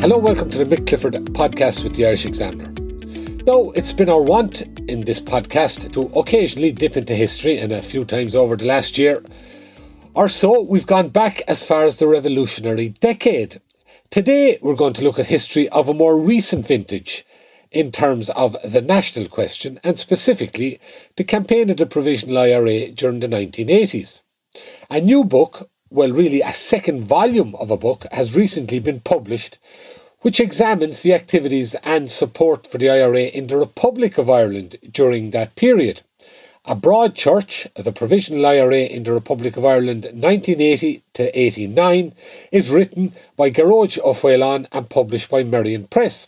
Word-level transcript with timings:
Hello, 0.00 0.18
welcome 0.18 0.50
to 0.50 0.64
the 0.64 0.76
Mick 0.76 0.86
Clifford 0.86 1.14
podcast 1.32 1.82
with 1.82 1.94
the 1.94 2.06
Irish 2.06 2.26
Examiner. 2.26 2.72
Now, 3.44 3.70
it's 3.70 3.92
been 3.92 4.10
our 4.10 4.22
want 4.22 4.62
in 4.88 5.04
this 5.04 5.20
podcast 5.20 5.92
to 5.94 6.02
occasionally 6.18 6.72
dip 6.72 6.96
into 6.96 7.14
history, 7.14 7.58
and 7.58 7.72
a 7.72 7.82
few 7.82 8.04
times 8.04 8.34
over 8.36 8.56
the 8.56 8.66
last 8.66 8.98
year 8.98 9.22
or 10.16 10.30
so, 10.30 10.62
we've 10.62 10.86
gone 10.86 11.10
back 11.10 11.42
as 11.46 11.66
far 11.66 11.84
as 11.84 11.96
the 11.96 12.06
revolutionary 12.06 12.88
decade. 12.88 13.60
Today, 14.10 14.58
we're 14.62 14.74
going 14.74 14.94
to 14.94 15.04
look 15.04 15.18
at 15.18 15.26
history 15.26 15.68
of 15.68 15.90
a 15.90 15.94
more 15.94 16.16
recent 16.16 16.66
vintage 16.66 17.22
in 17.70 17.92
terms 17.92 18.30
of 18.30 18.56
the 18.64 18.80
national 18.80 19.28
question, 19.28 19.78
and 19.84 19.98
specifically 19.98 20.80
the 21.16 21.24
campaign 21.24 21.68
of 21.68 21.76
the 21.76 21.84
Provisional 21.84 22.38
IRA 22.38 22.90
during 22.92 23.20
the 23.20 23.28
1980s. 23.28 24.22
A 24.88 25.02
new 25.02 25.22
book 25.22 25.68
well, 25.90 26.10
really 26.10 26.40
a 26.42 26.52
second 26.52 27.04
volume 27.04 27.54
of 27.56 27.70
a 27.70 27.76
book, 27.76 28.06
has 28.12 28.36
recently 28.36 28.78
been 28.78 29.00
published, 29.00 29.58
which 30.20 30.40
examines 30.40 31.02
the 31.02 31.14
activities 31.14 31.76
and 31.82 32.10
support 32.10 32.66
for 32.66 32.78
the 32.78 32.90
IRA 32.90 33.24
in 33.24 33.46
the 33.46 33.56
Republic 33.56 34.18
of 34.18 34.28
Ireland 34.28 34.76
during 34.90 35.30
that 35.30 35.54
period. 35.54 36.02
A 36.68 36.74
Broad 36.74 37.14
Church, 37.14 37.68
the 37.76 37.92
Provisional 37.92 38.44
IRA 38.44 38.86
in 38.86 39.04
the 39.04 39.12
Republic 39.12 39.56
of 39.56 39.64
Ireland 39.64 40.02
1980 40.06 41.04
to 41.14 41.38
89, 41.38 42.12
is 42.50 42.70
written 42.70 43.12
by 43.36 43.50
Ó 43.50 44.12
Faoleán 44.12 44.66
and 44.72 44.90
published 44.90 45.30
by 45.30 45.44
Merrion 45.44 45.86
Press. 45.86 46.26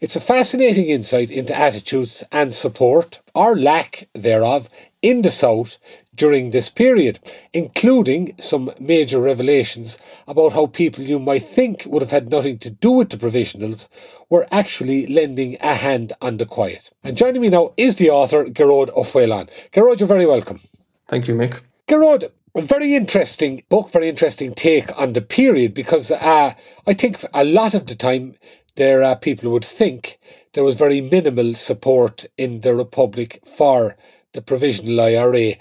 It's 0.00 0.14
a 0.14 0.20
fascinating 0.20 0.86
insight 0.86 1.32
into 1.32 1.58
attitudes 1.58 2.22
and 2.30 2.54
support, 2.54 3.18
or 3.34 3.56
lack 3.56 4.06
thereof, 4.12 4.68
in 5.02 5.22
the 5.22 5.30
South 5.30 5.78
during 6.14 6.50
this 6.50 6.68
period, 6.68 7.18
including 7.52 8.34
some 8.38 8.70
major 8.78 9.20
revelations 9.20 9.98
about 10.26 10.52
how 10.52 10.66
people 10.66 11.02
you 11.02 11.18
might 11.18 11.42
think 11.42 11.84
would 11.86 12.02
have 12.02 12.10
had 12.10 12.30
nothing 12.30 12.58
to 12.58 12.70
do 12.70 12.90
with 12.90 13.10
the 13.10 13.16
provisionals 13.16 13.88
were 14.28 14.46
actually 14.50 15.06
lending 15.06 15.56
a 15.60 15.74
hand 15.74 16.12
on 16.20 16.36
the 16.36 16.46
quiet. 16.46 16.90
And 17.02 17.16
joining 17.16 17.40
me 17.40 17.48
now 17.48 17.72
is 17.76 17.96
the 17.96 18.10
author, 18.10 18.44
Ó 18.44 19.04
Faoleán. 19.04 19.48
Gearóid, 19.72 20.00
you're 20.00 20.06
very 20.06 20.26
welcome. 20.26 20.60
Thank 21.06 21.26
you, 21.26 21.34
Mick. 21.34 21.62
Gearóid, 21.88 22.30
a 22.54 22.62
very 22.62 22.94
interesting 22.94 23.62
book, 23.68 23.90
very 23.90 24.08
interesting 24.08 24.54
take 24.54 24.96
on 24.98 25.12
the 25.12 25.22
period 25.22 25.72
because 25.72 26.10
uh, 26.10 26.54
I 26.86 26.92
think 26.92 27.24
a 27.32 27.44
lot 27.44 27.74
of 27.74 27.86
the 27.86 27.94
time 27.94 28.34
there 28.76 29.02
are 29.02 29.16
people 29.16 29.44
who 29.44 29.52
would 29.52 29.64
think 29.64 30.18
there 30.52 30.64
was 30.64 30.74
very 30.74 31.00
minimal 31.00 31.54
support 31.54 32.26
in 32.36 32.60
the 32.60 32.74
Republic 32.74 33.40
for 33.44 33.96
the 34.32 34.42
Provisional 34.42 35.00
IRA. 35.00 35.54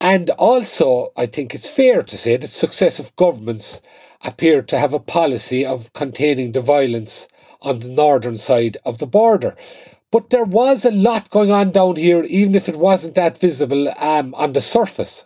And 0.00 0.30
also, 0.30 1.12
I 1.16 1.26
think 1.26 1.54
it's 1.54 1.68
fair 1.68 2.02
to 2.02 2.16
say 2.18 2.36
that 2.36 2.48
successive 2.48 3.14
governments 3.16 3.80
appear 4.22 4.62
to 4.62 4.78
have 4.78 4.92
a 4.92 4.98
policy 4.98 5.64
of 5.64 5.92
containing 5.92 6.52
the 6.52 6.60
violence 6.60 7.28
on 7.62 7.78
the 7.78 7.88
northern 7.88 8.36
side 8.36 8.76
of 8.84 8.98
the 8.98 9.06
border. 9.06 9.54
But 10.10 10.30
there 10.30 10.44
was 10.44 10.84
a 10.84 10.90
lot 10.90 11.30
going 11.30 11.50
on 11.50 11.72
down 11.72 11.96
here, 11.96 12.22
even 12.24 12.54
if 12.54 12.68
it 12.68 12.76
wasn't 12.76 13.14
that 13.16 13.38
visible 13.38 13.92
um, 13.98 14.34
on 14.34 14.52
the 14.52 14.60
surface. 14.60 15.24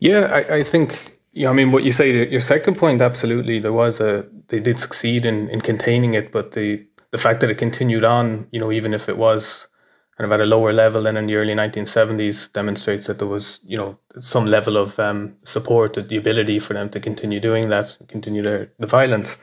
Yeah, 0.00 0.22
I, 0.32 0.56
I 0.56 0.62
think, 0.64 1.18
yeah, 1.32 1.50
I 1.50 1.52
mean, 1.52 1.70
what 1.70 1.84
you 1.84 1.92
say, 1.92 2.28
your 2.28 2.40
second 2.40 2.76
point, 2.76 3.00
absolutely, 3.00 3.60
there 3.60 3.72
was 3.72 4.00
a, 4.00 4.26
they 4.48 4.58
did 4.58 4.80
succeed 4.80 5.24
in, 5.24 5.48
in 5.48 5.60
containing 5.60 6.14
it, 6.14 6.32
but 6.32 6.52
the, 6.52 6.84
the 7.12 7.18
fact 7.18 7.40
that 7.40 7.50
it 7.50 7.58
continued 7.58 8.02
on, 8.02 8.48
you 8.50 8.58
know, 8.58 8.72
even 8.72 8.92
if 8.92 9.08
it 9.08 9.16
was 9.16 9.68
kind 10.16 10.30
of 10.30 10.32
at 10.32 10.40
a 10.40 10.46
lower 10.46 10.72
level 10.72 11.02
than 11.02 11.16
in 11.16 11.26
the 11.26 11.36
early 11.36 11.54
1970s 11.54 12.52
demonstrates 12.52 13.06
that 13.06 13.18
there 13.18 13.28
was, 13.28 13.60
you 13.64 13.76
know, 13.76 13.98
some 14.20 14.46
level 14.46 14.76
of 14.76 14.98
um, 14.98 15.34
support, 15.44 15.94
the 15.94 16.16
ability 16.16 16.58
for 16.58 16.74
them 16.74 16.90
to 16.90 17.00
continue 17.00 17.40
doing 17.40 17.70
that, 17.70 17.96
continue 18.08 18.42
their, 18.42 18.70
the 18.78 18.86
violence. 18.86 19.36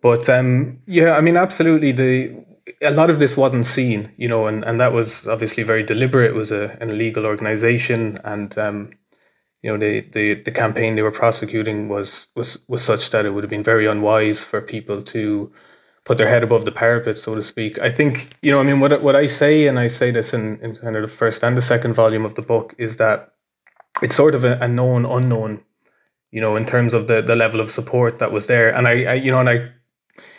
But 0.00 0.28
um, 0.28 0.78
yeah, 0.86 1.16
I 1.16 1.20
mean, 1.20 1.36
absolutely, 1.36 1.92
the 1.92 2.44
a 2.82 2.90
lot 2.90 3.10
of 3.10 3.18
this 3.18 3.36
wasn't 3.36 3.66
seen, 3.66 4.12
you 4.16 4.28
know, 4.28 4.46
and, 4.46 4.64
and 4.64 4.80
that 4.80 4.92
was 4.92 5.26
obviously 5.26 5.62
very 5.62 5.82
deliberate. 5.82 6.30
It 6.30 6.34
was 6.34 6.52
a, 6.52 6.76
an 6.80 6.90
illegal 6.90 7.26
organization, 7.26 8.18
and 8.24 8.56
um, 8.58 8.92
you 9.62 9.70
know, 9.70 9.78
the, 9.78 10.00
the 10.12 10.34
the 10.34 10.52
campaign 10.52 10.94
they 10.94 11.02
were 11.02 11.10
prosecuting 11.10 11.88
was 11.88 12.28
was 12.36 12.64
was 12.68 12.84
such 12.84 13.10
that 13.10 13.26
it 13.26 13.30
would 13.30 13.42
have 13.42 13.50
been 13.50 13.64
very 13.64 13.86
unwise 13.86 14.44
for 14.44 14.60
people 14.60 15.02
to 15.02 15.52
put 16.08 16.16
their 16.16 16.28
head 16.28 16.42
above 16.42 16.64
the 16.64 16.72
parapet, 16.72 17.18
so 17.18 17.34
to 17.34 17.42
speak. 17.42 17.78
I 17.78 17.90
think, 17.90 18.34
you 18.40 18.50
know, 18.50 18.60
I 18.60 18.62
mean, 18.62 18.80
what 18.80 19.02
what 19.02 19.14
I 19.14 19.26
say, 19.26 19.66
and 19.68 19.78
I 19.78 19.88
say 19.88 20.10
this 20.10 20.32
in, 20.32 20.58
in 20.62 20.74
kind 20.74 20.96
of 20.96 21.02
the 21.02 21.16
first 21.22 21.44
and 21.44 21.54
the 21.54 21.60
second 21.60 21.92
volume 21.92 22.24
of 22.24 22.34
the 22.34 22.40
book, 22.40 22.74
is 22.78 22.96
that 22.96 23.34
it's 24.02 24.16
sort 24.16 24.34
of 24.34 24.42
a, 24.42 24.58
a 24.58 24.66
known 24.66 25.04
unknown, 25.04 25.60
you 26.30 26.40
know, 26.40 26.56
in 26.56 26.64
terms 26.64 26.94
of 26.94 27.08
the 27.08 27.20
the 27.20 27.36
level 27.36 27.60
of 27.60 27.70
support 27.70 28.18
that 28.20 28.32
was 28.32 28.46
there. 28.46 28.74
And 28.74 28.88
I, 28.88 28.94
I 29.04 29.14
you 29.24 29.30
know, 29.30 29.40
and 29.40 29.50
I 29.50 29.56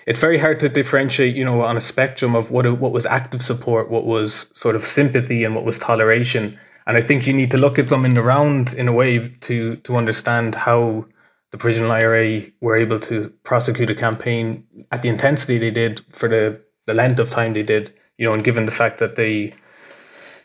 it's 0.08 0.20
very 0.20 0.40
hard 0.40 0.60
to 0.62 0.70
differentiate, 0.70 1.36
you 1.36 1.46
know, 1.46 1.62
on 1.62 1.78
a 1.78 1.82
spectrum 1.82 2.36
of 2.36 2.50
what 2.50 2.66
what 2.80 2.92
was 2.92 3.06
active 3.06 3.44
support, 3.44 3.92
what 3.92 4.06
was 4.06 4.52
sort 4.56 4.76
of 4.76 4.84
sympathy, 4.84 5.44
and 5.44 5.54
what 5.54 5.66
was 5.66 5.78
toleration. 5.78 6.58
And 6.88 6.98
I 6.98 7.02
think 7.02 7.28
you 7.28 7.34
need 7.34 7.52
to 7.52 7.58
look 7.58 7.78
at 7.78 7.90
them 7.90 8.06
in 8.06 8.16
the 8.16 8.24
round 8.24 8.74
in 8.74 8.88
a 8.88 8.94
way 9.02 9.12
to 9.42 9.76
to 9.76 9.98
understand 9.98 10.56
how 10.56 11.06
the 11.52 11.58
Provisional 11.58 11.92
IRA 11.92 12.44
were 12.62 12.76
able 12.76 13.00
to 13.00 13.30
prosecute 13.44 13.90
a 13.90 13.96
campaign 13.96 14.66
at 14.92 15.02
the 15.02 15.10
intensity 15.10 15.58
they 15.58 15.72
did 15.72 16.02
for 16.14 16.30
the, 16.30 16.64
the 16.86 16.94
length 16.94 17.20
of 17.20 17.30
time 17.30 17.54
they 17.54 17.64
did, 17.64 17.94
you 18.18 18.26
know, 18.26 18.34
and 18.34 18.44
given 18.44 18.66
the 18.66 18.72
fact 18.72 19.00
that 19.00 19.16
they, 19.16 19.32
you 19.32 19.54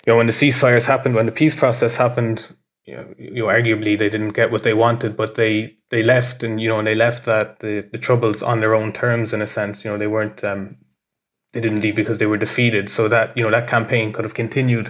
know, 0.06 0.16
when 0.16 0.26
the 0.26 0.32
ceasefires 0.32 0.86
happened, 0.86 1.14
when 1.14 1.26
the 1.26 1.32
peace 1.32 1.54
process 1.54 1.96
happened, 1.96 2.54
you 2.84 2.96
know, 2.96 3.14
you 3.18 3.42
know, 3.42 3.46
arguably 3.46 3.98
they 3.98 4.08
didn't 4.08 4.30
get 4.30 4.50
what 4.50 4.62
they 4.62 4.74
wanted, 4.74 5.16
but 5.16 5.34
they 5.34 5.76
they 5.90 6.02
left 6.02 6.42
and 6.42 6.60
you 6.60 6.68
know, 6.68 6.78
and 6.78 6.86
they 6.86 6.94
left 6.94 7.24
that 7.24 7.60
the, 7.60 7.88
the 7.92 7.98
troubles 7.98 8.42
on 8.42 8.60
their 8.60 8.74
own 8.74 8.92
terms 8.92 9.32
in 9.32 9.40
a 9.40 9.46
sense. 9.46 9.84
You 9.84 9.90
know, 9.90 9.98
they 9.98 10.06
weren't 10.06 10.44
um, 10.44 10.76
they 11.52 11.60
didn't 11.60 11.80
leave 11.80 11.96
because 11.96 12.18
they 12.18 12.26
were 12.26 12.36
defeated. 12.36 12.90
So 12.90 13.08
that 13.08 13.34
you 13.36 13.42
know 13.42 13.50
that 13.50 13.68
campaign 13.68 14.12
could 14.12 14.24
have 14.24 14.34
continued. 14.34 14.88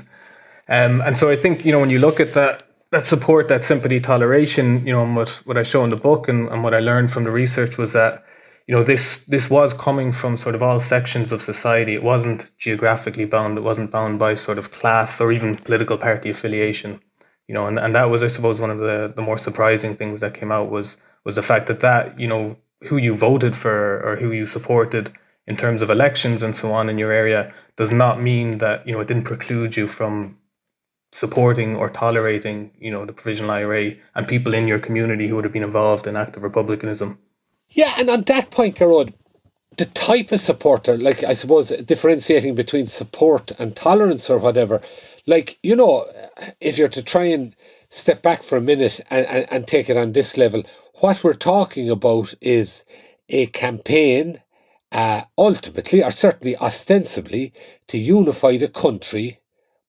Um, 0.68 1.02
and 1.02 1.16
so 1.16 1.30
I 1.30 1.36
think 1.36 1.64
you 1.64 1.70
know 1.70 1.78
when 1.78 1.90
you 1.90 2.00
look 2.00 2.18
at 2.18 2.34
that 2.34 2.64
that 2.94 3.04
support, 3.04 3.48
that 3.48 3.64
sympathy, 3.64 4.00
toleration, 4.00 4.86
you 4.86 4.92
know, 4.92 5.02
and 5.02 5.16
what, 5.16 5.28
what 5.44 5.58
I 5.58 5.64
show 5.64 5.82
in 5.84 5.90
the 5.90 5.96
book 5.96 6.28
and, 6.28 6.48
and 6.48 6.62
what 6.62 6.74
I 6.74 6.80
learned 6.80 7.10
from 7.12 7.24
the 7.24 7.30
research 7.30 7.76
was 7.76 7.92
that, 7.92 8.24
you 8.66 8.74
know, 8.74 8.82
this 8.82 9.24
this 9.24 9.50
was 9.50 9.74
coming 9.74 10.12
from 10.12 10.36
sort 10.36 10.54
of 10.54 10.62
all 10.62 10.80
sections 10.80 11.32
of 11.32 11.42
society. 11.42 11.94
It 11.94 12.02
wasn't 12.02 12.50
geographically 12.56 13.26
bound. 13.26 13.58
It 13.58 13.62
wasn't 13.62 13.90
bound 13.90 14.18
by 14.18 14.34
sort 14.34 14.58
of 14.58 14.70
class 14.70 15.20
or 15.20 15.32
even 15.32 15.56
political 15.56 15.98
party 15.98 16.30
affiliation. 16.30 17.00
You 17.48 17.54
know, 17.54 17.66
and, 17.66 17.78
and 17.78 17.94
that 17.94 18.08
was, 18.08 18.22
I 18.22 18.28
suppose, 18.28 18.58
one 18.60 18.70
of 18.70 18.78
the, 18.78 19.12
the 19.14 19.20
more 19.20 19.36
surprising 19.36 19.94
things 19.96 20.20
that 20.20 20.32
came 20.32 20.50
out 20.50 20.70
was 20.70 20.96
was 21.24 21.34
the 21.34 21.42
fact 21.42 21.66
that 21.66 21.80
that, 21.80 22.18
you 22.18 22.28
know, 22.28 22.56
who 22.88 22.96
you 22.96 23.14
voted 23.14 23.54
for 23.56 24.00
or 24.06 24.16
who 24.16 24.30
you 24.32 24.46
supported 24.46 25.12
in 25.46 25.56
terms 25.56 25.82
of 25.82 25.90
elections 25.90 26.42
and 26.42 26.54
so 26.56 26.72
on 26.72 26.88
in 26.88 26.96
your 26.96 27.12
area 27.12 27.52
does 27.76 27.90
not 27.90 28.20
mean 28.20 28.58
that, 28.58 28.86
you 28.86 28.94
know, 28.94 29.00
it 29.00 29.08
didn't 29.08 29.24
preclude 29.24 29.76
you 29.76 29.88
from 29.88 30.38
supporting 31.14 31.76
or 31.76 31.88
tolerating, 31.88 32.72
you 32.76 32.90
know, 32.90 33.06
the 33.06 33.12
provisional 33.12 33.52
IRA 33.52 33.92
and 34.16 34.26
people 34.26 34.52
in 34.52 34.66
your 34.66 34.80
community 34.80 35.28
who 35.28 35.36
would 35.36 35.44
have 35.44 35.52
been 35.52 35.62
involved 35.62 36.08
in 36.08 36.16
active 36.16 36.42
republicanism. 36.42 37.20
Yeah, 37.68 37.94
and 37.96 38.10
on 38.10 38.22
that 38.22 38.50
point, 38.50 38.74
Gearóid, 38.74 39.14
the 39.76 39.84
type 39.84 40.32
of 40.32 40.40
supporter, 40.40 40.98
like 40.98 41.22
I 41.22 41.34
suppose 41.34 41.68
differentiating 41.68 42.56
between 42.56 42.88
support 42.88 43.52
and 43.60 43.76
tolerance 43.76 44.28
or 44.28 44.38
whatever, 44.38 44.80
like, 45.24 45.56
you 45.62 45.76
know, 45.76 46.04
if 46.60 46.78
you're 46.78 46.88
to 46.88 47.02
try 47.02 47.26
and 47.26 47.54
step 47.88 48.20
back 48.20 48.42
for 48.42 48.58
a 48.58 48.60
minute 48.60 49.00
and, 49.08 49.24
and, 49.26 49.46
and 49.52 49.68
take 49.68 49.88
it 49.88 49.96
on 49.96 50.12
this 50.12 50.36
level, 50.36 50.64
what 50.94 51.22
we're 51.22 51.34
talking 51.34 51.88
about 51.88 52.34
is 52.40 52.84
a 53.28 53.46
campaign, 53.46 54.42
uh, 54.90 55.22
ultimately, 55.38 56.02
or 56.02 56.10
certainly 56.10 56.56
ostensibly, 56.56 57.52
to 57.86 57.98
unify 57.98 58.56
the 58.56 58.68
country 58.68 59.38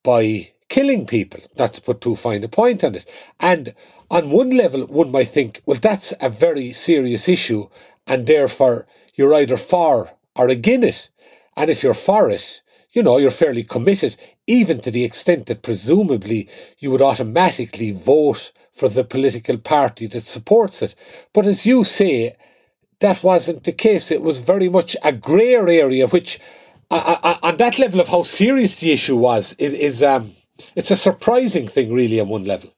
by 0.04 0.51
killing 0.69 1.06
people, 1.06 1.41
not 1.57 1.73
to 1.73 1.81
put 1.81 2.01
too 2.01 2.15
fine 2.15 2.44
a 2.44 2.47
point 2.47 2.83
on 2.83 2.95
it. 2.95 3.06
And 3.39 3.73
on 4.09 4.29
one 4.29 4.50
level, 4.50 4.85
one 4.88 5.12
might 5.12 5.29
think, 5.29 5.62
well, 5.65 5.79
that's 5.79 6.13
a 6.19 6.29
very 6.29 6.73
serious 6.73 7.27
issue, 7.27 7.67
and 8.07 8.25
therefore 8.25 8.88
you're 9.15 9.33
either 9.33 9.57
for 9.57 10.12
or 10.35 10.47
against 10.50 10.88
it. 10.88 11.09
And 11.56 11.69
if 11.69 11.83
you're 11.83 11.94
for 11.94 12.29
it, 12.29 12.62
you 12.91 13.03
know, 13.03 13.17
you're 13.17 13.31
fairly 13.31 13.63
committed, 13.63 14.15
even 14.47 14.79
to 14.81 14.91
the 14.91 15.03
extent 15.03 15.47
that 15.47 15.62
presumably 15.62 16.47
you 16.79 16.91
would 16.91 17.01
automatically 17.01 17.91
vote 17.91 18.51
for 18.71 18.89
the 18.89 19.03
political 19.03 19.57
party 19.57 20.07
that 20.07 20.23
supports 20.23 20.81
it. 20.81 20.95
But 21.33 21.45
as 21.45 21.65
you 21.65 21.83
say, 21.83 22.35
that 23.00 23.23
wasn't 23.23 23.63
the 23.63 23.71
case. 23.71 24.12
It 24.12 24.21
was 24.21 24.39
very 24.39 24.69
much 24.69 24.95
a 25.03 25.12
grey 25.12 25.56
area, 25.56 26.07
which, 26.07 26.39
uh, 26.89 27.17
uh, 27.21 27.38
on 27.44 27.57
that 27.57 27.79
level 27.79 28.00
of 28.00 28.07
how 28.07 28.23
serious 28.23 28.77
the 28.77 28.91
issue 28.91 29.17
was, 29.17 29.53
is, 29.57 29.73
is 29.73 30.03
um, 30.03 30.33
it's 30.75 30.92
a 30.92 30.96
surprising 30.96 31.68
thing, 31.68 31.94
really, 31.94 32.19
on 32.19 32.30
one 32.30 32.46
level. 32.46 32.72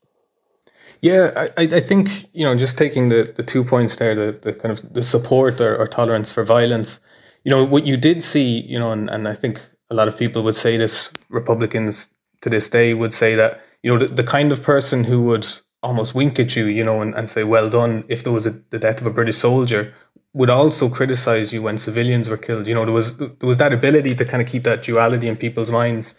Yeah, 1.01 1.49
I, 1.57 1.63
I 1.63 1.79
think 1.79 2.27
you 2.33 2.43
know 2.43 2.55
just 2.55 2.77
taking 2.77 3.09
the, 3.09 3.31
the 3.35 3.43
two 3.43 3.63
points 3.63 3.97
there, 3.97 4.15
the, 4.15 4.31
the 4.31 4.53
kind 4.53 4.71
of 4.71 4.93
the 4.93 5.03
support 5.03 5.61
or, 5.61 5.75
or 5.75 5.87
tolerance 5.87 6.31
for 6.31 6.43
violence. 6.43 6.99
You 7.43 7.51
know 7.51 7.63
what 7.63 7.85
you 7.85 7.97
did 7.97 8.23
see, 8.23 8.61
you 8.61 8.79
know, 8.79 8.91
and, 8.91 9.09
and 9.09 9.27
I 9.27 9.35
think 9.35 9.61
a 9.89 9.95
lot 9.95 10.07
of 10.07 10.17
people 10.17 10.43
would 10.43 10.55
say 10.55 10.75
this. 10.77 11.11
Republicans 11.29 12.09
to 12.41 12.49
this 12.49 12.69
day 12.69 12.93
would 12.93 13.13
say 13.13 13.35
that 13.35 13.61
you 13.83 13.91
know 13.91 14.05
the, 14.05 14.13
the 14.13 14.23
kind 14.23 14.51
of 14.51 14.63
person 14.63 15.03
who 15.03 15.21
would 15.23 15.47
almost 15.83 16.15
wink 16.15 16.39
at 16.39 16.55
you, 16.55 16.65
you 16.65 16.83
know, 16.83 17.01
and, 17.01 17.13
and 17.13 17.29
say 17.29 17.43
well 17.43 17.69
done 17.69 18.03
if 18.07 18.23
there 18.23 18.33
was 18.33 18.47
a, 18.47 18.51
the 18.71 18.79
death 18.79 18.99
of 18.99 19.07
a 19.07 19.11
British 19.11 19.37
soldier 19.37 19.93
would 20.33 20.49
also 20.49 20.89
criticize 20.89 21.53
you 21.53 21.61
when 21.61 21.77
civilians 21.77 22.29
were 22.29 22.37
killed. 22.37 22.67
You 22.67 22.75
know, 22.75 22.85
there 22.85 22.93
was 22.93 23.17
there 23.17 23.47
was 23.47 23.57
that 23.57 23.73
ability 23.73 24.15
to 24.15 24.25
kind 24.25 24.41
of 24.41 24.47
keep 24.47 24.63
that 24.63 24.83
duality 24.83 25.27
in 25.27 25.37
people's 25.37 25.71
minds. 25.71 26.15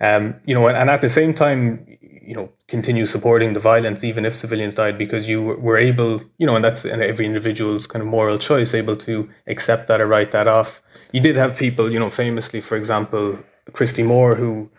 Um, 0.00 0.36
you 0.46 0.54
know, 0.54 0.68
and 0.68 0.90
at 0.90 1.00
the 1.00 1.08
same 1.08 1.34
time, 1.34 1.98
you 2.28 2.34
know, 2.34 2.50
continue 2.68 3.06
supporting 3.06 3.54
the 3.54 3.60
violence 3.60 4.04
even 4.04 4.26
if 4.26 4.34
civilians 4.34 4.74
died 4.74 4.98
because 4.98 5.28
you 5.28 5.42
were 5.42 5.78
able, 5.78 6.20
you 6.36 6.46
know, 6.46 6.56
and 6.56 6.64
that's 6.64 6.84
every 6.84 7.24
individual's 7.24 7.86
kind 7.86 8.02
of 8.02 8.08
moral 8.08 8.38
choice, 8.38 8.74
able 8.74 8.96
to 8.96 9.28
accept 9.46 9.88
that 9.88 10.00
or 10.00 10.06
write 10.06 10.30
that 10.32 10.46
off. 10.46 10.82
You 11.12 11.20
did 11.20 11.36
have 11.36 11.56
people, 11.56 11.90
you 11.90 11.98
know, 11.98 12.10
famously, 12.10 12.60
for 12.60 12.76
example, 12.76 13.38
Christy 13.72 14.02
Moore, 14.02 14.34
who 14.34 14.70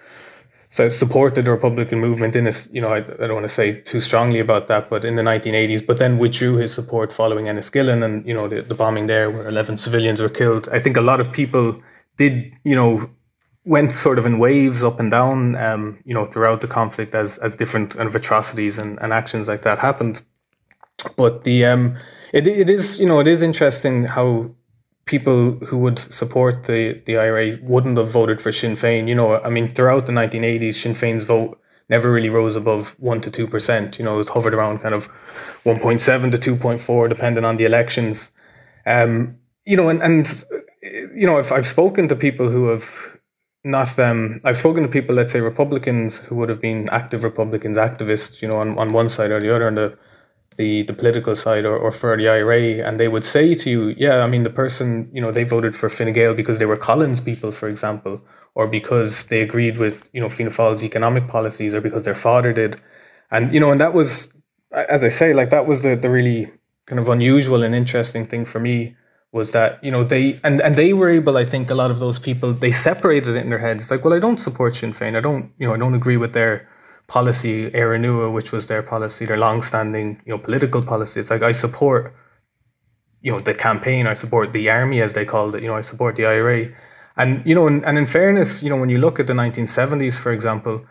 so 0.69 0.87
supported 0.89 1.45
the 1.45 1.51
Republican 1.51 1.99
movement 1.99 2.35
in 2.35 2.45
a, 2.45 2.53
you 2.71 2.79
know, 2.79 2.93
I, 2.93 2.97
I, 2.97 3.25
don't 3.25 3.33
want 3.33 3.45
to 3.45 3.49
say 3.49 3.81
too 3.81 3.99
strongly 3.99 4.39
about 4.39 4.67
that, 4.67 4.87
but 4.87 5.03
in 5.03 5.15
the 5.15 5.23
1980s, 5.23 5.85
but 5.85 5.97
then 5.97 6.19
withdrew 6.19 6.57
his 6.57 6.71
support 6.71 7.11
following 7.11 7.45
Enniskillen 7.45 8.03
and, 8.03 8.25
you 8.27 8.35
know, 8.35 8.47
the, 8.47 8.61
the 8.61 8.75
bombing 8.75 9.07
there 9.07 9.31
where 9.31 9.47
11 9.47 9.77
civilians 9.77 10.21
were 10.21 10.29
killed. 10.29 10.69
I 10.71 10.77
think 10.77 10.95
a 10.95 11.01
lot 11.01 11.19
of 11.19 11.33
people 11.33 11.75
did, 12.17 12.53
you 12.63 12.75
know, 12.75 13.09
went 13.69 13.91
sort 13.91 14.17
of 14.17 14.25
in 14.25 14.39
waves 14.39 14.81
up 14.81 14.99
and 14.99 15.11
down, 15.11 15.55
um, 15.55 15.99
you 16.03 16.11
know, 16.11 16.25
throughout 16.25 16.59
the 16.59 16.67
conflict 16.67 17.13
as, 17.13 17.37
as 17.37 17.55
different 17.55 17.95
kind 17.95 18.07
of 18.07 18.15
atrocities 18.15 18.79
and, 18.79 18.99
and 18.99 19.13
actions 19.13 19.47
like 19.47 19.61
that 19.61 19.77
happened. 19.77 20.23
But 21.15 21.43
the, 21.43 21.65
um, 21.65 21.95
it, 22.33 22.47
it 22.47 22.67
is, 22.67 22.99
you 22.99 23.05
know, 23.05 23.19
it 23.19 23.27
is 23.27 23.43
interesting 23.43 24.05
how 24.05 24.49
people 25.05 25.51
who 25.67 25.77
would 25.77 25.99
support 25.99 26.63
the, 26.63 26.99
the 27.05 27.19
IRA 27.19 27.59
wouldn't 27.61 27.99
have 27.99 28.09
voted 28.09 28.41
for 28.41 28.51
Sinn 28.51 28.75
Féin. 28.75 29.07
You 29.07 29.13
know, 29.13 29.39
I 29.39 29.49
mean, 29.49 29.67
throughout 29.67 30.07
the 30.07 30.13
1980s, 30.13 30.73
Sinn 30.73 30.95
Féin's 30.95 31.25
vote 31.25 31.61
never 31.89 32.11
really 32.11 32.29
rose 32.29 32.55
above 32.55 32.97
1% 32.97 33.21
to 33.31 33.47
2%. 33.47 33.99
You 33.99 34.05
know, 34.05 34.19
it 34.19 34.29
hovered 34.29 34.55
around 34.55 34.79
kind 34.79 34.95
of 34.95 35.07
1.7 35.63 36.31
to 36.31 36.55
2.4, 36.55 37.07
depending 37.07 37.45
on 37.45 37.57
the 37.57 37.65
elections. 37.65 38.31
Um, 38.87 39.37
you 39.63 39.77
know, 39.77 39.89
and, 39.89 40.01
and 40.01 40.43
you 41.13 41.27
know, 41.27 41.37
I've, 41.37 41.51
I've 41.51 41.67
spoken 41.67 42.07
to 42.07 42.15
people 42.15 42.49
who 42.49 42.69
have 42.69 43.18
not 43.63 43.97
um 43.99 44.39
I've 44.45 44.57
spoken 44.57 44.83
to 44.83 44.89
people, 44.89 45.15
let's 45.15 45.31
say 45.33 45.41
Republicans 45.41 46.19
who 46.19 46.35
would 46.37 46.49
have 46.49 46.61
been 46.61 46.87
active 46.89 47.23
Republicans, 47.23 47.77
activists, 47.77 48.41
you 48.41 48.47
know, 48.47 48.57
on, 48.57 48.77
on 48.77 48.93
one 48.93 49.09
side 49.09 49.31
or 49.31 49.39
the 49.41 49.53
other, 49.53 49.67
and 49.67 49.77
the 49.77 49.97
the, 50.57 50.83
the 50.83 50.93
political 50.93 51.35
side 51.35 51.65
or, 51.65 51.77
or 51.77 51.91
for 51.91 52.17
the 52.17 52.27
IRA, 52.27 52.85
and 52.85 52.99
they 52.99 53.07
would 53.07 53.23
say 53.25 53.55
to 53.55 53.69
you, 53.69 53.95
yeah, 53.97 54.23
I 54.23 54.27
mean, 54.27 54.43
the 54.43 54.49
person, 54.49 55.09
you 55.13 55.21
know, 55.21 55.31
they 55.31 55.45
voted 55.45 55.75
for 55.75 55.89
Fine 55.89 56.11
Gael 56.13 56.33
because 56.33 56.59
they 56.59 56.65
were 56.65 56.75
Collins 56.77 57.21
people, 57.21 57.51
for 57.51 57.69
example, 57.69 58.21
or 58.55 58.67
because 58.67 59.27
they 59.27 59.41
agreed 59.41 59.77
with, 59.77 60.09
you 60.13 60.19
know, 60.19 60.27
Fianna 60.29 60.51
Fáil's 60.51 60.83
economic 60.83 61.29
policies 61.29 61.73
or 61.73 61.79
because 61.81 62.03
their 62.03 62.15
father 62.15 62.51
did. 62.51 62.81
And, 63.31 63.53
you 63.53 63.59
know, 63.59 63.71
and 63.71 63.79
that 63.79 63.93
was, 63.93 64.33
as 64.73 65.03
I 65.03 65.09
say, 65.09 65.33
like 65.33 65.49
that 65.51 65.65
was 65.65 65.81
the, 65.81 65.95
the 65.95 66.09
really 66.09 66.51
kind 66.87 66.99
of 66.99 67.07
unusual 67.07 67.63
and 67.63 67.73
interesting 67.73 68.25
thing 68.25 68.43
for 68.45 68.59
me 68.59 68.97
was 69.31 69.51
that, 69.51 69.83
you 69.83 69.91
know, 69.91 70.03
they, 70.03 70.39
and, 70.43 70.59
and 70.61 70.75
they 70.75 70.91
were 70.93 71.09
able, 71.09 71.37
I 71.37 71.45
think 71.45 71.69
a 71.69 71.75
lot 71.75 71.91
of 71.91 71.99
those 71.99 72.17
people, 72.17 72.53
they 72.53 72.71
separated 72.71 73.35
it 73.35 73.43
in 73.43 73.49
their 73.49 73.59
heads. 73.59 73.91
like, 73.91 74.03
well, 74.03 74.13
I 74.13 74.19
don't 74.19 74.39
support 74.39 74.75
Sinn 74.75 74.91
Féin. 74.91 75.15
I 75.15 75.21
don't, 75.21 75.51
you 75.59 75.67
know, 75.67 75.73
I 75.73 75.77
don't 75.77 75.93
agree 75.93 76.17
with 76.17 76.33
their, 76.33 76.67
policy, 77.09 77.69
Éire 77.71 77.99
Nua, 77.99 78.31
which 78.31 78.51
was 78.53 78.67
their 78.67 78.83
policy, 78.83 79.25
their 79.25 79.37
long-standing, 79.37 80.21
you 80.25 80.31
know, 80.31 80.37
political 80.37 80.81
policy. 80.81 81.19
It's 81.19 81.31
like 81.31 81.41
I 81.41 81.51
support, 81.51 82.13
you 83.21 83.31
know, 83.31 83.39
the 83.39 83.53
campaign. 83.53 84.07
I 84.07 84.13
support 84.13 84.53
the 84.53 84.69
army, 84.69 85.01
as 85.01 85.13
they 85.13 85.25
called 85.25 85.55
it. 85.55 85.63
You 85.63 85.69
know, 85.69 85.75
I 85.75 85.81
support 85.81 86.15
the 86.15 86.25
IRA, 86.25 86.67
and 87.17 87.45
you 87.45 87.55
know, 87.55 87.67
and, 87.67 87.83
and 87.83 87.97
in 87.97 88.05
fairness, 88.05 88.63
you 88.63 88.69
know, 88.69 88.79
when 88.79 88.89
you 88.89 88.99
look 88.99 89.19
at 89.19 89.27
the 89.27 89.33
1970s, 89.33 90.17
for 90.17 90.31
example, 90.31 90.85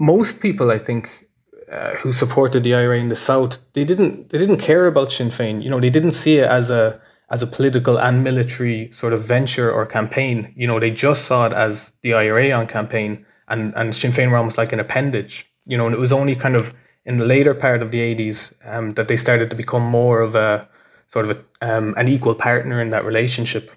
most 0.00 0.40
people, 0.40 0.70
I 0.70 0.78
think, 0.78 1.26
uh, 1.70 1.96
who 1.96 2.12
supported 2.12 2.62
the 2.62 2.74
IRA 2.74 2.98
in 2.98 3.10
the 3.10 3.16
South, 3.16 3.58
they 3.74 3.84
didn't 3.84 4.30
they 4.30 4.38
didn't 4.38 4.58
care 4.58 4.86
about 4.86 5.12
Sinn 5.12 5.28
Féin. 5.28 5.62
You 5.62 5.68
know, 5.68 5.80
they 5.80 5.90
didn't 5.90 6.12
see 6.12 6.38
it 6.38 6.48
as 6.48 6.70
a 6.70 7.00
as 7.30 7.42
a 7.42 7.46
political 7.46 7.98
and 7.98 8.24
military 8.24 8.90
sort 8.92 9.12
of 9.12 9.22
venture 9.22 9.70
or 9.70 9.84
campaign. 9.84 10.52
You 10.56 10.66
know, 10.66 10.80
they 10.80 10.90
just 10.90 11.24
saw 11.24 11.46
it 11.46 11.52
as 11.52 11.92
the 12.02 12.14
IRA 12.14 12.50
on 12.52 12.66
campaign, 12.66 13.26
and 13.48 13.74
and 13.74 13.94
Sinn 13.94 14.12
Féin 14.12 14.30
were 14.30 14.38
almost 14.38 14.58
like 14.58 14.72
an 14.72 14.80
appendage 14.80 15.48
you 15.68 15.76
know, 15.76 15.86
and 15.86 15.94
it 15.94 16.00
was 16.00 16.12
only 16.12 16.34
kind 16.34 16.56
of 16.56 16.74
in 17.04 17.18
the 17.18 17.24
later 17.24 17.54
part 17.54 17.82
of 17.82 17.92
the 17.92 18.00
80s 18.00 18.54
um, 18.66 18.94
that 18.94 19.06
they 19.06 19.16
started 19.16 19.50
to 19.50 19.56
become 19.56 19.82
more 19.82 20.20
of 20.20 20.34
a 20.34 20.68
sort 21.06 21.30
of 21.30 21.46
a, 21.62 21.76
um, 21.76 21.94
an 21.96 22.08
equal 22.08 22.34
partner 22.34 22.80
in 22.80 22.90
that 22.90 23.04
relationship. 23.04 23.70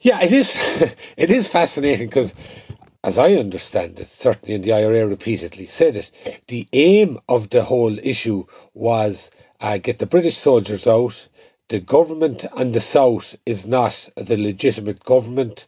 Yeah, 0.00 0.22
it 0.22 0.32
is. 0.32 0.54
it 1.16 1.30
is 1.30 1.48
fascinating 1.48 2.08
because, 2.08 2.32
as 3.04 3.18
I 3.18 3.34
understand 3.34 4.00
it, 4.00 4.08
certainly 4.08 4.54
in 4.54 4.62
the 4.62 4.72
IRA 4.72 5.06
repeatedly 5.06 5.66
said 5.66 5.96
it, 5.96 6.10
the 6.48 6.66
aim 6.72 7.18
of 7.28 7.50
the 7.50 7.64
whole 7.64 7.98
issue 7.98 8.44
was 8.72 9.30
uh, 9.60 9.78
get 9.78 9.98
the 9.98 10.06
British 10.06 10.36
soldiers 10.36 10.86
out. 10.86 11.28
The 11.68 11.80
government 11.80 12.44
and 12.56 12.72
the 12.72 12.80
south 12.80 13.34
is 13.44 13.66
not 13.66 14.08
the 14.16 14.36
legitimate 14.36 15.02
government. 15.02 15.66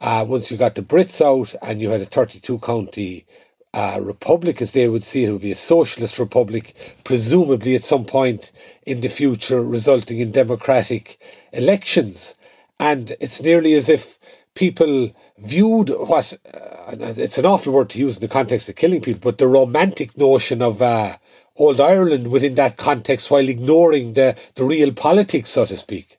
Uh, 0.00 0.24
once 0.26 0.48
you 0.48 0.56
got 0.56 0.76
the 0.76 0.82
Brits 0.82 1.20
out 1.20 1.56
and 1.60 1.82
you 1.82 1.90
had 1.90 2.00
a 2.00 2.04
32 2.04 2.60
county 2.60 3.26
uh, 3.74 3.98
republic, 4.00 4.62
as 4.62 4.70
they 4.72 4.88
would 4.88 5.02
see 5.02 5.24
it, 5.24 5.28
it 5.28 5.32
would 5.32 5.40
be 5.40 5.50
a 5.50 5.56
socialist 5.56 6.20
republic, 6.20 6.96
presumably 7.02 7.74
at 7.74 7.82
some 7.82 8.04
point 8.04 8.52
in 8.86 9.00
the 9.00 9.08
future, 9.08 9.60
resulting 9.60 10.20
in 10.20 10.30
democratic 10.30 11.20
elections. 11.52 12.36
And 12.78 13.16
it's 13.18 13.42
nearly 13.42 13.74
as 13.74 13.88
if 13.88 14.20
people 14.54 15.10
viewed 15.38 15.88
what 15.90 16.32
uh, 16.54 16.96
it's 17.16 17.38
an 17.38 17.46
awful 17.46 17.72
word 17.72 17.90
to 17.90 17.98
use 17.98 18.18
in 18.18 18.20
the 18.20 18.28
context 18.28 18.68
of 18.68 18.76
killing 18.76 19.00
people, 19.00 19.20
but 19.20 19.38
the 19.38 19.48
romantic 19.48 20.16
notion 20.16 20.62
of 20.62 20.80
uh, 20.80 21.16
old 21.60 21.80
Ireland 21.80 22.28
within 22.28 22.54
that 22.56 22.76
context, 22.76 23.30
while 23.30 23.48
ignoring 23.48 24.14
the 24.14 24.36
the 24.54 24.64
real 24.64 24.92
politics, 24.92 25.50
so 25.50 25.64
to 25.66 25.76
speak. 25.76 26.18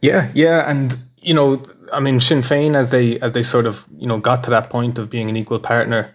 Yeah, 0.00 0.30
yeah, 0.34 0.70
and 0.70 0.96
you 1.22 1.34
know, 1.34 1.62
I 1.92 2.00
mean, 2.00 2.20
Sinn 2.20 2.42
Féin, 2.42 2.74
as 2.74 2.90
they 2.90 3.18
as 3.20 3.32
they 3.32 3.42
sort 3.42 3.66
of 3.66 3.86
you 3.96 4.06
know 4.06 4.18
got 4.18 4.44
to 4.44 4.50
that 4.50 4.68
point 4.70 4.98
of 4.98 5.08
being 5.08 5.30
an 5.30 5.36
equal 5.36 5.58
partner, 5.58 6.14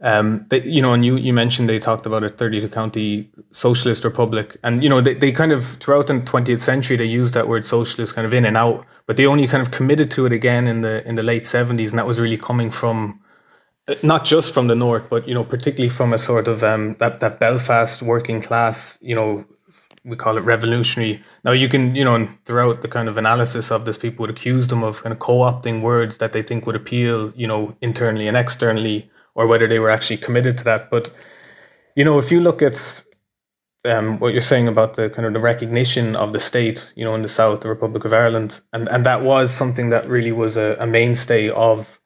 um, 0.00 0.44
they, 0.50 0.62
you 0.62 0.82
know, 0.82 0.92
and 0.92 1.04
you, 1.04 1.16
you 1.16 1.32
mentioned 1.32 1.68
they 1.68 1.78
talked 1.78 2.04
about 2.04 2.22
a 2.22 2.28
32 2.28 2.68
county 2.68 3.30
socialist 3.50 4.04
republic. 4.04 4.56
And, 4.62 4.82
you 4.82 4.90
know, 4.90 5.00
they, 5.00 5.14
they 5.14 5.32
kind 5.32 5.52
of, 5.52 5.64
throughout 5.64 6.06
the 6.06 6.14
20th 6.14 6.60
century, 6.60 6.96
they 6.96 7.06
used 7.06 7.34
that 7.34 7.48
word 7.48 7.64
socialist 7.64 8.14
kind 8.14 8.26
of 8.26 8.34
in 8.34 8.44
and 8.44 8.56
out, 8.56 8.84
but 9.06 9.16
they 9.16 9.26
only 9.26 9.46
kind 9.46 9.62
of 9.62 9.72
committed 9.72 10.10
to 10.12 10.26
it 10.26 10.32
again 10.32 10.66
in 10.66 10.82
the, 10.82 11.06
in 11.08 11.14
the 11.14 11.22
late 11.22 11.44
70s. 11.44 11.90
And 11.90 11.98
that 11.98 12.06
was 12.06 12.20
really 12.20 12.36
coming 12.36 12.70
from, 12.70 13.18
not 14.02 14.24
just 14.24 14.52
from 14.52 14.66
the 14.66 14.74
north, 14.74 15.08
but, 15.08 15.26
you 15.28 15.34
know, 15.34 15.44
particularly 15.44 15.88
from 15.88 16.12
a 16.12 16.18
sort 16.18 16.48
of, 16.48 16.64
um, 16.64 16.94
that, 16.94 17.20
that 17.20 17.38
Belfast 17.38 18.02
working 18.02 18.42
class, 18.42 18.98
you 19.00 19.14
know, 19.14 19.44
we 20.04 20.16
call 20.16 20.36
it 20.36 20.42
revolutionary. 20.42 21.22
Now 21.44 21.52
you 21.52 21.68
can, 21.68 21.96
you 21.96 22.04
know, 22.04 22.26
throughout 22.44 22.82
the 22.82 22.88
kind 22.88 23.08
of 23.08 23.18
analysis 23.18 23.72
of 23.72 23.84
this, 23.84 23.98
people 23.98 24.22
would 24.22 24.30
accuse 24.30 24.68
them 24.68 24.84
of 24.84 25.02
kind 25.02 25.12
of 25.12 25.18
co-opting 25.18 25.82
words 25.82 26.18
that 26.18 26.32
they 26.32 26.42
think 26.42 26.64
would 26.66 26.76
appeal, 26.76 27.32
you 27.36 27.46
know, 27.46 27.76
internally 27.80 28.28
and 28.28 28.36
externally 28.36 29.10
or 29.34 29.46
whether 29.46 29.68
they 29.68 29.78
were 29.78 29.90
actually 29.90 30.16
committed 30.16 30.58
to 30.58 30.64
that. 30.64 30.90
But 30.90 31.10
you 31.96 32.04
know, 32.04 32.18
if 32.18 32.30
you 32.30 32.40
look 32.40 32.62
at 32.62 33.04
um, 33.84 34.18
what 34.18 34.32
you're 34.32 34.42
saying 34.42 34.68
about 34.68 34.94
the 34.94 35.08
kind 35.08 35.26
of 35.26 35.32
the 35.32 35.40
recognition 35.40 36.14
of 36.14 36.32
the 36.32 36.40
state, 36.40 36.92
you 36.94 37.04
know, 37.04 37.14
in 37.14 37.22
the 37.22 37.28
South, 37.28 37.62
the 37.62 37.68
Republic 37.68 38.04
of 38.04 38.12
Ireland, 38.12 38.60
and 38.72 38.88
and 38.88 39.04
that 39.06 39.22
was 39.22 39.50
something 39.50 39.88
that 39.90 40.06
really 40.08 40.32
was 40.32 40.56
a, 40.56 40.76
a 40.78 40.86
mainstay 40.86 41.48
of 41.50 41.98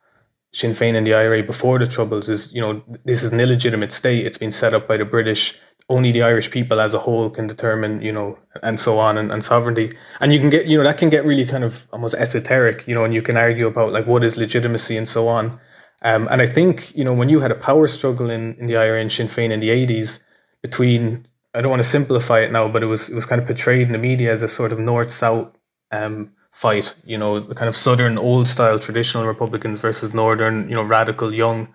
Sinn 0.53 0.73
Féin 0.73 0.97
and 0.97 1.07
the 1.07 1.15
IRA 1.15 1.43
before 1.43 1.79
the 1.79 1.87
Troubles. 1.87 2.29
Is 2.29 2.53
you 2.53 2.61
know, 2.61 2.83
this 3.05 3.23
is 3.23 3.33
an 3.33 3.41
illegitimate 3.41 3.93
state. 3.93 4.27
It's 4.27 4.39
been 4.39 4.53
set 4.53 4.75
up 4.75 4.89
by 4.89 4.97
the 4.97 5.05
British. 5.05 5.59
Only 5.89 6.13
the 6.13 6.23
Irish 6.23 6.51
people 6.53 6.81
as 6.81 6.95
a 6.95 7.01
whole 7.01 7.31
can 7.31 7.49
determine, 7.49 8.01
you 8.01 8.13
know, 8.13 8.39
and 8.63 8.79
so 8.79 8.99
on, 8.99 9.19
and, 9.19 9.33
and 9.33 9.45
sovereignty. 9.45 9.93
And 10.21 10.33
you 10.33 10.39
can 10.39 10.49
get, 10.49 10.67
you 10.67 10.79
know, 10.79 10.85
that 10.85 10.99
can 10.99 11.11
get 11.11 11.25
really 11.25 11.45
kind 11.45 11.65
of 11.65 11.87
almost 11.93 12.15
esoteric, 12.15 12.87
you 12.87 12.95
know, 12.95 13.05
and 13.05 13.13
you 13.13 13.23
can 13.23 13.37
argue 13.37 13.67
about 13.67 13.93
like 13.93 14.07
what 14.07 14.23
is 14.23 14.37
legitimacy 14.37 14.97
and 14.97 15.09
so 15.09 15.27
on. 15.27 15.59
Um, 16.03 16.29
and 16.31 16.41
I 16.41 16.47
think, 16.47 16.97
you 16.97 17.05
know, 17.05 17.13
when 17.13 17.29
you 17.29 17.41
had 17.41 17.51
a 17.51 17.57
power 17.57 17.89
struggle 17.89 18.31
in, 18.31 18.55
in 18.55 18.67
the 18.67 18.77
IRA 18.77 19.01
and 19.01 19.13
Sinn 19.13 19.27
Féin 19.27 19.51
in 19.51 19.61
the 19.61 19.69
80s 19.69 20.23
between, 20.63 21.27
I 21.55 21.61
don't 21.61 21.71
want 21.71 21.83
to 21.83 21.89
simplify 21.89 22.41
it 22.41 22.53
now, 22.53 22.69
but 22.69 22.83
it 22.83 22.87
was, 22.87 23.11
it 23.11 23.15
was 23.15 23.27
kind 23.27 23.41
of 23.41 23.47
portrayed 23.47 23.87
in 23.87 23.93
the 23.93 23.99
media 23.99 24.33
as 24.33 24.43
a 24.43 24.49
sort 24.49 24.73
of 24.73 24.79
north 24.79 25.11
south 25.11 25.53
um, 25.91 26.33
fight. 26.51 26.95
You 27.05 27.19
know, 27.19 27.41
the 27.41 27.55
kind 27.55 27.69
of 27.69 27.77
southern 27.77 28.19
old 28.19 28.49
style 28.49 28.79
traditional 28.79 29.27
Republicans 29.27 29.81
versus 29.81 30.15
northern, 30.15 30.69
you 30.69 30.75
know, 30.75 30.83
radical 30.83 31.33
young. 31.33 31.75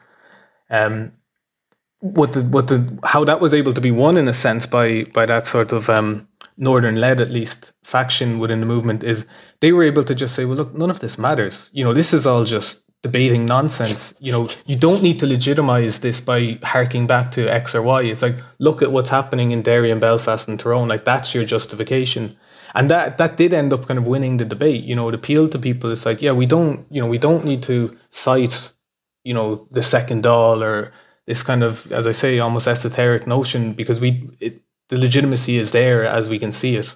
Um, 0.69 1.11
what 1.99 2.33
the 2.33 2.41
what 2.43 2.67
the 2.67 2.99
how 3.03 3.23
that 3.23 3.39
was 3.39 3.53
able 3.53 3.73
to 3.73 3.81
be 3.81 3.91
won 3.91 4.17
in 4.17 4.27
a 4.27 4.33
sense 4.33 4.65
by 4.65 5.05
by 5.13 5.25
that 5.25 5.45
sort 5.45 5.71
of 5.71 5.89
um, 5.89 6.27
northern 6.57 6.95
led 6.95 7.19
at 7.21 7.29
least 7.29 7.73
faction 7.83 8.39
within 8.39 8.59
the 8.59 8.65
movement 8.65 9.03
is 9.03 9.25
they 9.59 9.71
were 9.71 9.83
able 9.83 10.03
to 10.03 10.15
just 10.15 10.35
say, 10.35 10.45
well, 10.45 10.57
look, 10.57 10.73
none 10.73 10.91
of 10.91 10.99
this 10.99 11.17
matters. 11.17 11.69
You 11.73 11.83
know, 11.83 11.93
this 11.93 12.13
is 12.13 12.25
all 12.25 12.43
just 12.43 12.85
debating 13.01 13.45
nonsense. 13.45 14.15
You 14.19 14.31
know, 14.31 14.49
you 14.65 14.75
don't 14.75 15.03
need 15.03 15.19
to 15.19 15.27
legitimize 15.27 15.99
this 15.99 16.19
by 16.19 16.59
harking 16.63 17.07
back 17.07 17.31
to 17.31 17.47
X 17.47 17.75
or 17.75 17.81
Y. 17.81 18.03
It's 18.03 18.21
like, 18.21 18.35
look 18.59 18.81
at 18.81 18.91
what's 18.91 19.09
happening 19.09 19.51
in 19.51 19.61
Derry 19.61 19.91
and 19.91 20.01
Belfast 20.01 20.47
and 20.47 20.59
Tyrone. 20.59 20.87
Like 20.87 21.05
that's 21.05 21.33
your 21.33 21.45
justification. 21.45 22.37
And 22.75 22.91
that 22.91 23.17
that 23.17 23.37
did 23.37 23.53
end 23.53 23.71
up 23.71 23.87
kind 23.87 23.97
of 23.97 24.05
winning 24.05 24.37
the 24.37 24.45
debate. 24.45 24.83
You 24.83 24.95
know, 24.95 25.07
it 25.07 25.15
appealed 25.15 25.53
to 25.53 25.59
people. 25.59 25.91
It's 25.91 26.05
like, 26.05 26.21
yeah, 26.21 26.33
we 26.33 26.45
don't, 26.45 26.85
you 26.91 27.01
know, 27.01 27.07
we 27.07 27.17
don't 27.17 27.45
need 27.45 27.63
to 27.63 27.97
cite, 28.09 28.73
you 29.23 29.33
know, 29.33 29.65
the 29.71 29.81
second 29.81 30.23
Dáil 30.25 30.61
or 30.61 30.91
this 31.25 31.41
kind 31.41 31.63
of, 31.63 31.91
as 31.91 32.05
I 32.05 32.11
say, 32.11 32.39
almost 32.39 32.67
esoteric 32.67 33.25
notion 33.25 33.73
because 33.73 34.01
we 34.01 34.29
it, 34.41 34.61
the 34.89 34.97
legitimacy 34.97 35.57
is 35.57 35.71
there 35.71 36.05
as 36.05 36.29
we 36.29 36.37
can 36.37 36.51
see 36.51 36.75
it. 36.75 36.95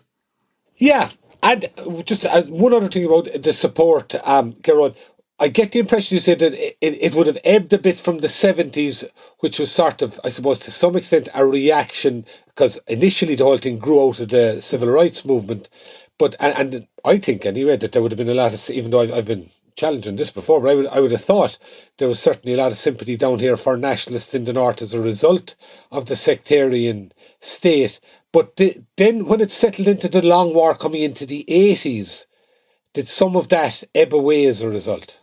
Yeah, 0.75 1.09
and 1.41 1.69
just 2.05 2.25
uh, 2.25 2.43
one 2.43 2.73
other 2.73 2.89
thing 2.89 3.05
about 3.05 3.41
the 3.41 3.53
support, 3.53 4.15
um, 4.23 4.53
Gearóid. 4.53 4.95
I 5.41 5.47
get 5.47 5.71
the 5.71 5.79
impression 5.79 6.15
you 6.15 6.19
said 6.19 6.39
that 6.39 6.53
it, 6.53 6.77
it 6.81 7.15
would 7.15 7.27
have 7.27 7.37
ebbed 7.45 7.71
a 7.71 7.77
bit 7.77 7.99
from 7.99 8.17
the 8.17 8.27
70s, 8.27 9.09
which 9.39 9.57
was 9.57 9.71
sort 9.71 10.01
of, 10.01 10.19
I 10.23 10.29
suppose, 10.29 10.59
to 10.59 10.71
some 10.71 10.97
extent, 10.97 11.29
a 11.33 11.45
reaction, 11.45 12.25
because 12.47 12.77
initially 12.87 13.35
the 13.35 13.45
whole 13.45 13.57
thing 13.57 13.79
grew 13.79 14.05
out 14.05 14.19
of 14.19 14.29
the 14.29 14.61
civil 14.61 14.89
rights 14.89 15.23
movement. 15.23 15.69
But, 16.17 16.35
and, 16.41 16.73
and 16.75 16.87
I 17.05 17.19
think 17.19 17.45
anyway, 17.45 17.77
that 17.77 17.93
there 17.93 18.01
would 18.01 18.11
have 18.11 18.17
been 18.17 18.29
a 18.29 18.33
lot 18.33 18.53
of, 18.53 18.69
even 18.69 18.91
though 18.91 18.99
I've, 18.99 19.13
I've 19.13 19.25
been 19.25 19.49
challenging 19.77 20.17
this 20.17 20.29
before, 20.29 20.59
but 20.59 20.71
I 20.71 20.75
would, 20.75 20.87
I 20.87 20.99
would 20.99 21.11
have 21.11 21.23
thought 21.23 21.57
there 21.99 22.09
was 22.09 22.19
certainly 22.19 22.53
a 22.53 22.57
lot 22.57 22.71
of 22.71 22.77
sympathy 22.77 23.15
down 23.15 23.39
here 23.39 23.55
for 23.55 23.77
nationalists 23.77 24.33
in 24.35 24.43
the 24.43 24.51
north 24.51 24.81
as 24.81 24.93
a 24.93 25.01
result 25.01 25.55
of 25.89 26.07
the 26.07 26.17
sectarian 26.17 27.13
state. 27.39 28.01
But 28.33 28.57
the, 28.57 28.83
then 28.97 29.25
when 29.25 29.39
it 29.39 29.51
settled 29.51 29.87
into 29.87 30.09
the 30.09 30.21
long 30.21 30.53
war 30.53 30.75
coming 30.75 31.01
into 31.01 31.25
the 31.25 31.45
80s, 31.47 32.25
did 32.93 33.07
some 33.07 33.37
of 33.37 33.47
that 33.49 33.85
ebb 33.95 34.13
away 34.13 34.45
as 34.45 34.61
a 34.61 34.69
result? 34.69 35.18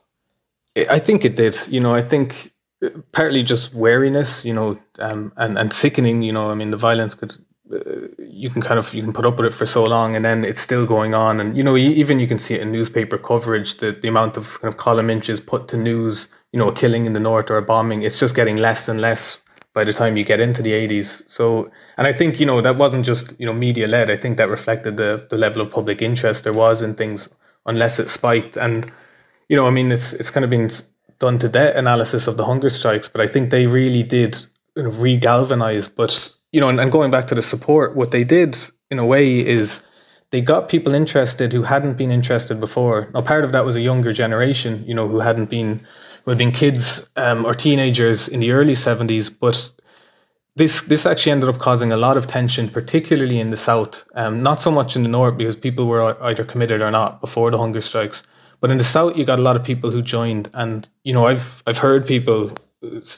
I 0.76 0.99
think 0.99 1.25
it 1.25 1.37
did. 1.37 1.56
You 1.68 1.80
know, 1.80 1.95
I 1.95 2.02
think 2.02 2.52
uh, 2.85 2.90
partly 3.12 3.42
just 3.42 3.75
wariness, 3.75 4.45
you 4.45 4.52
know, 4.52 4.78
um, 4.99 5.33
and, 5.37 5.59
and 5.59 5.73
sickening, 5.73 6.23
you 6.23 6.33
know, 6.33 6.50
I 6.50 6.54
mean, 6.54 6.71
the 6.71 6.76
violence 6.76 7.14
could 7.14 7.37
uh, 7.73 7.78
you 8.18 8.49
can 8.49 8.62
kind 8.62 8.78
of 8.78 8.95
you 8.95 9.02
can 9.02 9.12
put 9.12 9.26
up 9.26 9.38
with 9.38 9.47
it 9.47 9.52
for 9.52 9.66
so 9.66 9.83
long 9.83 10.14
and 10.14 10.25
then 10.25 10.45
it's 10.45 10.61
still 10.61 10.87
going 10.87 11.14
on. 11.14 11.40
And 11.40 11.56
you 11.56 11.64
know 11.64 11.76
even 11.76 12.21
you 12.21 12.28
can 12.28 12.38
see 12.38 12.54
it 12.54 12.61
in 12.61 12.71
newspaper 12.71 13.18
coverage 13.18 13.78
the, 13.78 13.92
the 13.92 14.09
amount 14.09 14.37
of 14.37 14.61
kind 14.61 14.73
of 14.73 14.78
column 14.78 15.11
inches 15.11 15.40
put 15.40 15.66
to 15.68 15.76
news 15.76 16.28
you 16.52 16.61
know 16.61 16.68
a 16.68 16.75
killing 16.75 17.06
in 17.06 17.12
the 17.12 17.21
north 17.21 17.50
or 17.50 17.56
a 17.56 17.62
bombing 17.62 18.02
it's 18.02 18.21
just 18.21 18.37
getting 18.37 18.56
less 18.56 18.88
and 18.88 19.00
less 19.00 19.42
by 19.75 19.83
the 19.83 19.92
time 19.92 20.16
you 20.16 20.25
get 20.25 20.38
into 20.38 20.62
the 20.62 20.71
80s 20.71 21.28
so 21.28 21.66
and 21.99 22.06
i 22.06 22.12
think 22.12 22.38
you 22.38 22.47
know 22.47 22.61
that 22.61 22.76
wasn't 22.76 23.04
just 23.04 23.35
you 23.40 23.47
know 23.47 23.52
media 23.52 23.88
led. 23.88 24.11
I 24.11 24.16
think 24.16 24.37
that 24.37 24.49
reflected 24.49 24.97
the 24.97 25.26
the 25.28 25.37
level 25.37 25.61
of 25.61 25.71
public 25.73 26.00
interest 26.00 26.45
there 26.45 26.52
was 26.52 26.83
in 26.83 26.95
things 26.95 27.28
unless 27.66 27.99
it 27.99 28.09
spiked. 28.09 28.56
And 28.56 28.90
you 29.48 29.56
know 29.56 29.66
i 29.66 29.70
mean 29.70 29.92
it's 29.92 30.12
it's 30.14 30.30
kind 30.30 30.44
of 30.44 30.50
been 30.50 30.70
done 31.18 31.38
to 31.38 31.48
death 31.48 31.76
analysis 31.76 32.26
of 32.26 32.36
the 32.36 32.44
hunger 32.44 32.70
strikes 32.70 33.08
but 33.08 33.20
i 33.20 33.26
think 33.26 33.50
they 33.50 33.66
really 33.66 34.02
did 34.02 34.38
re-galvanize 34.74 35.88
but 35.88 36.36
you 36.56 36.60
know, 36.60 36.70
and, 36.70 36.80
and 36.80 36.90
going 36.90 37.10
back 37.10 37.26
to 37.26 37.34
the 37.34 37.42
support, 37.42 37.94
what 37.94 38.12
they 38.12 38.24
did 38.24 38.56
in 38.90 38.98
a 38.98 39.04
way 39.04 39.46
is 39.46 39.86
they 40.30 40.40
got 40.40 40.70
people 40.70 40.94
interested 40.94 41.52
who 41.52 41.64
hadn't 41.64 41.98
been 41.98 42.10
interested 42.10 42.60
before. 42.60 43.10
Now, 43.12 43.20
part 43.20 43.44
of 43.44 43.52
that 43.52 43.66
was 43.66 43.76
a 43.76 43.82
younger 43.82 44.14
generation, 44.14 44.82
you 44.86 44.94
know, 44.94 45.06
who 45.06 45.20
hadn't 45.20 45.50
been, 45.50 45.80
who 46.24 46.30
had 46.30 46.38
been 46.38 46.52
kids 46.52 47.10
um, 47.16 47.44
or 47.44 47.54
teenagers 47.54 48.26
in 48.26 48.40
the 48.40 48.52
early 48.52 48.72
70s, 48.72 49.30
but 49.38 49.70
this 50.54 50.80
this 50.80 51.04
actually 51.04 51.32
ended 51.32 51.50
up 51.50 51.58
causing 51.58 51.92
a 51.92 51.98
lot 51.98 52.16
of 52.16 52.26
tension, 52.26 52.70
particularly 52.70 53.38
in 53.38 53.50
the 53.50 53.58
south. 53.58 54.06
Um, 54.14 54.42
not 54.42 54.62
so 54.62 54.70
much 54.70 54.96
in 54.96 55.02
the 55.02 55.10
north 55.10 55.36
because 55.36 55.56
people 55.56 55.86
were 55.86 56.16
either 56.24 56.44
committed 56.44 56.80
or 56.80 56.90
not 56.90 57.20
before 57.20 57.50
the 57.50 57.58
hunger 57.58 57.82
strikes, 57.82 58.22
but 58.60 58.70
in 58.70 58.78
the 58.78 58.84
south, 58.84 59.16
you 59.16 59.25
got 59.25 59.38
a 59.38 59.42
lot 59.42 59.56
of 59.56 59.64
people 59.64 59.90
who 59.90 60.02
joined. 60.02 60.48
And 60.54 60.88
you 61.04 61.12
know, 61.12 61.26
I've 61.26 61.62
I've 61.66 61.78
heard 61.78 62.06
people 62.06 62.52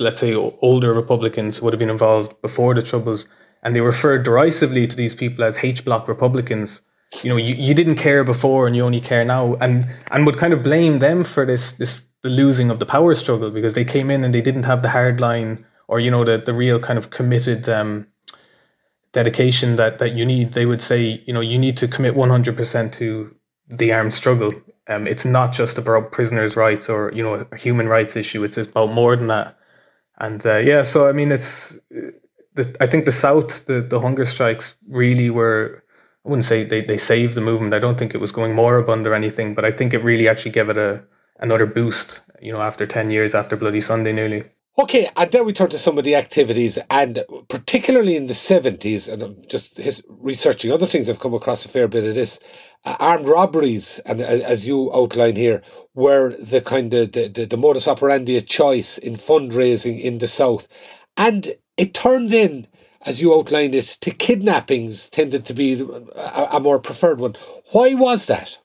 let's 0.01 0.21
say 0.21 0.35
older 0.35 0.93
Republicans 0.93 1.61
would 1.61 1.73
have 1.73 1.79
been 1.79 1.91
involved 1.91 2.41
before 2.43 2.75
the 2.75 2.83
Troubles, 2.83 3.27
and 3.63 3.75
they 3.75 3.81
referred 3.81 4.25
derisively 4.25 4.87
to 4.87 4.97
these 4.97 5.15
people 5.15 5.45
as 5.45 5.59
H 5.63 5.85
block 5.85 6.09
Republicans. 6.09 6.83
You 7.23 7.31
know, 7.31 7.37
you, 7.37 7.55
you 7.55 7.75
didn't 7.75 7.97
care 7.97 8.23
before 8.23 8.67
and 8.67 8.77
you 8.77 8.83
only 8.83 9.01
care 9.01 9.25
now, 9.25 9.55
and 9.57 9.87
and 10.11 10.27
would 10.27 10.39
kind 10.39 10.53
of 10.53 10.63
blame 10.63 10.99
them 10.99 11.25
for 11.25 11.45
this 11.45 11.73
this 11.73 12.05
the 12.23 12.29
losing 12.29 12.71
of 12.71 12.79
the 12.79 12.87
power 12.87 13.15
struggle 13.15 13.51
because 13.51 13.75
they 13.75 13.85
came 13.85 14.11
in 14.11 14.25
and 14.25 14.35
they 14.35 14.41
didn't 14.41 14.65
have 14.65 14.83
the 14.83 14.91
hard 14.91 15.21
line 15.21 15.65
or 15.87 16.01
you 16.01 16.11
know 16.11 16.25
the 16.25 16.39
the 16.39 16.53
real 16.53 16.79
kind 16.79 16.99
of 16.99 17.11
committed 17.11 17.69
um, 17.69 18.07
dedication 19.13 19.77
that 19.77 19.99
that 19.99 20.13
you 20.13 20.27
need. 20.27 20.53
They 20.53 20.67
would 20.67 20.83
say, 20.83 21.23
you 21.27 21.33
know, 21.33 21.41
you 21.41 21.59
need 21.59 21.77
to 21.79 21.89
commit 21.89 22.15
one 22.15 22.31
hundred 22.31 22.57
percent 22.57 22.93
to 22.95 23.35
the 23.69 23.93
armed 23.93 24.15
struggle 24.15 24.53
um, 24.89 25.07
it's 25.07 25.25
not 25.25 25.53
just 25.53 25.79
about 25.79 26.13
prisoners' 26.13 26.57
rights 26.57 26.89
or 26.89 27.13
you 27.15 27.23
know 27.23 27.35
a 27.35 27.57
human 27.57 27.89
rights 27.89 28.17
issue. 28.17 28.43
It's 28.45 28.57
about 28.57 28.91
more 28.91 29.17
than 29.17 29.29
that. 29.29 29.57
And 30.19 30.45
uh, 30.45 30.57
yeah, 30.59 30.83
so 30.83 31.09
I 31.09 31.13
mean, 31.13 31.31
it's 31.31 31.79
the, 32.55 32.77
I 32.81 32.87
think 32.87 33.05
the 33.05 33.13
South, 33.13 33.67
the 33.67 33.81
the 33.81 34.01
hunger 34.01 34.25
strikes 34.25 34.77
really 34.89 35.31
were. 35.31 35.85
I 36.25 36.31
wouldn't 36.31 36.47
say 36.47 36.65
they, 36.65 36.83
they 36.83 36.99
saved 36.99 37.35
the 37.35 37.41
movement. 37.41 37.73
I 37.75 37.79
don't 37.79 37.99
think 37.99 38.15
it 38.15 38.21
was 38.21 38.33
going 38.33 38.55
moribund 38.55 39.07
or 39.07 39.15
anything, 39.15 39.55
but 39.55 39.65
I 39.65 39.71
think 39.71 39.95
it 39.95 40.03
really 40.05 40.29
actually 40.29 40.51
gave 40.51 40.69
it 40.69 40.77
a 40.79 41.05
another 41.39 41.67
boost. 41.67 42.21
You 42.41 42.53
know, 42.53 42.63
after 42.63 42.87
ten 42.87 43.11
years 43.11 43.35
after 43.35 43.57
Bloody 43.57 43.81
Sunday, 43.81 44.13
nearly. 44.13 44.45
Okay, 44.81 45.11
and 45.17 45.33
then 45.33 45.45
we 45.45 45.53
turn 45.53 45.71
to 45.71 45.79
some 45.79 45.99
of 45.99 46.05
the 46.05 46.15
activities, 46.15 46.79
and 46.89 47.25
particularly 47.49 48.15
in 48.15 48.29
the 48.29 48.33
70s, 48.33 49.13
and 49.13 49.25
I'm 49.25 49.43
just 49.49 49.77
his, 49.77 50.05
researching 50.09 50.71
other 50.71 50.87
things, 50.87 51.09
I've 51.09 51.19
come 51.19 51.35
across 51.35 51.65
a 51.65 51.69
fair 51.69 51.89
bit 51.89 52.05
of 52.05 52.15
this. 52.15 52.39
Uh, 52.85 52.95
armed 53.01 53.27
robberies, 53.27 53.99
and 54.07 54.21
uh, 54.21 54.25
as 54.25 54.69
you 54.69 54.95
outline 54.95 55.35
here, 55.35 55.63
were 55.95 56.37
the 56.39 56.61
kind 56.61 56.95
of 56.95 57.11
the, 57.11 57.27
the, 57.27 57.45
the 57.45 57.57
modus 57.57 57.89
operandi 57.89 58.37
of 58.37 58.47
choice 58.47 58.99
in 58.99 59.17
fundraising 59.17 60.01
in 60.01 60.19
the 60.19 60.29
South. 60.29 60.69
And 61.17 61.57
it 61.77 61.93
turned 61.93 62.33
in, 62.33 62.69
as 63.03 63.21
you 63.21 63.35
outlined 63.35 63.75
it, 63.75 63.99
to 64.03 64.13
kidnappings 64.13 65.09
tended 65.09 65.45
to 65.47 65.55
be 65.55 65.81
a, 66.15 66.49
a 66.53 66.61
more 66.61 66.79
preferred 66.79 67.19
one. 67.19 67.35
Why 67.73 67.95
was 67.95 68.27
that? 68.27 68.59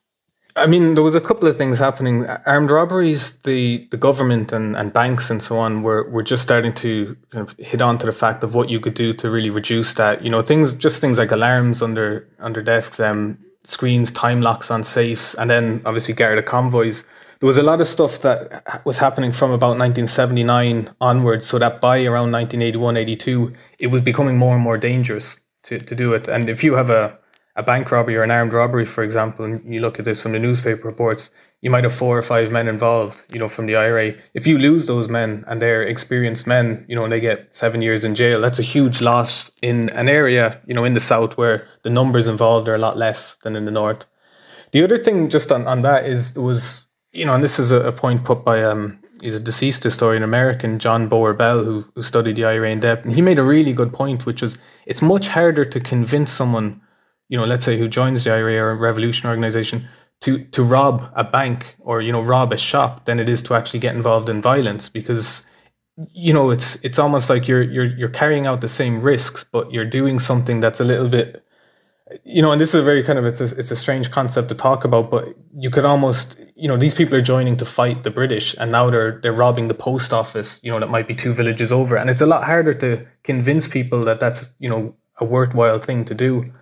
I 0.56 0.66
mean, 0.66 0.94
there 0.94 1.02
was 1.02 1.16
a 1.16 1.20
couple 1.20 1.48
of 1.48 1.56
things 1.56 1.80
happening. 1.80 2.26
Armed 2.46 2.70
robberies, 2.70 3.38
the, 3.40 3.88
the 3.90 3.96
government 3.96 4.52
and, 4.52 4.76
and 4.76 4.92
banks 4.92 5.28
and 5.28 5.42
so 5.42 5.58
on 5.58 5.82
were, 5.82 6.08
were 6.08 6.22
just 6.22 6.44
starting 6.44 6.72
to 6.74 7.16
kind 7.30 7.48
of 7.48 7.58
hit 7.58 7.82
on 7.82 7.98
to 7.98 8.06
the 8.06 8.12
fact 8.12 8.44
of 8.44 8.54
what 8.54 8.70
you 8.70 8.78
could 8.78 8.94
do 8.94 9.12
to 9.14 9.30
really 9.30 9.50
reduce 9.50 9.94
that. 9.94 10.22
You 10.22 10.30
know, 10.30 10.42
things 10.42 10.72
just 10.74 11.00
things 11.00 11.18
like 11.18 11.32
alarms 11.32 11.82
under 11.82 12.28
under 12.38 12.62
desks, 12.62 13.00
um, 13.00 13.36
screens, 13.64 14.12
time 14.12 14.42
locks 14.42 14.70
on 14.70 14.84
safes, 14.84 15.34
and 15.34 15.50
then 15.50 15.82
obviously 15.84 16.14
Garda 16.14 16.42
convoys. 16.42 17.02
There 17.40 17.48
was 17.48 17.58
a 17.58 17.62
lot 17.62 17.80
of 17.80 17.88
stuff 17.88 18.20
that 18.20 18.82
was 18.84 18.98
happening 18.98 19.32
from 19.32 19.50
about 19.50 19.76
1979 19.76 20.94
onwards, 21.00 21.46
so 21.46 21.58
that 21.58 21.80
by 21.80 21.96
around 22.04 22.30
1981, 22.30 22.96
82, 22.96 23.52
it 23.80 23.88
was 23.88 24.00
becoming 24.00 24.38
more 24.38 24.54
and 24.54 24.62
more 24.62 24.78
dangerous 24.78 25.40
to, 25.64 25.80
to 25.80 25.94
do 25.96 26.14
it. 26.14 26.28
And 26.28 26.48
if 26.48 26.62
you 26.62 26.74
have 26.74 26.90
a 26.90 27.18
a 27.56 27.62
bank 27.62 27.90
robbery 27.90 28.16
or 28.16 28.22
an 28.22 28.30
armed 28.30 28.52
robbery, 28.52 28.84
for 28.84 29.04
example, 29.04 29.44
and 29.44 29.72
you 29.72 29.80
look 29.80 29.98
at 29.98 30.04
this 30.04 30.20
from 30.20 30.32
the 30.32 30.38
newspaper 30.38 30.88
reports, 30.88 31.30
you 31.60 31.70
might 31.70 31.84
have 31.84 31.94
four 31.94 32.18
or 32.18 32.22
five 32.22 32.50
men 32.50 32.68
involved, 32.68 33.22
you 33.30 33.38
know, 33.38 33.48
from 33.48 33.66
the 33.66 33.76
IRA. 33.76 34.14
If 34.34 34.46
you 34.46 34.58
lose 34.58 34.86
those 34.86 35.08
men 35.08 35.44
and 35.46 35.62
they're 35.62 35.82
experienced 35.82 36.46
men, 36.46 36.84
you 36.88 36.94
know, 36.94 37.04
and 37.04 37.12
they 37.12 37.20
get 37.20 37.54
seven 37.54 37.80
years 37.80 38.04
in 38.04 38.14
jail, 38.14 38.40
that's 38.40 38.58
a 38.58 38.62
huge 38.62 39.00
loss 39.00 39.50
in 39.62 39.88
an 39.90 40.08
area, 40.08 40.60
you 40.66 40.74
know, 40.74 40.84
in 40.84 40.94
the 40.94 41.00
south 41.00 41.38
where 41.38 41.66
the 41.82 41.90
numbers 41.90 42.28
involved 42.28 42.68
are 42.68 42.74
a 42.74 42.78
lot 42.78 42.96
less 42.96 43.36
than 43.44 43.56
in 43.56 43.64
the 43.64 43.70
north. 43.70 44.04
The 44.72 44.82
other 44.82 44.98
thing 44.98 45.30
just 45.30 45.50
on, 45.52 45.66
on 45.66 45.82
that 45.82 46.04
is 46.04 46.34
was, 46.34 46.86
you 47.12 47.24
know, 47.24 47.34
and 47.34 47.42
this 47.42 47.58
is 47.58 47.70
a, 47.70 47.80
a 47.80 47.92
point 47.92 48.24
put 48.24 48.44
by 48.44 48.62
um 48.62 48.98
he's 49.22 49.34
a 49.34 49.40
deceased 49.40 49.84
historian 49.84 50.22
American, 50.22 50.78
John 50.78 51.08
Bowyer 51.08 51.32
Bell, 51.32 51.64
who, 51.64 51.86
who 51.94 52.02
studied 52.02 52.36
the 52.36 52.44
IRA 52.44 52.70
in 52.70 52.80
depth. 52.80 53.06
And 53.06 53.14
he 53.14 53.22
made 53.22 53.38
a 53.38 53.42
really 53.42 53.72
good 53.72 53.92
point, 53.92 54.26
which 54.26 54.42
was 54.42 54.58
it's 54.84 55.00
much 55.00 55.28
harder 55.28 55.64
to 55.64 55.80
convince 55.80 56.30
someone 56.30 56.82
you 57.28 57.38
know, 57.38 57.44
let's 57.44 57.64
say 57.64 57.78
who 57.78 57.88
joins 57.88 58.24
the 58.24 58.32
IRA 58.32 58.56
or 58.56 58.70
a 58.70 58.76
revolution 58.76 59.28
organization 59.28 59.88
to 60.20 60.38
to 60.44 60.62
rob 60.62 61.10
a 61.14 61.24
bank 61.24 61.76
or 61.80 62.00
you 62.00 62.12
know 62.12 62.22
rob 62.22 62.52
a 62.52 62.56
shop 62.56 63.04
than 63.04 63.20
it 63.20 63.28
is 63.28 63.42
to 63.42 63.54
actually 63.54 63.80
get 63.80 63.94
involved 63.94 64.28
in 64.28 64.40
violence 64.40 64.88
because 64.88 65.46
you 66.12 66.32
know 66.32 66.50
it's 66.50 66.76
it's 66.84 66.98
almost 66.98 67.28
like 67.28 67.46
you're 67.48 67.62
you're 67.62 67.84
you're 67.84 68.08
carrying 68.08 68.46
out 68.46 68.60
the 68.60 68.68
same 68.68 69.02
risks 69.02 69.44
but 69.44 69.72
you're 69.72 69.84
doing 69.84 70.18
something 70.18 70.60
that's 70.60 70.80
a 70.80 70.84
little 70.84 71.08
bit 71.08 71.44
you 72.24 72.40
know 72.40 72.52
and 72.52 72.60
this 72.60 72.70
is 72.70 72.76
a 72.76 72.82
very 72.82 73.02
kind 73.02 73.18
of 73.18 73.24
it's 73.24 73.40
a, 73.40 73.44
it's 73.58 73.70
a 73.70 73.76
strange 73.76 74.10
concept 74.10 74.48
to 74.48 74.54
talk 74.54 74.84
about 74.84 75.10
but 75.10 75.28
you 75.52 75.70
could 75.70 75.84
almost 75.84 76.38
you 76.54 76.68
know 76.68 76.76
these 76.76 76.94
people 76.94 77.16
are 77.16 77.22
joining 77.22 77.56
to 77.56 77.64
fight 77.64 78.02
the 78.02 78.10
british 78.10 78.54
and 78.58 78.70
now 78.70 78.88
they're 78.88 79.18
they're 79.20 79.32
robbing 79.32 79.68
the 79.68 79.74
post 79.74 80.12
office 80.12 80.60
you 80.62 80.70
know 80.70 80.78
that 80.80 80.90
might 80.90 81.08
be 81.08 81.14
two 81.14 81.32
villages 81.32 81.72
over. 81.72 81.96
And 81.96 82.08
it's 82.10 82.20
a 82.20 82.26
lot 82.26 82.44
harder 82.44 82.74
to 82.74 83.06
convince 83.22 83.68
people 83.68 84.04
that 84.04 84.20
that's 84.20 84.54
you 84.58 84.68
know 84.68 84.94
a 85.18 85.24
worthwhile 85.24 85.78
thing 85.78 86.04
to 86.04 86.14
do 86.14 86.52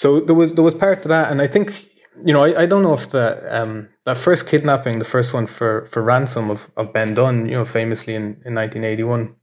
so 0.00 0.18
there 0.18 0.34
was 0.34 0.54
there 0.54 0.64
was 0.64 0.74
part 0.74 1.00
of 1.00 1.08
that, 1.08 1.30
and 1.30 1.42
I 1.42 1.46
think 1.46 1.90
you 2.24 2.32
know, 2.32 2.42
I, 2.42 2.62
I 2.62 2.66
don't 2.66 2.82
know 2.82 2.94
if 2.94 3.10
the 3.10 3.26
um, 3.50 3.90
that 4.06 4.16
first 4.16 4.48
kidnapping, 4.48 4.98
the 4.98 5.04
first 5.04 5.34
one 5.34 5.46
for 5.46 5.82
for 5.82 6.00
ransom 6.00 6.48
of, 6.48 6.70
of 6.74 6.90
Ben 6.94 7.12
Dunne, 7.12 7.44
you 7.44 7.52
know, 7.52 7.66
famously 7.66 8.14
in, 8.14 8.22
in 8.46 8.54
1981. 8.54 9.36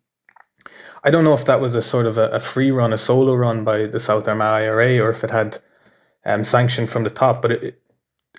I 1.03 1.11
don't 1.11 1.23
know 1.23 1.35
if 1.35 1.45
that 1.45 1.61
was 1.61 1.75
a 1.75 1.83
sort 1.83 2.07
of 2.07 2.17
a, 2.17 2.29
a 2.29 2.39
free 2.39 2.71
run, 2.71 2.91
a 2.91 2.97
solo 2.97 3.35
run 3.35 3.63
by 3.63 3.85
the 3.85 3.99
South 3.99 4.27
Armagh 4.27 4.63
IRA, 4.63 4.97
or 4.97 5.11
if 5.11 5.23
it 5.23 5.29
had 5.29 5.59
um, 6.25 6.43
sanction 6.43 6.87
from 6.87 7.03
the 7.03 7.11
top. 7.11 7.43
But 7.43 7.51
it, 7.51 7.81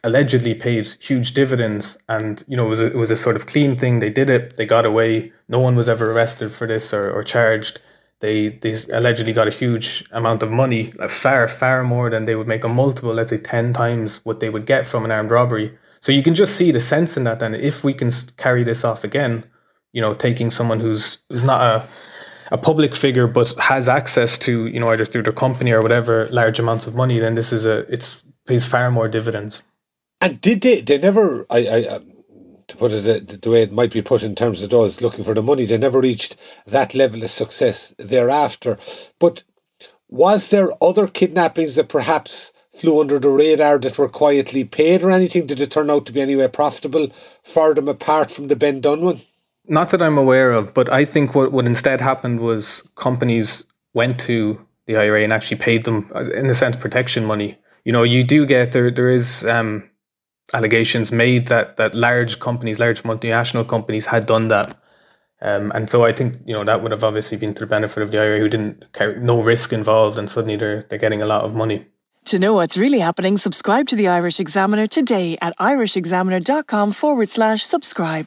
allegedly 0.02 0.54
paid 0.54 0.88
huge 0.98 1.34
dividends, 1.34 1.98
and 2.08 2.42
you 2.48 2.56
know, 2.56 2.66
it 2.66 2.70
was 2.70 2.80
a, 2.80 2.87
it 2.87 2.96
was 2.96 3.12
a 3.12 3.16
sort 3.16 3.37
of 3.37 3.46
clean 3.46 3.76
thing. 3.76 4.00
They 4.00 4.10
did 4.10 4.28
it. 4.28 4.56
They 4.56 4.66
got 4.66 4.84
away. 4.84 5.32
No 5.46 5.60
one 5.60 5.76
was 5.76 5.88
ever 5.88 6.10
arrested 6.10 6.50
for 6.50 6.66
this 6.66 6.92
or, 6.92 7.12
or 7.12 7.22
charged 7.22 7.78
they 8.20 8.48
they 8.48 8.75
allegedly 8.92 9.32
got 9.32 9.48
a 9.48 9.52
huge 9.52 10.04
amount 10.10 10.42
of 10.42 10.50
money, 10.50 10.92
like 10.96 11.10
far 11.10 11.46
far 11.48 11.84
more 11.84 12.10
than 12.10 12.25
they 12.25 12.34
would 12.34 12.48
make 12.48 12.64
a 12.64 12.68
multiple, 12.68 13.14
let's 13.14 13.30
say 13.30 13.38
ten 13.38 13.72
times 13.72 14.20
what 14.25 14.40
they 14.40 14.50
would 14.50 14.66
get 14.66 14.87
from 14.87 15.04
an 15.04 15.10
armed 15.10 15.30
robbery. 15.30 15.76
So 16.00 16.12
you 16.12 16.22
can 16.22 16.34
just 16.34 16.56
see 16.56 16.70
the 16.70 16.80
sense 16.80 17.16
in 17.16 17.25
that. 17.25 17.40
Then, 17.40 17.54
if 17.54 17.84
we 17.84 17.94
can 17.94 18.10
carry 18.37 18.64
this 18.64 18.84
off 18.84 19.04
again, 19.04 19.44
you 19.92 20.00
know, 20.02 20.14
taking 20.14 20.50
someone 20.50 20.80
who's 20.80 21.18
who's 21.28 21.44
not 21.44 21.60
a 21.60 21.88
a 22.50 22.58
public 22.58 22.94
figure 22.94 23.26
but 23.26 23.50
has 23.58 23.88
access 23.88 24.38
to 24.38 24.66
you 24.68 24.80
know 24.80 24.88
either 24.88 25.04
through 25.04 25.22
their 25.22 25.32
company 25.32 25.70
or 25.70 25.82
whatever 25.82 26.28
large 26.30 26.58
amounts 26.58 26.87
of 26.87 26.94
money, 26.94 27.18
then 27.18 27.34
this 27.34 27.52
is 27.52 27.64
a 27.64 27.78
it's 27.92 28.25
pays 28.46 28.64
far 28.64 28.90
more 28.90 29.08
dividends. 29.08 29.62
And 30.20 30.40
did 30.40 30.62
they? 30.62 30.80
They 30.80 30.98
never. 30.98 31.46
I. 31.50 31.66
I 31.66 31.84
um, 31.87 32.12
to 32.68 32.76
put 32.76 32.92
it 32.92 33.42
the 33.42 33.50
way 33.50 33.62
it 33.62 33.72
might 33.72 33.92
be 33.92 34.02
put 34.02 34.22
in 34.22 34.34
terms 34.34 34.62
of 34.62 34.70
those 34.70 35.00
looking 35.00 35.25
for 35.25 35.34
the 35.34 35.42
money, 35.42 35.64
they 35.64 35.78
never 35.78 36.00
reached 36.00 36.37
that 36.66 36.94
level 36.94 37.22
of 37.22 37.30
success 37.30 37.94
thereafter. 37.98 38.78
But 39.18 39.42
was 40.08 40.48
there 40.48 40.70
other 40.82 41.06
kidnappings 41.06 41.75
that 41.75 41.88
perhaps 41.88 42.52
flew 42.72 43.00
under 43.00 43.18
the 43.18 43.30
radar 43.30 43.78
that 43.78 43.98
were 43.98 44.08
quietly 44.08 44.64
paid 44.64 45.02
or 45.02 45.10
anything? 45.10 45.46
Did 45.46 45.60
it 45.60 45.70
turn 45.70 45.90
out 45.90 46.06
to 46.06 46.12
be 46.12 46.20
anyway 46.20 46.48
profitable 46.48 47.10
for 47.42 47.75
them 47.75 47.88
apart 47.88 48.30
from 48.30 48.48
the 48.48 48.56
Ben 48.56 48.80
Dunne 48.80 49.00
one? 49.00 49.20
Not 49.66 49.90
that 49.90 50.02
I'm 50.02 50.16
aware 50.16 50.52
of, 50.52 50.72
but 50.72 50.90
I 50.90 51.04
think 51.04 51.34
what, 51.34 51.52
what 51.52 51.66
instead 51.66 52.00
happened 52.00 52.40
was 52.40 52.82
companies 52.94 53.64
went 53.94 54.18
to 54.20 54.64
the 54.87 54.96
IRA 54.96 55.22
and 55.22 55.32
actually 55.32 55.58
paid 55.58 55.84
them, 55.84 56.10
in 56.34 56.46
a 56.46 56.54
sense, 56.54 56.76
protection 56.76 57.25
money. 57.25 57.58
You 57.84 57.92
know, 57.92 58.02
you 58.02 58.25
do 58.25 58.46
get 58.46 58.72
there. 58.72 58.90
There 58.90 59.10
is 59.10 59.44
um, 59.44 59.88
allegations 60.55 61.12
made 61.12 61.47
that 61.49 61.76
that 61.76 61.95
large 61.95 62.38
companies, 62.38 62.78
large 62.78 63.02
multinational 63.02 63.67
companies, 63.67 64.07
had 64.07 64.26
done 64.26 64.49
that. 64.49 64.76
Um, 65.40 65.71
and 65.75 65.88
so 65.88 66.05
I 66.05 66.12
think 66.12 66.37
you 66.47 66.52
know 66.52 66.64
that 66.64 66.83
would 66.83 66.93
have 66.93 67.05
obviously 67.05 67.38
been 67.38 67.55
to 67.55 67.61
the 67.61 67.67
benefit 67.67 68.02
of 68.02 68.11
the 68.11 68.19
IRA, 68.19 68.38
who 68.38 68.49
didn't 68.49 68.93
carry 68.93 69.21
no 69.21 69.43
risk 69.43 69.73
involved, 69.73 70.19
and 70.19 70.31
suddenly 70.31 70.57
they're 70.57 70.83
they're 70.88 70.99
getting 70.99 71.23
a 71.23 71.26
lot 71.26 71.45
of 71.45 71.55
money. 71.55 71.87
To 72.26 72.38
know 72.38 72.52
what's 72.52 72.76
really 72.76 72.99
happening, 72.99 73.38
subscribe 73.38 73.87
to 73.88 73.97
the 73.97 74.09
Irish 74.09 74.38
Examiner 74.38 74.87
today 74.87 75.38
at 75.40 75.57
irishexaminer.com 75.57 76.93
forward 76.93 77.31
slash 77.31 77.62
subscribe. 77.62 78.26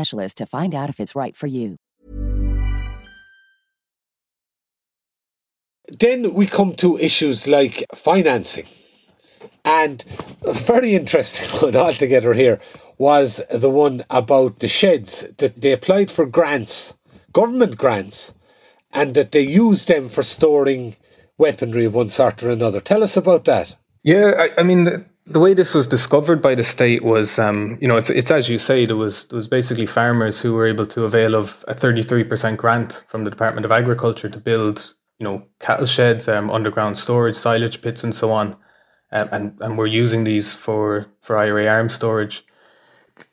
specialist 0.01 0.37
to 0.37 0.45
find 0.45 0.73
out 0.73 0.89
if 0.89 0.99
it's 0.99 1.15
right 1.15 1.35
for 1.35 1.47
you. 1.47 1.77
Then 5.99 6.33
we 6.33 6.47
come 6.47 6.73
to 6.75 6.97
issues 6.97 7.47
like 7.47 7.85
financing. 7.93 8.67
And 9.63 10.03
a 10.43 10.53
very 10.53 10.95
interesting 10.95 11.49
one 11.61 11.75
altogether 11.75 12.33
here 12.33 12.59
was 12.97 13.41
the 13.53 13.69
one 13.69 14.05
about 14.09 14.59
the 14.59 14.67
sheds 14.67 15.25
that 15.37 15.61
they 15.61 15.71
applied 15.71 16.09
for 16.09 16.25
grants, 16.25 16.95
government 17.33 17.77
grants, 17.77 18.33
and 18.91 19.13
that 19.15 19.31
they 19.31 19.41
used 19.41 19.87
them 19.87 20.09
for 20.09 20.23
storing 20.23 20.95
weaponry 21.37 21.85
of 21.85 21.95
one 21.95 22.09
sort 22.09 22.43
or 22.43 22.49
another. 22.49 22.79
Tell 22.79 23.03
us 23.03 23.17
about 23.17 23.45
that. 23.45 23.75
Yeah, 24.03 24.33
I, 24.37 24.61
I 24.61 24.63
mean, 24.63 24.83
the 24.85 25.05
way 25.27 25.53
this 25.53 25.73
was 25.73 25.87
discovered 25.87 26.41
by 26.41 26.55
the 26.55 26.63
state 26.63 27.03
was, 27.03 27.37
um, 27.37 27.77
you 27.81 27.87
know, 27.87 27.97
it's 27.97 28.09
it's 28.09 28.31
as 28.31 28.49
you 28.49 28.57
say, 28.57 28.85
there 28.85 28.95
was 28.95 29.25
there 29.27 29.37
was 29.37 29.47
basically 29.47 29.85
farmers 29.85 30.41
who 30.41 30.53
were 30.55 30.67
able 30.67 30.85
to 30.87 31.03
avail 31.03 31.35
of 31.35 31.63
a 31.67 31.73
thirty 31.73 32.01
three 32.01 32.23
percent 32.23 32.57
grant 32.57 33.03
from 33.07 33.23
the 33.23 33.29
Department 33.29 33.65
of 33.65 33.71
Agriculture 33.71 34.29
to 34.29 34.39
build, 34.39 34.93
you 35.19 35.23
know, 35.23 35.47
cattle 35.59 35.85
sheds, 35.85 36.27
um, 36.27 36.49
underground 36.49 36.97
storage, 36.97 37.35
silage 37.35 37.81
pits, 37.81 38.03
and 38.03 38.15
so 38.15 38.31
on, 38.31 38.55
um, 39.11 39.29
and 39.31 39.57
and 39.61 39.77
we're 39.77 39.85
using 39.85 40.23
these 40.23 40.55
for 40.55 41.07
for 41.19 41.37
IRA 41.37 41.67
arms 41.67 41.93
storage. 41.93 42.43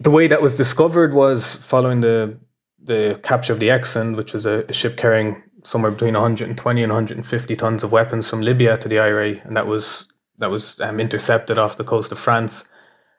The 0.00 0.10
way 0.10 0.28
that 0.28 0.42
was 0.42 0.54
discovered 0.54 1.14
was 1.14 1.56
following 1.56 2.02
the 2.02 2.38
the 2.82 3.18
capture 3.22 3.52
of 3.52 3.60
the 3.60 3.68
Eksund, 3.68 4.16
which 4.16 4.34
was 4.34 4.46
a, 4.46 4.64
a 4.68 4.72
ship 4.72 4.96
carrying 4.96 5.42
somewhere 5.64 5.90
between 5.90 6.14
120 6.14 6.82
and 6.82 6.92
150 6.92 7.56
tons 7.56 7.82
of 7.82 7.92
weapons 7.92 8.28
from 8.28 8.42
Libya 8.42 8.76
to 8.76 8.88
the 8.88 8.98
IRA, 8.98 9.40
and 9.44 9.56
that 9.56 9.66
was 9.66 10.06
that 10.38 10.50
was 10.50 10.80
um, 10.80 11.00
intercepted 11.00 11.58
off 11.58 11.76
the 11.76 11.84
coast 11.84 12.12
of 12.12 12.18
France. 12.18 12.68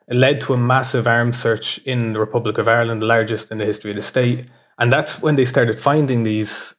It 0.08 0.16
led 0.16 0.40
to 0.42 0.54
a 0.54 0.56
massive 0.56 1.06
arms 1.06 1.40
search 1.40 1.78
in 1.84 2.12
the 2.12 2.20
Republic 2.20 2.58
of 2.58 2.66
Ireland, 2.66 3.00
the 3.00 3.06
largest 3.06 3.50
in 3.50 3.58
the 3.58 3.64
history 3.64 3.90
of 3.90 3.96
the 3.96 4.02
state. 4.02 4.46
And 4.78 4.92
that's 4.92 5.22
when 5.22 5.36
they 5.36 5.44
started 5.44 5.78
finding 5.78 6.24
these, 6.24 6.74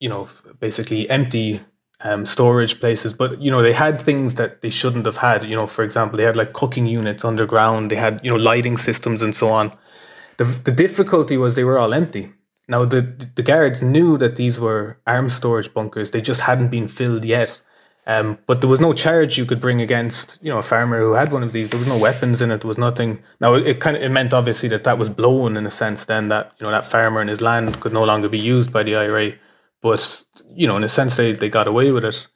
you 0.00 0.08
know, 0.08 0.28
basically 0.60 1.08
empty 1.08 1.60
um, 2.00 2.26
storage 2.26 2.80
places. 2.80 3.14
But, 3.14 3.40
you 3.40 3.50
know, 3.50 3.62
they 3.62 3.72
had 3.72 4.02
things 4.02 4.34
that 4.34 4.60
they 4.60 4.70
shouldn't 4.70 5.06
have 5.06 5.16
had. 5.16 5.44
You 5.44 5.56
know, 5.56 5.66
for 5.66 5.82
example, 5.82 6.18
they 6.18 6.24
had 6.24 6.36
like 6.36 6.52
cooking 6.52 6.86
units 6.86 7.24
underground, 7.24 7.90
they 7.90 7.96
had, 7.96 8.20
you 8.22 8.30
know, 8.30 8.36
lighting 8.36 8.76
systems 8.76 9.22
and 9.22 9.34
so 9.34 9.48
on. 9.48 9.72
The, 10.36 10.44
the 10.44 10.72
difficulty 10.72 11.36
was 11.38 11.54
they 11.54 11.64
were 11.64 11.78
all 11.78 11.94
empty. 11.94 12.32
Now, 12.68 12.84
the, 12.84 13.02
the 13.34 13.42
guards 13.42 13.82
knew 13.82 14.18
that 14.18 14.36
these 14.36 14.58
were 14.58 14.98
arms 15.06 15.34
storage 15.34 15.72
bunkers, 15.72 16.10
they 16.10 16.20
just 16.20 16.40
hadn't 16.40 16.70
been 16.70 16.88
filled 16.88 17.24
yet. 17.24 17.60
Um, 18.06 18.38
but 18.46 18.60
there 18.60 18.68
was 18.68 18.80
no 18.80 18.92
charge 18.92 19.38
you 19.38 19.46
could 19.46 19.60
bring 19.60 19.80
against 19.80 20.38
you 20.42 20.50
know 20.50 20.58
a 20.58 20.62
farmer 20.62 20.98
who 20.98 21.12
had 21.14 21.32
one 21.32 21.42
of 21.42 21.52
these. 21.52 21.70
There 21.70 21.78
was 21.78 21.88
no 21.88 21.98
weapons 21.98 22.42
in 22.42 22.50
it. 22.50 22.60
There 22.60 22.68
was 22.68 22.78
nothing. 22.78 23.22
Now 23.40 23.54
it, 23.54 23.66
it 23.66 23.80
kind 23.80 23.96
of 23.96 24.02
it 24.02 24.10
meant 24.10 24.34
obviously 24.34 24.68
that 24.70 24.84
that 24.84 24.98
was 24.98 25.08
blown 25.08 25.56
in 25.56 25.66
a 25.66 25.70
sense. 25.70 26.04
Then 26.04 26.28
that 26.28 26.52
you 26.58 26.66
know 26.66 26.70
that 26.70 26.84
farmer 26.84 27.20
and 27.20 27.30
his 27.30 27.40
land 27.40 27.80
could 27.80 27.94
no 27.94 28.04
longer 28.04 28.28
be 28.28 28.38
used 28.38 28.72
by 28.72 28.82
the 28.82 28.96
IRA. 28.96 29.32
But 29.80 30.24
you 30.50 30.66
know 30.66 30.76
in 30.76 30.84
a 30.84 30.88
sense 30.88 31.16
they 31.16 31.32
they 31.32 31.48
got 31.48 31.66
away 31.66 31.92
with 31.92 32.04
it. 32.04 32.26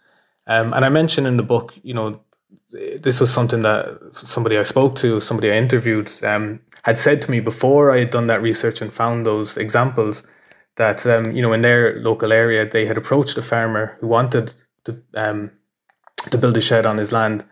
Um, 0.47 0.73
and 0.73 0.85
I 0.85 0.89
mentioned 0.89 1.27
in 1.27 1.37
the 1.37 1.43
book, 1.43 1.75
you 1.83 1.93
know, 1.93 2.23
this 2.71 3.21
was 3.21 3.31
something 3.31 3.61
that 3.63 3.99
somebody 4.13 4.57
I 4.57 4.63
spoke 4.63 4.97
to, 4.97 5.21
somebody 5.21 5.53
I 5.53 5.57
interviewed, 5.57 6.11
um, 6.25 6.61
had 6.85 6.99
said 6.99 7.21
to 7.23 7.31
me 7.31 7.41
before 7.41 7.91
I 7.91 7.99
had 7.99 8.11
done 8.11 8.29
that 8.29 8.41
research 8.41 8.81
and 8.81 8.91
found 8.91 9.27
those 9.27 9.59
examples. 9.59 10.23
That 10.77 11.05
um, 11.07 11.33
you 11.33 11.43
know 11.43 11.53
in 11.53 11.61
their 11.61 12.01
local 12.01 12.33
area 12.33 12.65
they 12.65 12.87
had 12.87 12.97
approached 12.97 13.37
a 13.37 13.43
farmer 13.43 13.99
who 14.01 14.07
wanted 14.07 14.55
to 14.85 15.03
um, 15.15 15.51
to 16.31 16.38
build 16.38 16.57
a 16.57 16.61
shed 16.61 16.87
on 16.87 16.99
his 16.99 17.12
land. 17.12 17.45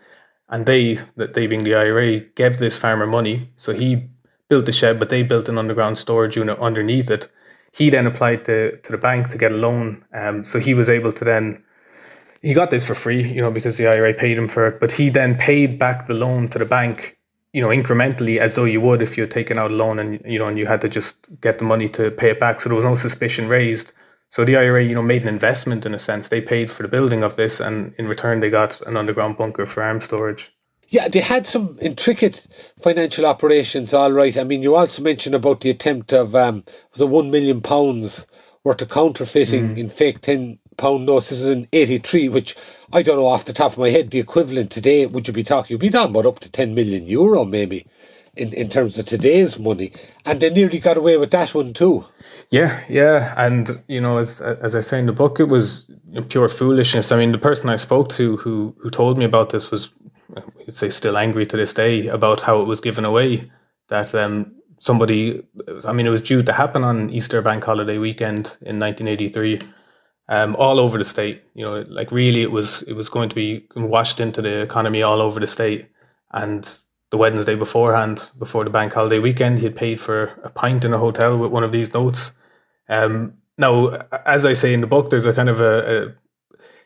And 0.49 0.65
they, 0.65 0.95
that 1.15 1.33
they 1.33 1.47
being 1.47 1.63
the 1.63 1.75
IRA, 1.75 2.19
gave 2.19 2.57
this 2.57 2.77
farmer 2.77 3.05
money. 3.05 3.49
So 3.57 3.73
he 3.73 4.09
built 4.47 4.65
the 4.65 4.71
shed, 4.71 4.99
but 4.99 5.09
they 5.09 5.23
built 5.23 5.49
an 5.49 5.57
underground 5.57 5.97
storage 5.97 6.37
unit 6.37 6.57
underneath 6.59 7.09
it. 7.09 7.29
He 7.73 7.89
then 7.89 8.07
applied 8.07 8.45
to, 8.45 8.77
to 8.77 8.91
the 8.91 8.97
bank 8.97 9.27
to 9.29 9.37
get 9.37 9.51
a 9.51 9.57
loan. 9.57 10.05
Um, 10.13 10.43
so 10.43 10.59
he 10.59 10.73
was 10.73 10.89
able 10.89 11.11
to 11.11 11.25
then, 11.25 11.63
he 12.41 12.53
got 12.53 12.71
this 12.71 12.87
for 12.87 12.95
free, 12.95 13.27
you 13.29 13.41
know, 13.41 13.51
because 13.51 13.77
the 13.77 13.87
IRA 13.87 14.13
paid 14.13 14.37
him 14.37 14.47
for 14.47 14.67
it. 14.67 14.79
But 14.79 14.91
he 14.91 15.09
then 15.09 15.35
paid 15.35 15.77
back 15.77 16.07
the 16.07 16.13
loan 16.13 16.47
to 16.49 16.59
the 16.59 16.65
bank, 16.65 17.17
you 17.51 17.61
know, 17.61 17.67
incrementally 17.67 18.37
as 18.39 18.55
though 18.55 18.63
you 18.63 18.79
would 18.79 19.01
if 19.01 19.17
you 19.17 19.23
had 19.23 19.31
taken 19.31 19.59
out 19.59 19.71
a 19.71 19.75
loan 19.75 19.99
and, 19.99 20.21
you 20.25 20.39
know, 20.39 20.47
and 20.47 20.57
you 20.57 20.65
had 20.65 20.81
to 20.81 20.89
just 20.89 21.27
get 21.41 21.59
the 21.59 21.65
money 21.65 21.89
to 21.89 22.09
pay 22.09 22.31
it 22.31 22.39
back. 22.39 22.61
So 22.61 22.69
there 22.69 22.75
was 22.75 22.85
no 22.85 22.95
suspicion 22.95 23.49
raised. 23.49 23.91
So 24.29 24.43
the 24.43 24.57
IRA, 24.57 24.83
you 24.83 24.95
know, 24.95 25.01
made 25.01 25.21
an 25.21 25.29
investment 25.29 25.85
in 25.85 25.93
a 25.93 25.99
sense. 25.99 26.27
They 26.27 26.41
paid 26.41 26.69
for 26.69 26.83
the 26.83 26.89
building 26.89 27.23
of 27.23 27.37
this, 27.37 27.59
and 27.59 27.93
in 27.97 28.07
return, 28.07 28.39
they 28.39 28.49
got 28.49 28.81
an 28.81 28.97
underground 28.97 29.37
bunker 29.37 29.65
for 29.65 29.81
arms 29.81 30.05
storage. 30.05 30.51
Yeah, 30.89 31.07
they 31.09 31.19
had 31.19 31.45
some 31.45 31.77
intricate 31.81 32.47
financial 32.79 33.25
operations, 33.25 33.93
all 33.93 34.11
right. 34.11 34.37
I 34.37 34.43
mean, 34.43 34.63
you 34.63 34.75
also 34.75 35.01
mentioned 35.01 35.35
about 35.35 35.59
the 35.59 35.69
attempt 35.69 36.13
of 36.13 36.33
um, 36.33 36.63
was 36.93 37.01
it 37.01 37.09
one 37.09 37.29
million 37.29 37.61
pounds 37.61 38.25
worth 38.63 38.81
of 38.81 38.89
counterfeiting 38.89 39.75
mm. 39.75 39.77
in 39.77 39.89
fake 39.89 40.21
ten 40.21 40.59
pound 40.77 41.05
notes. 41.05 41.29
This 41.29 41.41
is 41.41 41.47
in 41.47 41.67
eighty 41.73 41.97
three, 41.97 42.29
which 42.29 42.55
I 42.93 43.01
don't 43.01 43.17
know 43.17 43.27
off 43.27 43.45
the 43.45 43.53
top 43.53 43.73
of 43.73 43.77
my 43.77 43.89
head 43.89 44.11
the 44.11 44.19
equivalent 44.19 44.71
today. 44.71 45.05
Would 45.05 45.27
you 45.27 45.33
be 45.33 45.43
talking? 45.43 45.73
You'd 45.73 45.81
be 45.81 45.89
talking 45.89 46.11
about 46.11 46.25
up 46.25 46.39
to 46.39 46.49
ten 46.49 46.73
million 46.73 47.05
euro, 47.05 47.43
maybe, 47.43 47.85
in 48.37 48.53
in 48.53 48.69
terms 48.69 48.97
of 48.97 49.05
today's 49.05 49.59
money. 49.59 49.91
And 50.25 50.39
they 50.39 50.49
nearly 50.49 50.79
got 50.79 50.97
away 50.97 51.17
with 51.17 51.31
that 51.31 51.53
one 51.53 51.73
too. 51.73 52.05
Yeah, 52.49 52.81
yeah, 52.87 53.33
and 53.37 53.83
you 53.87 53.99
know, 53.99 54.17
as 54.17 54.41
as 54.41 54.75
I 54.75 54.81
say 54.81 54.99
in 54.99 55.05
the 55.05 55.13
book, 55.13 55.39
it 55.39 55.49
was 55.49 55.89
pure 56.29 56.47
foolishness. 56.47 57.11
I 57.11 57.17
mean, 57.17 57.31
the 57.31 57.37
person 57.37 57.69
I 57.69 57.75
spoke 57.75 58.09
to 58.09 58.37
who 58.37 58.75
who 58.79 58.89
told 58.89 59.17
me 59.17 59.25
about 59.25 59.49
this 59.49 59.71
was 59.71 59.91
could 60.65 60.75
say 60.75 60.89
still 60.89 61.17
angry 61.17 61.45
to 61.45 61.57
this 61.57 61.73
day 61.73 62.07
about 62.07 62.41
how 62.41 62.61
it 62.61 62.65
was 62.65 62.81
given 62.81 63.05
away. 63.05 63.49
That 63.87 64.13
um, 64.15 64.53
somebody, 64.79 65.43
I 65.85 65.93
mean, 65.93 66.05
it 66.05 66.09
was 66.09 66.21
due 66.21 66.43
to 66.43 66.53
happen 66.53 66.83
on 66.83 67.09
Easter 67.09 67.41
Bank 67.41 67.63
Holiday 67.63 67.97
weekend 67.97 68.57
in 68.61 68.79
1983, 68.79 69.59
um, 70.27 70.55
all 70.57 70.79
over 70.79 70.97
the 70.97 71.05
state. 71.05 71.43
You 71.53 71.65
know, 71.65 71.85
like 71.87 72.11
really, 72.11 72.41
it 72.41 72.51
was 72.51 72.81
it 72.83 72.93
was 72.93 73.09
going 73.09 73.29
to 73.29 73.35
be 73.35 73.65
washed 73.75 74.19
into 74.19 74.41
the 74.41 74.61
economy 74.61 75.03
all 75.03 75.21
over 75.21 75.39
the 75.39 75.47
state. 75.47 75.87
And 76.31 76.63
the 77.09 77.17
Wednesday 77.17 77.55
beforehand, 77.55 78.31
before 78.37 78.63
the 78.63 78.69
bank 78.69 78.93
holiday 78.93 79.19
weekend, 79.19 79.59
he 79.59 79.65
had 79.65 79.75
paid 79.75 79.99
for 79.99 80.39
a 80.43 80.49
pint 80.49 80.83
in 80.83 80.93
a 80.93 80.97
hotel 80.97 81.37
with 81.37 81.51
one 81.51 81.63
of 81.63 81.71
these 81.71 81.93
notes. 81.93 82.31
Um, 82.89 83.33
now, 83.57 83.87
as 84.25 84.45
I 84.45 84.53
say 84.53 84.73
in 84.73 84.81
the 84.81 84.87
book, 84.87 85.09
there's 85.09 85.25
a 85.25 85.33
kind 85.33 85.49
of 85.49 85.61
a, 85.61 86.07
a 86.07 86.13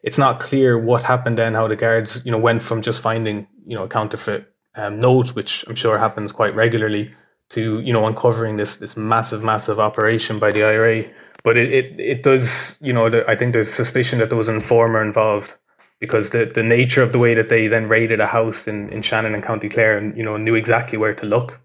it's 0.03 0.17
not 0.17 0.39
clear 0.39 0.77
what 0.77 1.03
happened 1.03 1.37
then, 1.37 1.53
how 1.53 1.67
the 1.67 1.75
guards, 1.75 2.25
you 2.25 2.31
know, 2.31 2.39
went 2.39 2.61
from 2.61 2.81
just 2.81 3.01
finding, 3.01 3.47
you 3.65 3.75
know, 3.75 3.83
a 3.83 3.87
counterfeit 3.87 4.51
um, 4.75 4.99
note, 4.99 5.35
which 5.35 5.63
I'm 5.67 5.75
sure 5.75 5.97
happens 5.97 6.31
quite 6.31 6.55
regularly, 6.55 7.13
to, 7.49 7.81
you 7.81 7.93
know, 7.93 8.05
uncovering 8.07 8.57
this 8.57 8.77
this 8.77 8.95
massive, 8.95 9.43
massive 9.43 9.79
operation 9.79 10.39
by 10.39 10.51
the 10.51 10.63
IRA. 10.63 11.05
But 11.43 11.57
it, 11.57 11.73
it, 11.73 11.99
it 11.99 12.23
does, 12.23 12.77
you 12.81 12.93
know, 12.93 13.09
the, 13.09 13.29
I 13.29 13.35
think 13.35 13.53
there's 13.53 13.71
suspicion 13.71 14.19
that 14.19 14.29
there 14.29 14.37
was 14.37 14.47
an 14.47 14.55
informer 14.55 15.01
involved 15.01 15.55
because 16.01 16.31
the, 16.31 16.45
the 16.45 16.63
nature 16.63 17.01
of 17.01 17.13
the 17.13 17.19
way 17.19 17.33
that 17.33 17.47
they 17.47 17.67
then 17.67 17.87
raided 17.87 18.19
a 18.19 18.27
house 18.27 18.67
in, 18.67 18.89
in 18.89 19.01
Shannon 19.01 19.33
and 19.33 19.43
County 19.43 19.69
Clare 19.69 19.97
and, 19.97 20.17
you 20.17 20.23
know, 20.23 20.35
knew 20.35 20.55
exactly 20.55 20.97
where 20.97 21.13
to 21.13 21.25
look 21.25 21.61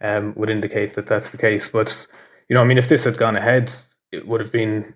um, 0.00 0.32
would 0.36 0.48
indicate 0.48 0.94
that 0.94 1.06
that's 1.06 1.30
the 1.30 1.36
case. 1.36 1.68
But, 1.68 2.06
you 2.48 2.54
know, 2.54 2.62
I 2.62 2.64
mean, 2.64 2.78
if 2.78 2.88
this 2.88 3.04
had 3.04 3.18
gone 3.18 3.36
ahead, 3.36 3.72
it 4.12 4.26
would 4.26 4.40
have 4.40 4.52
been 4.52 4.94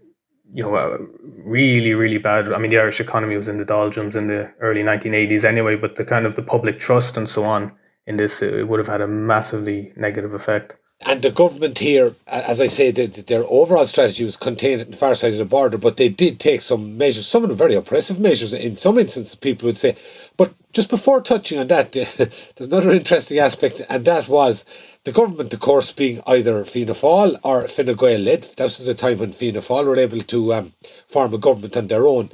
you 0.55 0.63
know, 0.63 1.09
really, 1.45 1.95
really 1.95 2.19
bad. 2.19 2.53
I 2.53 2.59
mean, 2.59 2.71
the 2.71 2.79
Irish 2.79 3.01
economy 3.01 3.37
was 3.37 3.49
in 3.49 3.59
the 3.59 3.65
doldrums 3.65 4.15
in 4.15 4.29
the 4.29 4.53
early 4.61 4.83
1980s 4.83 5.45
anyway, 5.45 5.75
but 5.75 5.97
the 5.97 6.05
kind 6.05 6.27
of 6.27 6.37
the 6.37 6.43
public 6.43 6.79
trust 6.79 7.17
and 7.17 7.29
so 7.29 7.45
on 7.45 7.73
in 8.07 8.19
this, 8.19 8.41
it 8.41 8.69
would 8.69 8.79
have 8.79 8.87
had 8.87 9.01
a 9.01 9.09
massively 9.09 9.93
negative 9.97 10.33
effect. 10.33 10.77
And 11.05 11.23
the 11.23 11.31
government 11.31 11.79
here, 11.79 12.15
as 12.27 12.61
I 12.61 12.69
say, 12.69 12.91
the, 12.91 13.07
their 13.07 13.45
overall 13.49 13.87
strategy 13.87 14.25
was 14.25 14.37
contained 14.37 14.81
at 14.81 14.91
the 14.91 14.97
far 14.97 15.15
side 15.15 15.33
of 15.33 15.39
the 15.39 15.45
border, 15.45 15.79
but 15.79 15.99
they 15.99 16.09
did 16.09 16.41
take 16.41 16.63
some 16.63 16.99
measures, 16.99 17.27
some 17.27 17.43
of 17.43 17.51
them 17.51 17.59
very 17.59 17.75
oppressive 17.75 18.19
measures 18.21 18.55
in 18.55 18.77
some 18.77 18.99
instances, 18.99 19.35
people 19.35 19.67
would 19.67 19.79
say. 19.79 19.97
But 20.37 20.55
just 20.73 20.91
before 20.91 21.21
touching 21.21 21.59
on 21.59 21.69
that, 21.69 21.93
there's 21.93 22.31
another 22.59 22.91
interesting 22.91 23.39
aspect, 23.39 23.83
and 23.89 24.05
that 24.07 24.29
was 24.29 24.65
the 25.05 25.13
government, 25.13 25.55
of 25.55 25.61
course, 25.61 25.93
being 25.93 26.23
either 26.27 26.65
Fianna 26.65 26.95
Fáil 26.95 27.39
or 27.43 27.69
Fine 27.69 27.95
Gael 27.95 28.21
led. 28.21 28.45
That 28.57 28.65
was 28.65 28.79
the 28.79 28.95
time 28.95 29.19
when 29.19 29.33
Fianna 29.35 29.61
Fáil 29.61 29.87
were 29.87 29.99
able 29.99 30.23
to 30.23 30.55
um, 30.55 30.73
form 31.09 31.35
a 31.35 31.39
government 31.39 31.77
on 31.77 31.89
their 31.89 32.07
own. 32.07 32.31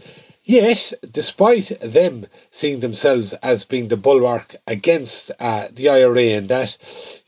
Yet, 0.50 0.94
despite 1.08 1.78
them 1.80 2.26
seeing 2.50 2.80
themselves 2.80 3.34
as 3.34 3.64
being 3.64 3.86
the 3.86 3.96
bulwark 3.96 4.56
against 4.66 5.30
uh, 5.38 5.68
the 5.70 5.88
IRA 5.88 6.24
and 6.38 6.48
that, 6.48 6.76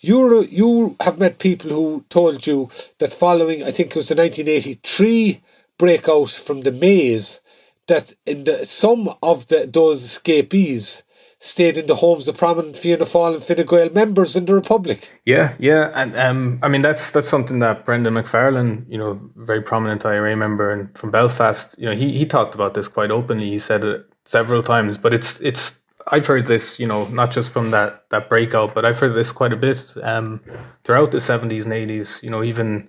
you 0.01 0.43
you 0.43 0.97
have 0.99 1.21
met 1.21 1.39
people 1.39 1.71
who 1.71 2.05
told 2.09 2.49
you 2.49 2.69
that 2.99 3.13
following, 3.13 3.63
I 3.63 3.71
think 3.71 3.91
it 3.91 3.97
was 3.97 4.09
the 4.09 4.17
1983 4.17 5.41
breakout 5.79 6.31
from 6.31 6.63
the 6.63 6.73
maze, 6.73 7.41
that 7.87 8.13
in 8.27 8.43
the 8.43 8.67
some 8.67 9.15
of 9.23 9.47
the 9.47 9.71
those 9.73 10.03
escapees 10.03 11.05
stayed 11.43 11.77
in 11.77 11.89
the 11.89 11.97
homes 11.97 12.29
of 12.29 12.37
prominent 12.37 12.77
Fianna 12.77 13.05
Fáil 13.05 13.35
and 13.35 13.45
Fine 13.45 13.67
Gael 13.67 13.91
members 13.91 14.37
in 14.37 14.47
the 14.47 14.55
Republic. 14.55 15.11
Yeah, 15.27 15.55
yeah, 15.59 15.91
and 15.95 16.17
um, 16.17 16.61
I 16.63 16.69
mean 16.69 16.83
that's 16.83 17.11
that's 17.11 17.29
something 17.29 17.59
that 17.59 17.85
Brendan 17.85 18.15
McFarlane, 18.15 18.89
you 18.89 18.97
know, 18.97 19.21
very 19.35 19.61
prominent 19.61 20.07
IRA 20.07 20.37
member 20.37 20.71
and 20.71 20.97
from 20.97 21.11
Belfast, 21.11 21.75
you 21.79 21.87
know, 21.87 21.95
he 21.95 22.17
he 22.17 22.25
talked 22.25 22.55
about 22.55 22.75
this 22.75 22.87
quite 22.87 23.11
openly. 23.11 23.51
He 23.51 23.59
said 23.59 23.85
it 23.85 24.07
several 24.25 24.63
times, 24.63 24.97
but 24.97 25.13
it's 25.13 25.41
it's 25.41 25.83
I've 26.13 26.27
heard 26.27 26.47
this, 26.47 26.79
you 26.79 26.87
know, 26.87 27.07
not 27.09 27.33
just 27.33 27.51
from 27.51 27.73
that 27.73 28.09
that 28.11 28.29
breakout, 28.29 28.73
but 28.73 28.85
I've 28.85 28.99
heard 29.01 29.15
this 29.15 29.33
quite 29.33 29.53
a 29.53 29.57
bit 29.57 29.85
um, 30.05 30.41
throughout 30.85 31.11
the 31.11 31.19
seventies 31.21 31.65
and 31.65 31.75
eighties. 31.75 32.21
You 32.23 32.31
know, 32.31 32.45
even 32.45 32.89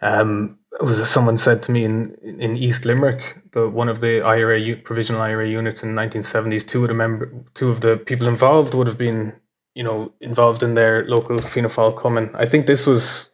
um, 0.00 0.58
was 0.80 1.08
someone 1.10 1.38
said 1.38 1.62
to 1.64 1.72
me 1.72 1.84
in 1.84 2.14
in 2.22 2.56
East 2.56 2.84
Limerick, 2.84 3.38
the 3.52 3.68
one 3.68 3.88
of 3.88 4.00
the 4.00 4.20
IRA 4.20 4.76
provisional 4.76 5.22
IRA 5.22 5.48
units 5.48 5.82
in 5.82 5.94
1970s. 5.94 6.66
Two 6.66 6.82
of 6.82 6.88
the 6.88 6.94
member, 6.94 7.32
two 7.54 7.68
of 7.68 7.80
the 7.80 7.96
people 7.96 8.28
involved 8.28 8.74
would 8.74 8.86
have 8.86 8.98
been, 8.98 9.34
you 9.74 9.82
know, 9.82 10.12
involved 10.20 10.62
in 10.62 10.74
their 10.74 11.04
local 11.08 11.38
Fianna 11.38 11.68
Fáil 11.68 12.00
Cumann. 12.00 12.30
I 12.34 12.46
think 12.46 12.66
this 12.66 12.86
was, 12.86 13.30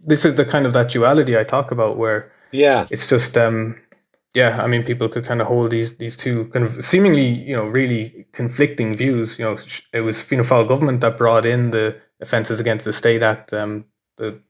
this 0.00 0.24
is 0.24 0.34
the 0.34 0.44
kind 0.44 0.66
of 0.66 0.72
that 0.72 0.90
duality 0.90 1.38
I 1.38 1.44
talk 1.44 1.70
about, 1.70 1.96
where 1.96 2.32
yeah, 2.50 2.86
it's 2.90 3.08
just 3.08 3.38
um, 3.38 3.76
yeah. 4.34 4.56
I 4.58 4.66
mean, 4.66 4.82
people 4.82 5.08
could 5.08 5.24
kind 5.24 5.40
of 5.40 5.46
hold 5.46 5.70
these 5.70 5.98
these 5.98 6.16
two 6.16 6.46
kind 6.46 6.64
of 6.64 6.82
seemingly, 6.82 7.26
you 7.26 7.54
know, 7.54 7.66
really 7.66 8.26
conflicting 8.32 8.96
views. 8.96 9.38
You 9.38 9.44
know, 9.44 9.58
it 9.92 10.00
was 10.00 10.20
Fianna 10.22 10.44
Fáil 10.44 10.66
government 10.66 11.00
that 11.02 11.16
brought 11.16 11.44
in 11.46 11.70
the 11.70 11.96
Offences 12.20 12.58
Against 12.58 12.84
the 12.84 12.92
State 12.92 13.22
Act, 13.22 13.52
um, 13.52 13.84
the 14.16 14.40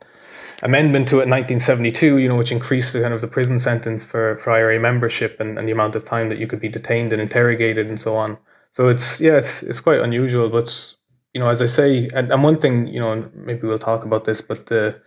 amendment 0.62 1.08
to 1.08 1.20
it 1.20 1.24
in 1.24 1.30
1972, 1.30 2.18
you 2.18 2.28
know, 2.28 2.36
which 2.36 2.52
increased 2.52 2.92
the 2.92 3.00
kind 3.00 3.14
of 3.14 3.20
the 3.20 3.28
prison 3.28 3.58
sentence 3.58 4.04
for, 4.04 4.36
for 4.36 4.50
IRA 4.50 4.80
membership 4.80 5.38
and, 5.40 5.58
and 5.58 5.68
the 5.68 5.72
amount 5.72 5.94
of 5.94 6.04
time 6.04 6.28
that 6.28 6.38
you 6.38 6.46
could 6.46 6.60
be 6.60 6.68
detained 6.68 7.12
and 7.12 7.22
interrogated 7.22 7.88
and 7.88 8.00
so 8.00 8.16
on. 8.16 8.38
So 8.70 8.88
it's 8.88 9.20
yeah, 9.20 9.36
it's 9.36 9.62
it's 9.62 9.80
quite 9.80 10.00
unusual, 10.00 10.48
but 10.48 10.94
you 11.32 11.40
know, 11.40 11.48
as 11.48 11.62
I 11.62 11.66
say, 11.66 12.08
and, 12.14 12.30
and 12.30 12.42
one 12.42 12.58
thing, 12.58 12.86
you 12.86 13.00
know, 13.00 13.30
maybe 13.34 13.66
we'll 13.66 13.78
talk 13.78 14.04
about 14.04 14.24
this, 14.24 14.40
but 14.40 14.66
the 14.66 15.00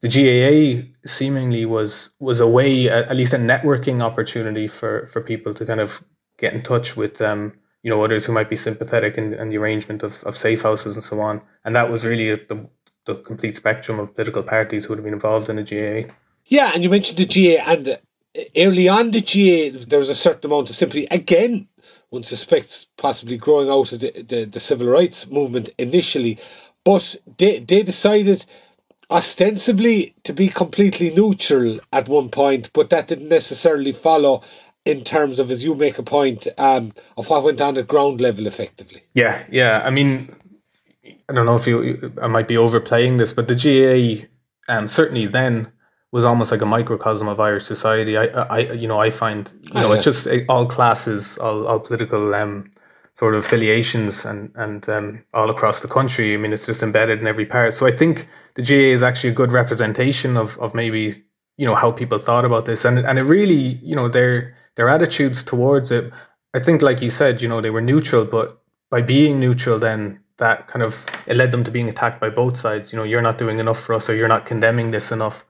the 0.00 0.08
GAA 0.08 0.88
seemingly 1.06 1.66
was 1.66 2.10
was 2.20 2.40
a 2.40 2.48
way, 2.48 2.88
at 2.88 3.16
least 3.16 3.34
a 3.34 3.38
networking 3.38 4.02
opportunity 4.02 4.66
for 4.66 5.06
for 5.06 5.20
people 5.20 5.52
to 5.54 5.66
kind 5.66 5.80
of 5.80 6.02
get 6.38 6.54
in 6.54 6.62
touch 6.62 6.96
with 6.96 7.20
um, 7.20 7.52
you 7.82 7.90
know, 7.90 8.02
others 8.04 8.24
who 8.26 8.32
might 8.32 8.48
be 8.48 8.56
sympathetic 8.56 9.18
in, 9.18 9.34
in 9.34 9.48
the 9.48 9.58
arrangement 9.58 10.02
of, 10.02 10.22
of 10.24 10.36
safe 10.36 10.62
houses 10.62 10.94
and 10.94 11.04
so 11.04 11.20
on. 11.20 11.42
And 11.64 11.74
that 11.74 11.90
was 11.90 12.04
really 12.04 12.34
the 12.34 12.68
the 13.04 13.14
complete 13.14 13.56
spectrum 13.56 13.98
of 13.98 14.14
political 14.14 14.42
parties 14.42 14.84
who 14.84 14.90
would 14.90 14.98
have 14.98 15.04
been 15.04 15.14
involved 15.14 15.48
in 15.48 15.56
the 15.56 15.62
GAA. 15.62 16.12
Yeah, 16.46 16.72
and 16.74 16.82
you 16.82 16.90
mentioned 16.90 17.18
the 17.18 17.26
GAA, 17.26 17.62
and 17.64 17.98
early 18.56 18.88
on 18.88 19.10
the 19.10 19.20
GAA, 19.20 19.84
there 19.88 19.98
was 19.98 20.08
a 20.08 20.14
certain 20.14 20.50
amount 20.50 20.70
of 20.70 20.76
sympathy. 20.76 21.06
Again, 21.10 21.68
one 22.10 22.22
suspects 22.22 22.86
possibly 22.96 23.36
growing 23.36 23.70
out 23.70 23.92
of 23.92 24.00
the, 24.00 24.22
the, 24.22 24.44
the 24.44 24.60
civil 24.60 24.88
rights 24.88 25.28
movement 25.28 25.70
initially, 25.78 26.38
but 26.84 27.16
they, 27.38 27.58
they 27.58 27.82
decided 27.82 28.44
ostensibly 29.10 30.14
to 30.24 30.32
be 30.32 30.48
completely 30.48 31.10
neutral 31.10 31.78
at 31.92 32.08
one 32.08 32.28
point, 32.28 32.70
but 32.72 32.90
that 32.90 33.08
didn't 33.08 33.28
necessarily 33.28 33.92
follow 33.92 34.42
in 34.84 35.04
terms 35.04 35.38
of, 35.38 35.50
as 35.50 35.62
you 35.62 35.74
make 35.74 35.98
a 35.98 36.02
point, 36.02 36.48
um, 36.58 36.92
of 37.16 37.28
what 37.28 37.44
went 37.44 37.60
on 37.60 37.76
at 37.76 37.86
ground 37.86 38.20
level 38.20 38.46
effectively. 38.46 39.02
Yeah, 39.14 39.44
yeah. 39.50 39.82
I 39.84 39.90
mean, 39.90 40.34
I 41.04 41.32
don't 41.32 41.46
know 41.46 41.56
if 41.56 41.66
you, 41.66 42.12
I 42.22 42.28
might 42.28 42.48
be 42.48 42.56
overplaying 42.56 43.16
this, 43.16 43.32
but 43.32 43.48
the 43.48 43.56
GAA 43.56 44.26
um, 44.72 44.88
certainly 44.88 45.26
then 45.26 45.72
was 46.12 46.24
almost 46.24 46.52
like 46.52 46.60
a 46.60 46.66
microcosm 46.66 47.26
of 47.26 47.40
Irish 47.40 47.64
society. 47.64 48.16
I, 48.16 48.26
I, 48.26 48.58
you 48.72 48.86
know, 48.86 49.00
I 49.00 49.10
find, 49.10 49.52
you 49.62 49.74
know, 49.74 49.86
oh, 49.86 49.88
yeah. 49.90 49.96
it's 49.96 50.04
just 50.04 50.28
all 50.48 50.66
classes, 50.66 51.38
all, 51.38 51.66
all 51.66 51.80
political 51.80 52.34
um, 52.34 52.70
sort 53.14 53.34
of 53.34 53.40
affiliations, 53.40 54.24
and 54.24 54.52
and 54.54 54.88
um, 54.88 55.24
all 55.34 55.50
across 55.50 55.80
the 55.80 55.88
country. 55.88 56.34
I 56.34 56.36
mean, 56.36 56.52
it's 56.52 56.66
just 56.66 56.82
embedded 56.82 57.20
in 57.20 57.26
every 57.26 57.46
part. 57.46 57.72
So 57.72 57.86
I 57.86 57.92
think 57.92 58.28
the 58.54 58.62
GAA 58.62 58.92
is 58.92 59.02
actually 59.02 59.30
a 59.30 59.34
good 59.34 59.52
representation 59.52 60.36
of 60.36 60.58
of 60.58 60.74
maybe 60.74 61.22
you 61.56 61.66
know 61.66 61.74
how 61.74 61.90
people 61.90 62.18
thought 62.18 62.44
about 62.44 62.66
this, 62.66 62.84
and 62.84 62.98
and 62.98 63.18
it 63.18 63.22
really, 63.22 63.78
you 63.82 63.96
know, 63.96 64.08
their 64.08 64.54
their 64.76 64.88
attitudes 64.88 65.42
towards 65.42 65.90
it. 65.90 66.12
I 66.54 66.58
think, 66.58 66.82
like 66.82 67.00
you 67.00 67.10
said, 67.10 67.40
you 67.40 67.48
know, 67.48 67.60
they 67.60 67.70
were 67.70 67.80
neutral, 67.80 68.26
but 68.26 68.62
by 68.90 69.00
being 69.00 69.40
neutral, 69.40 69.78
then 69.78 70.21
that 70.42 70.66
kind 70.66 70.82
of 70.82 71.06
it 71.26 71.36
led 71.36 71.52
them 71.52 71.62
to 71.64 71.70
being 71.70 71.88
attacked 71.88 72.20
by 72.20 72.28
both 72.28 72.56
sides. 72.56 72.92
You 72.92 72.98
know, 72.98 73.04
you're 73.04 73.22
not 73.22 73.38
doing 73.38 73.58
enough 73.60 73.80
for 73.80 73.94
us, 73.94 74.10
or 74.10 74.14
you're 74.14 74.34
not 74.36 74.44
condemning 74.44 74.90
this 74.90 75.12
enough. 75.12 75.46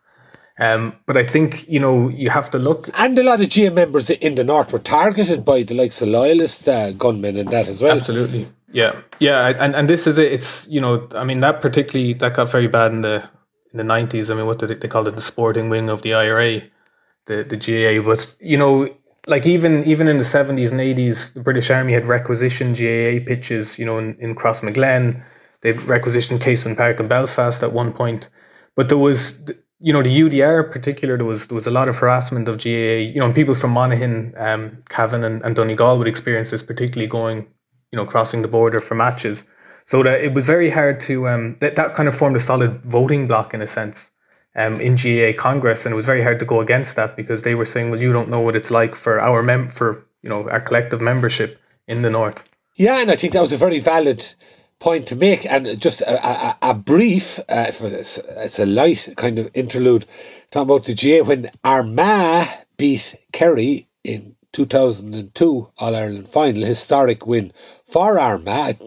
Um, 0.59 0.95
but 1.07 1.17
I 1.17 1.25
think 1.25 1.67
you 1.67 1.81
know 1.81 2.11
you 2.11 2.29
have 2.31 2.51
to 2.51 2.59
look. 2.59 2.91
And 2.95 3.19
a 3.19 3.23
lot 3.23 3.41
of 3.41 3.49
GAA 3.49 3.71
members 3.71 4.11
in 4.11 4.35
the 4.35 4.45
north 4.45 4.71
were 4.73 4.79
targeted 4.79 5.45
by 5.45 5.63
the 5.63 5.75
likes 5.75 6.03
of 6.03 6.09
loyalist 6.09 6.69
uh, 6.69 6.93
gunmen 6.93 7.39
and 7.39 7.49
that 7.51 7.69
as 7.69 7.81
well. 7.81 7.97
Absolutely, 7.97 8.47
yeah, 8.71 9.01
yeah. 9.19 9.55
And 9.59 9.75
and 9.75 9.89
this 9.89 10.07
is 10.07 10.19
it. 10.19 10.31
It's 10.31 10.69
you 10.69 10.81
know, 10.81 11.09
I 11.15 11.25
mean 11.25 11.41
that 11.41 11.63
particularly 11.63 12.13
that 12.15 12.35
got 12.35 12.51
very 12.51 12.69
bad 12.69 12.93
in 12.93 13.01
the 13.01 13.17
in 13.73 13.79
the 13.79 13.85
nineties. 13.85 14.31
I 14.31 14.35
mean, 14.35 14.47
what 14.47 14.59
did 14.59 14.69
they, 14.69 14.75
they 14.75 14.89
call 14.89 15.09
it? 15.09 15.15
The 15.15 15.23
sporting 15.23 15.71
wing 15.71 15.89
of 15.89 16.03
the 16.03 16.13
IRA, 16.13 16.61
the 17.25 17.37
the 17.53 17.57
GAA. 17.57 18.05
But 18.07 18.37
you 18.39 18.59
know, 18.59 18.95
like 19.27 19.47
even 19.47 19.85
even 19.85 20.09
in 20.09 20.19
the 20.19 20.25
seventies 20.25 20.73
and 20.73 20.81
eighties, 20.81 21.33
the 21.33 21.41
British 21.41 21.71
Army 21.71 21.93
had 21.93 22.07
requisitioned 22.07 22.77
GAA 22.77 23.25
pitches, 23.25 23.79
you 23.79 23.85
know, 23.85 23.99
in, 23.99 24.17
in 24.19 24.35
Crossmaglen. 24.35 25.23
They'd 25.61 25.81
requisitioned 25.83 26.41
Casement 26.41 26.77
Park 26.79 26.99
in 26.99 27.09
Belfast 27.09 27.63
at 27.63 27.73
one 27.73 27.93
point. 27.93 28.29
But 28.75 28.89
there 28.89 28.99
was 28.99 29.51
you 29.83 29.93
know, 29.93 30.01
the 30.01 30.21
UDR 30.21 30.65
in 30.65 30.71
particular, 30.71 31.17
there 31.17 31.27
was 31.27 31.49
there 31.49 31.57
was 31.57 31.67
a 31.67 31.71
lot 31.71 31.89
of 31.89 31.97
harassment 31.97 32.49
of 32.49 32.63
GAA. 32.63 33.03
You 33.13 33.19
know, 33.19 33.27
and 33.27 33.35
people 33.35 33.55
from 33.55 33.73
Monaghan, 33.73 34.33
um, 34.37 34.79
Cavan, 34.89 35.25
and, 35.25 35.43
and 35.43 35.57
Donegal 35.57 35.99
would 35.99 36.07
experience 36.07 36.53
this, 36.53 36.63
particularly 36.63 37.09
going, 37.09 37.49
you 37.91 37.97
know, 37.97 38.07
crossing 38.07 38.43
the 38.43 38.49
border 38.49 38.79
for 38.79 38.95
matches. 38.95 39.47
So 39.85 40.05
that 40.05 40.23
it 40.23 40.35
was 40.35 40.47
very 40.47 40.71
hard 40.71 41.01
to 41.01 41.29
um, 41.29 41.57
that 41.57 41.75
that 41.75 41.95
kind 41.95 42.09
of 42.09 42.15
formed 42.15 42.37
a 42.37 42.41
solid 42.41 42.87
voting 42.87 43.27
block 43.27 43.55
in 43.55 43.61
a 43.61 43.67
sense 43.67 44.12
um, 44.55 44.81
in 44.81 44.97
GAA 44.97 45.33
Congress, 45.41 45.87
and 45.87 45.93
it 45.93 45.97
was 45.97 46.07
very 46.07 46.23
hard 46.23 46.38
to 46.38 46.45
go 46.45 46.61
against 46.61 46.97
that 46.97 47.17
because 47.17 47.43
they 47.43 47.55
were 47.55 47.65
saying, 47.65 47.91
well, 47.91 48.01
you 48.01 48.12
don't 48.12 48.29
know 48.29 48.41
what 48.41 48.57
it's 48.57 48.71
like 48.71 48.95
for 48.95 49.21
our 49.21 49.43
mem 49.43 49.69
for 49.69 50.07
you 50.23 50.29
know 50.29 50.49
our 50.51 50.61
collective 50.61 51.01
membership 51.01 51.61
in 51.87 52.03
the 52.03 52.11
north. 52.11 52.49
Yeah, 52.77 53.01
and 53.01 53.11
I 53.11 53.17
think 53.17 53.33
that 53.33 53.43
was 53.43 53.53
a 53.53 53.59
very 53.59 53.81
valid 53.81 54.35
point 54.83 55.07
to 55.07 55.17
make. 55.17 55.47
And 55.47 55.81
just 55.81 56.01
a, 56.03 56.27
a, 56.27 56.57
a 56.71 56.75
brief, 56.75 57.38
uh, 57.41 57.67
it's, 57.69 58.19
it's, 58.19 58.59
a 58.59 58.67
light 58.67 59.15
kind 59.17 59.38
of 59.38 59.51
interlude, 59.55 60.07
talking 60.51 60.71
about 60.71 60.85
the 60.85 60.95
GAA 60.95 61.25
when 61.27 61.51
Armagh 61.62 62.49
beat 62.77 63.15
Kerry 63.33 63.87
in 64.03 64.35
2002 64.53 65.71
All 65.79 65.97
Ireland 65.97 66.29
final, 66.29 66.65
historic 66.65 67.27
win 67.27 67.53
for 67.85 68.19
Armagh. 68.19 68.79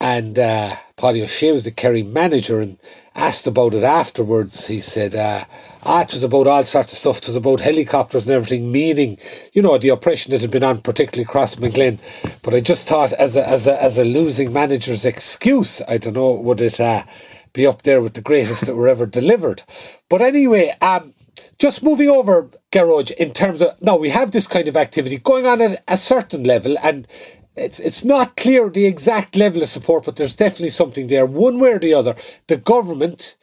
And 0.00 0.38
uh, 0.38 0.76
Paddy 0.96 1.22
O'Shea 1.22 1.52
was 1.52 1.64
the 1.64 1.70
Kerry 1.70 2.02
manager 2.02 2.60
and 2.60 2.78
asked 3.16 3.46
about 3.46 3.74
it 3.74 3.82
afterwards. 3.82 4.66
He 4.66 4.80
said, 4.80 5.14
uh, 5.14 5.44
ah, 5.82 6.02
it 6.02 6.12
was 6.12 6.22
about 6.22 6.46
all 6.46 6.62
sorts 6.64 6.92
of 6.92 6.98
stuff. 6.98 7.18
It 7.18 7.28
was 7.28 7.36
about 7.36 7.60
helicopters 7.60 8.26
and 8.26 8.34
everything, 8.34 8.70
meaning, 8.70 9.18
you 9.52 9.62
know, 9.62 9.78
the 9.78 9.88
oppression 9.88 10.32
that 10.32 10.42
had 10.42 10.50
been 10.50 10.62
on, 10.62 10.82
particularly 10.82 11.26
Crossmaglen. 11.26 11.98
But 12.42 12.54
I 12.54 12.60
just 12.60 12.86
thought, 12.86 13.12
as 13.14 13.36
a, 13.36 13.48
as 13.48 13.66
a, 13.66 13.82
as 13.82 13.96
a 13.96 14.04
losing 14.04 14.52
manager's 14.52 15.04
excuse, 15.04 15.80
I 15.88 15.96
don't 15.96 16.14
know, 16.14 16.32
would 16.32 16.60
it 16.60 16.78
uh, 16.78 17.04
be 17.52 17.66
up 17.66 17.82
there 17.82 18.00
with 18.02 18.14
the 18.14 18.20
greatest 18.20 18.66
that 18.66 18.76
were 18.76 18.88
ever 18.88 19.06
delivered? 19.06 19.62
But 20.08 20.20
anyway, 20.20 20.74
um, 20.80 21.14
just 21.58 21.82
moving 21.82 22.10
over, 22.10 22.50
Gearóid, 22.70 23.10
in 23.12 23.32
terms 23.32 23.62
of 23.62 23.80
now 23.80 23.96
we 23.96 24.10
have 24.10 24.30
this 24.30 24.46
kind 24.46 24.68
of 24.68 24.76
activity 24.76 25.16
going 25.16 25.46
on 25.46 25.62
at 25.62 25.82
a 25.88 25.96
certain 25.96 26.44
level, 26.44 26.76
and 26.82 27.08
it's 27.56 27.80
it's 27.80 28.04
not 28.04 28.36
clear 28.36 28.70
the 28.70 28.86
exact 28.86 29.36
level 29.36 29.62
of 29.62 29.68
support, 29.68 30.04
but 30.04 30.16
there's 30.16 30.36
definitely 30.36 30.70
something 30.70 31.08
there. 31.08 31.26
One 31.26 31.58
way 31.58 31.72
or 31.72 31.78
the 31.78 31.94
other, 31.94 32.16
the 32.48 32.56
government, 32.58 33.36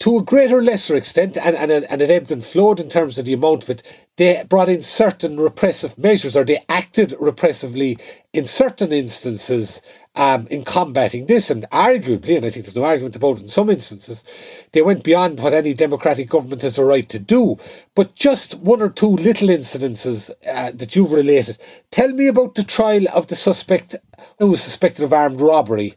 to 0.00 0.18
a 0.18 0.22
greater 0.22 0.58
or 0.58 0.62
lesser 0.62 0.96
extent, 0.96 1.36
and, 1.36 1.56
and, 1.56 1.72
and 1.72 2.02
it 2.02 2.10
ebbed 2.10 2.30
and 2.32 2.44
flowed 2.44 2.80
in 2.80 2.88
terms 2.88 3.18
of 3.18 3.26
the 3.26 3.32
amount 3.34 3.64
of 3.64 3.70
it, 3.70 4.06
they 4.16 4.44
brought 4.48 4.68
in 4.68 4.82
certain 4.82 5.38
repressive 5.40 5.98
measures, 5.98 6.36
or 6.36 6.44
they 6.44 6.64
acted 6.68 7.10
repressively 7.20 8.00
in 8.32 8.46
certain 8.46 8.92
instances 8.92 9.82
um, 10.16 10.46
in 10.48 10.64
combating 10.64 11.26
this. 11.26 11.50
And 11.50 11.66
arguably, 11.70 12.36
and 12.36 12.44
I 12.44 12.50
think 12.50 12.66
there's 12.66 12.74
no 12.74 12.84
argument 12.84 13.16
about 13.16 13.38
it 13.38 13.42
in 13.42 13.48
some 13.48 13.70
instances, 13.70 14.24
they 14.72 14.82
went 14.82 15.04
beyond 15.04 15.38
what 15.38 15.54
any 15.54 15.74
democratic 15.74 16.28
government 16.28 16.62
has 16.62 16.78
a 16.78 16.84
right 16.84 17.08
to 17.10 17.18
do. 17.18 17.58
But 17.94 18.14
just 18.14 18.54
one 18.56 18.82
or 18.82 18.88
two 18.88 19.10
little 19.10 19.48
incidences 19.48 20.30
uh, 20.46 20.72
that 20.74 20.96
you've 20.96 21.12
related. 21.12 21.58
Tell 21.90 22.08
me 22.08 22.26
about 22.26 22.54
the 22.54 22.64
trial 22.64 23.06
of 23.12 23.28
the 23.28 23.36
suspect 23.36 23.94
who 24.38 24.48
was 24.48 24.62
suspected 24.62 25.04
of 25.04 25.12
armed 25.12 25.40
robbery. 25.40 25.94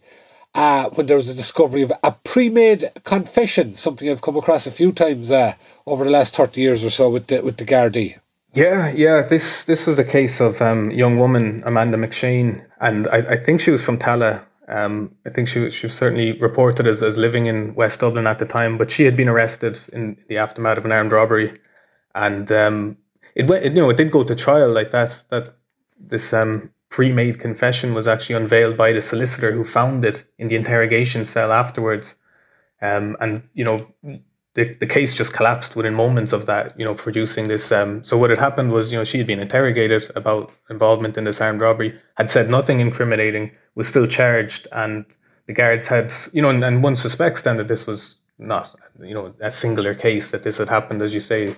Uh, 0.56 0.90
when 0.90 1.06
there 1.06 1.16
was 1.16 1.30
a 1.30 1.34
discovery 1.36 1.84
of 1.84 1.94
a 2.04 2.12
pre-made 2.12 2.92
confession, 3.04 3.76
something 3.76 4.10
I've 4.10 4.24
come 4.24 4.36
across 4.36 4.66
a 4.66 4.72
few 4.72 4.92
times 4.92 5.30
uh, 5.30 5.54
over 5.86 6.04
the 6.04 6.10
last 6.10 6.36
thirty 6.36 6.62
years 6.62 6.84
or 6.84 6.90
so 6.90 7.08
with 7.08 7.28
the 7.28 7.42
with 7.42 7.58
the 7.58 7.66
Gardaí. 7.66 8.18
Yeah, 8.54 8.92
yeah. 8.96 9.22
This 9.22 9.66
this 9.66 9.86
was 9.86 10.00
a 10.00 10.04
case 10.04 10.40
of 10.42 10.62
um, 10.62 10.90
young 10.92 11.18
woman 11.18 11.62
Amanda 11.66 11.98
McShane, 11.98 12.66
and 12.80 13.08
I, 13.08 13.18
I 13.18 13.36
think 13.36 13.62
she 13.62 13.72
was 13.72 13.84
from 13.84 14.00
Tallaght. 14.00 14.44
Um, 14.68 15.16
I 15.26 15.30
think 15.30 15.48
she 15.48 15.70
she 15.70 15.86
was 15.86 15.96
certainly 15.96 16.34
reported 16.40 16.88
as, 16.88 17.04
as 17.04 17.18
living 17.18 17.46
in 17.46 17.76
West 17.76 18.00
Dublin 18.00 18.26
at 18.28 18.40
the 18.40 18.46
time, 18.46 18.78
but 18.78 18.90
she 18.90 19.06
had 19.06 19.16
been 19.16 19.30
arrested 19.30 19.80
in 19.94 20.18
the 20.30 20.38
aftermath 20.38 20.80
of 20.80 20.86
an 20.86 20.92
armed 20.92 21.12
robbery, 21.12 21.60
and 22.16 22.52
um, 22.52 22.98
it 23.36 23.48
went. 23.48 23.66
It, 23.66 23.74
you 23.76 23.82
know, 23.82 23.90
it 23.92 23.98
did 23.98 24.12
go 24.12 24.24
to 24.24 24.36
trial 24.36 24.72
like 24.72 24.90
that. 24.92 25.24
That 25.30 25.54
this 26.00 26.34
um, 26.34 26.72
pre-made 26.90 27.40
confession 27.40 27.94
was 27.94 28.08
actually 28.08 28.36
unveiled 28.36 28.78
by 28.78 28.94
the 28.94 29.02
solicitor 29.02 29.52
who 29.52 29.64
found 29.64 30.04
it 30.06 30.26
in 30.40 30.48
the 30.48 30.56
interrogation 30.56 31.24
cell 31.24 31.52
afterwards. 31.52 32.16
Um, 32.82 33.16
and 33.20 33.44
you 33.54 33.64
know, 33.64 33.86
the, 34.56 34.74
the 34.80 34.88
case 34.88 35.14
just 35.14 35.34
collapsed 35.34 35.76
within 35.76 35.94
moments 35.94 36.34
of 36.34 36.46
that, 36.48 36.78
you 36.78 36.84
know, 36.84 36.96
producing 36.96 37.48
this. 37.48 37.72
Um, 37.72 38.04
so 38.04 38.18
what 38.18 38.30
had 38.30 38.40
happened 38.40 38.72
was, 38.72 38.92
you 38.92 38.98
know, 38.98 39.04
she 39.04 39.18
had 39.18 39.28
been 39.28 39.40
interrogated 39.40 40.10
about 40.16 40.52
involvement 40.70 41.18
in 41.18 41.24
this 41.26 41.40
armed 41.40 41.62
robbery, 41.62 42.00
had 42.16 42.30
said 42.30 42.50
nothing 42.50 42.80
incriminating, 42.80 43.52
was 43.76 43.88
still 43.88 44.08
charged, 44.08 44.68
and 44.72 45.06
the 45.46 45.54
guards 45.54 45.88
had, 45.88 46.14
you 46.34 46.42
know, 46.42 46.50
and, 46.50 46.64
and 46.64 46.84
one 46.84 46.96
suspects 46.96 47.44
then 47.44 47.58
that 47.58 47.68
this 47.68 47.86
was 47.86 48.18
not, 48.38 48.74
you 49.00 49.14
know, 49.14 49.34
a 49.40 49.52
singular 49.52 49.94
case 49.94 50.32
that 50.32 50.44
this 50.44 50.58
had 50.58 50.70
happened, 50.70 51.02
as 51.02 51.14
you 51.14 51.20
say, 51.20 51.56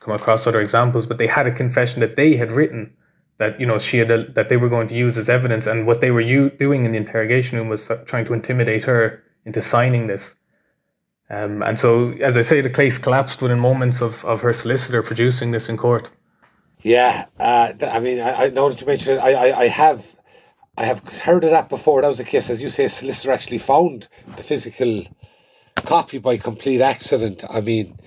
come 0.00 0.14
across 0.14 0.46
other 0.46 0.60
examples, 0.60 1.06
but 1.06 1.18
they 1.18 1.26
had 1.26 1.46
a 1.46 1.52
confession 1.52 2.00
that 2.00 2.16
they 2.16 2.36
had 2.36 2.52
written 2.52 2.94
that 3.38 3.58
you 3.60 3.66
know 3.66 3.78
she 3.78 3.98
had 3.98 4.10
a, 4.10 4.24
that 4.32 4.48
they 4.48 4.56
were 4.56 4.68
going 4.68 4.88
to 4.88 4.94
use 4.94 5.18
as 5.18 5.28
evidence, 5.28 5.66
and 5.66 5.86
what 5.86 6.00
they 6.00 6.10
were 6.10 6.20
u- 6.20 6.50
doing 6.50 6.84
in 6.84 6.92
the 6.92 6.98
interrogation 6.98 7.58
room 7.58 7.68
was 7.68 7.90
trying 8.06 8.24
to 8.24 8.32
intimidate 8.32 8.84
her 8.84 9.22
into 9.44 9.60
signing 9.60 10.06
this. 10.06 10.36
Um, 11.30 11.62
and 11.62 11.78
so, 11.78 12.12
as 12.20 12.36
I 12.36 12.42
say, 12.42 12.60
the 12.60 12.70
case 12.70 12.98
collapsed 12.98 13.40
within 13.40 13.58
moments 13.58 14.02
of, 14.02 14.24
of 14.24 14.42
her 14.42 14.52
solicitor 14.52 15.02
producing 15.02 15.52
this 15.52 15.68
in 15.68 15.76
court. 15.76 16.10
Yeah, 16.82 17.26
uh, 17.40 17.72
I 17.80 17.98
mean, 17.98 18.20
I, 18.20 18.44
I 18.44 18.48
know 18.50 18.68
that 18.68 18.80
you 18.80 18.86
mentioned 18.86 19.16
it. 19.16 19.20
I, 19.20 19.32
I, 19.32 19.58
I 19.60 19.68
have, 19.68 20.16
I 20.76 20.84
have 20.84 21.00
heard 21.18 21.44
of 21.44 21.50
that 21.50 21.70
before. 21.70 22.02
That 22.02 22.08
was 22.08 22.18
the 22.18 22.24
case, 22.24 22.50
as 22.50 22.60
you 22.60 22.68
say, 22.68 22.84
a 22.84 22.88
solicitor 22.90 23.32
actually 23.32 23.58
found 23.58 24.08
the 24.36 24.42
physical 24.42 25.04
copy 25.76 26.18
by 26.18 26.36
complete 26.36 26.82
accident. 26.82 27.42
I 27.48 27.62
mean, 27.62 27.98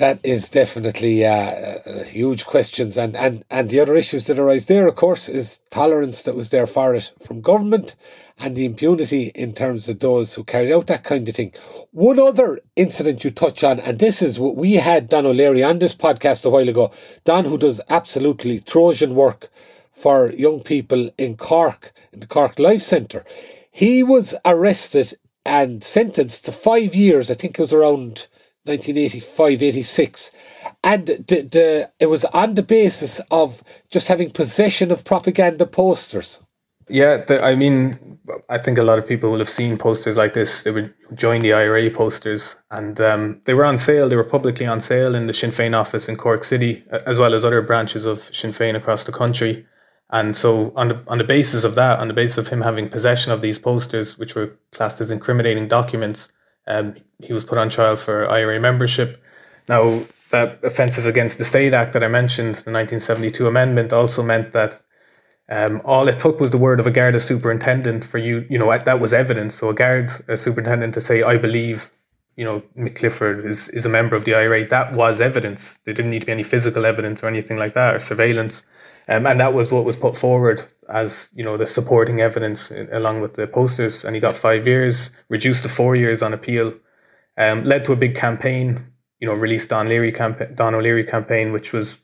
that 0.00 0.18
is 0.22 0.48
definitely 0.48 1.26
uh, 1.26 1.30
uh, 1.30 2.04
huge 2.04 2.46
questions, 2.46 2.96
and, 2.96 3.14
and 3.14 3.44
and 3.50 3.68
the 3.68 3.78
other 3.78 3.94
issues 3.94 4.26
that 4.26 4.38
arise 4.38 4.64
there, 4.64 4.88
of 4.88 4.96
course, 4.96 5.28
is 5.28 5.58
tolerance 5.70 6.22
that 6.22 6.34
was 6.34 6.48
there 6.48 6.66
for 6.66 6.94
it 6.94 7.12
from 7.22 7.42
government, 7.42 7.96
and 8.38 8.56
the 8.56 8.64
impunity 8.64 9.24
in 9.34 9.52
terms 9.52 9.90
of 9.90 9.98
those 9.98 10.34
who 10.34 10.42
carried 10.42 10.72
out 10.72 10.86
that 10.86 11.04
kind 11.04 11.28
of 11.28 11.36
thing. 11.36 11.52
One 11.90 12.18
other 12.18 12.60
incident 12.76 13.24
you 13.24 13.30
touch 13.30 13.62
on, 13.62 13.78
and 13.78 13.98
this 13.98 14.22
is 14.22 14.38
what 14.38 14.56
we 14.56 14.74
had 14.74 15.10
Don 15.10 15.26
O'Leary 15.26 15.62
on 15.62 15.80
this 15.80 15.94
podcast 15.94 16.46
a 16.46 16.50
while 16.50 16.68
ago. 16.68 16.90
Don, 17.26 17.44
who 17.44 17.58
does 17.58 17.82
absolutely 17.90 18.58
Trojan 18.58 19.14
work 19.14 19.50
for 19.92 20.32
young 20.32 20.60
people 20.60 21.10
in 21.18 21.36
Cork, 21.36 21.92
in 22.10 22.20
the 22.20 22.26
Cork 22.26 22.58
Life 22.58 22.80
Centre, 22.80 23.22
he 23.70 24.02
was 24.02 24.34
arrested 24.46 25.12
and 25.44 25.84
sentenced 25.84 26.46
to 26.46 26.52
five 26.52 26.94
years. 26.94 27.30
I 27.30 27.34
think 27.34 27.58
it 27.58 27.62
was 27.62 27.74
around 27.74 28.28
1985 28.70 29.62
86 29.62 30.30
and 30.82 31.06
the, 31.06 31.42
the, 31.42 31.90
it 31.98 32.06
was 32.06 32.24
on 32.26 32.54
the 32.54 32.62
basis 32.62 33.20
of 33.30 33.62
just 33.90 34.08
having 34.08 34.30
possession 34.30 34.90
of 34.90 35.04
propaganda 35.04 35.66
posters. 35.66 36.40
Yeah 36.88 37.18
the, 37.18 37.42
i 37.44 37.54
mean 37.54 38.18
i 38.48 38.58
think 38.58 38.76
a 38.76 38.82
lot 38.82 38.98
of 38.98 39.06
people 39.06 39.30
will 39.30 39.38
have 39.38 39.48
seen 39.48 39.78
posters 39.78 40.16
like 40.16 40.34
this. 40.34 40.62
They 40.64 40.72
would 40.72 40.92
join 41.14 41.42
the 41.42 41.52
ira 41.52 41.90
posters 41.90 42.56
and 42.70 43.00
um, 43.00 43.40
they 43.44 43.54
were 43.54 43.64
on 43.64 43.78
sale. 43.78 44.08
They 44.08 44.16
were 44.16 44.24
publicly 44.36 44.66
on 44.66 44.80
sale 44.80 45.14
in 45.14 45.26
the 45.26 45.32
sinn 45.32 45.50
féin 45.50 45.74
office 45.82 46.08
in 46.08 46.16
cork 46.16 46.42
city 46.44 46.84
as 47.06 47.18
well 47.18 47.34
as 47.34 47.44
other 47.44 47.62
branches 47.62 48.04
of 48.04 48.34
sinn 48.34 48.52
féin 48.52 48.76
across 48.76 49.04
the 49.04 49.12
country. 49.12 49.66
And 50.12 50.36
so 50.36 50.72
on 50.74 50.88
the, 50.88 51.04
on 51.06 51.18
the 51.18 51.24
basis 51.36 51.62
of 51.62 51.76
that 51.76 52.00
on 52.00 52.08
the 52.08 52.14
basis 52.14 52.38
of 52.38 52.48
him 52.48 52.62
having 52.62 52.88
possession 52.88 53.30
of 53.30 53.40
these 53.40 53.58
posters 53.58 54.18
which 54.18 54.34
were 54.34 54.58
classed 54.72 55.00
as 55.00 55.10
incriminating 55.12 55.68
documents 55.68 56.32
um, 56.70 56.94
he 57.18 57.32
was 57.32 57.44
put 57.44 57.58
on 57.58 57.68
trial 57.68 57.96
for 57.96 58.30
IRA 58.30 58.60
membership. 58.60 59.22
Now, 59.68 60.02
that 60.30 60.62
Offences 60.62 61.06
Against 61.06 61.38
the 61.38 61.44
State 61.44 61.74
Act 61.74 61.92
that 61.92 62.04
I 62.04 62.08
mentioned, 62.08 62.54
the 62.66 62.70
1972 62.70 63.46
amendment, 63.46 63.92
also 63.92 64.22
meant 64.22 64.52
that 64.52 64.82
um, 65.48 65.82
all 65.84 66.06
it 66.06 66.20
took 66.20 66.38
was 66.38 66.52
the 66.52 66.58
word 66.58 66.78
of 66.78 66.86
a 66.86 66.92
Garda 66.92 67.18
superintendent 67.18 68.04
for 68.04 68.18
you, 68.18 68.46
you 68.48 68.56
know, 68.56 68.76
that 68.78 69.00
was 69.00 69.12
evidence. 69.12 69.56
So 69.56 69.68
a 69.70 69.74
guard 69.74 70.12
a 70.28 70.36
superintendent 70.36 70.94
to 70.94 71.00
say, 71.00 71.24
I 71.24 71.36
believe, 71.36 71.90
you 72.36 72.44
know, 72.44 72.62
Mick 72.76 72.94
Clifford 72.94 73.44
is, 73.44 73.68
is 73.70 73.84
a 73.84 73.88
member 73.88 74.14
of 74.14 74.24
the 74.24 74.34
IRA, 74.36 74.68
that 74.68 74.94
was 74.94 75.20
evidence. 75.20 75.80
There 75.84 75.92
didn't 75.92 76.12
need 76.12 76.20
to 76.20 76.26
be 76.26 76.32
any 76.32 76.44
physical 76.44 76.86
evidence 76.86 77.24
or 77.24 77.26
anything 77.26 77.56
like 77.56 77.72
that 77.74 77.96
or 77.96 78.00
surveillance. 78.00 78.62
Um, 79.08 79.26
and 79.26 79.40
that 79.40 79.52
was 79.52 79.72
what 79.72 79.84
was 79.84 79.96
put 79.96 80.16
forward 80.16 80.62
as 80.90 81.30
you 81.34 81.44
know 81.44 81.56
the 81.56 81.66
supporting 81.66 82.20
evidence 82.20 82.70
in, 82.70 82.88
along 82.92 83.20
with 83.20 83.34
the 83.34 83.46
posters. 83.46 84.04
And 84.04 84.14
he 84.14 84.20
got 84.20 84.34
five 84.34 84.66
years, 84.66 85.10
reduced 85.28 85.62
to 85.62 85.68
four 85.68 85.96
years 85.96 86.22
on 86.22 86.32
appeal. 86.32 86.72
Um, 87.36 87.64
led 87.64 87.84
to 87.86 87.92
a 87.92 87.96
big 87.96 88.14
campaign, 88.14 88.84
you 89.18 89.26
know, 89.26 89.34
released 89.34 89.70
Don 89.70 89.88
Leary 89.88 90.12
Don 90.12 90.74
O'Leary 90.74 91.04
campaign, 91.04 91.52
which 91.52 91.72
was 91.72 91.98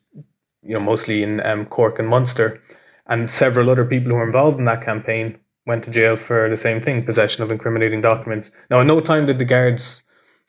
you 0.63 0.75
know 0.75 0.81
mostly 0.81 1.23
in 1.23 1.45
um, 1.45 1.67
Cork 1.67 1.99
and 1.99 2.09
Munster, 2.09 2.61
and 3.07 3.31
several 3.31 3.71
other 3.71 3.85
people 3.85 4.11
who 4.11 4.17
were 4.17 4.27
involved 4.27 4.59
in 4.59 4.65
that 4.65 4.83
campaign 4.83 5.39
went 5.67 5.85
to 5.85 5.91
jail 5.91 6.17
for 6.17 6.49
the 6.49 6.57
same 6.57 6.81
thing, 6.81 7.05
possession 7.05 7.43
of 7.43 7.51
incriminating 7.51 8.01
documents. 8.01 8.51
Now, 8.71 8.81
at 8.81 8.87
no 8.87 9.01
time 9.01 9.27
did 9.27 9.39
the 9.39 9.45
guards, 9.45 10.03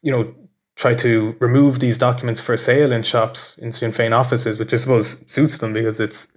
you 0.04 0.12
know, 0.12 0.34
try 0.76 0.94
to 0.94 1.36
remove 1.40 1.80
these 1.80 1.98
documents 1.98 2.40
for 2.40 2.56
sale 2.56 2.92
in 2.92 3.02
shops 3.02 3.58
in 3.58 3.72
Sinn 3.72 3.92
Féin 3.92 4.16
offices, 4.16 4.60
which 4.60 4.72
I 4.74 4.78
suppose 4.78 5.30
suits 5.30 5.58
them 5.58 5.74
because 5.74 6.00
it's 6.00 6.28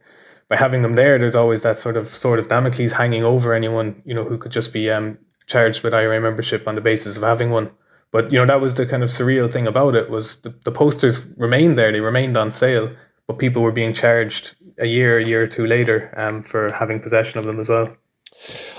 by 0.51 0.57
having 0.57 0.83
them 0.83 0.97
there, 0.97 1.17
there's 1.17 1.37
always 1.37 1.63
that 1.63 1.79
sort 1.79 1.97
of 1.97 2.09
sort 2.09 2.41
of 2.41 2.49
Damocles 2.49 2.93
hanging 2.93 3.25
over 3.25 3.55
anyone 3.55 4.03
you 4.05 4.13
know 4.13 4.25
who 4.25 4.37
could 4.37 4.53
just 4.53 4.73
be 4.73 4.91
um, 4.91 5.17
charged 5.47 5.83
with 5.83 5.95
IRA 5.95 6.21
membership 6.21 6.67
on 6.69 6.75
the 6.75 6.81
basis 6.81 7.17
of 7.17 7.23
having 7.23 7.51
one. 7.51 7.71
But 8.11 8.33
you 8.33 8.39
know 8.39 8.47
that 8.47 8.61
was 8.61 8.75
the 8.75 8.85
kind 8.85 9.05
of 9.05 9.09
surreal 9.09 9.51
thing 9.51 9.69
about 9.69 9.95
it 9.95 10.11
was 10.11 10.41
the, 10.43 10.51
the 10.65 10.73
posters 10.73 11.25
remained 11.39 11.79
there; 11.79 11.93
they 11.93 12.01
remained 12.01 12.37
on 12.37 12.51
sale, 12.51 12.95
but 13.29 13.39
people 13.39 13.63
were 13.63 13.73
being 13.73 13.95
charged 13.95 14.57
a 14.79 14.87
year, 14.87 15.19
a 15.19 15.25
year 15.25 15.45
or 15.45 15.47
two 15.47 15.67
later 15.67 16.13
um, 16.17 16.43
for 16.43 16.73
having 16.73 17.01
possession 17.01 17.39
of 17.39 17.45
them 17.45 17.61
as 17.61 17.69
well. 17.69 17.97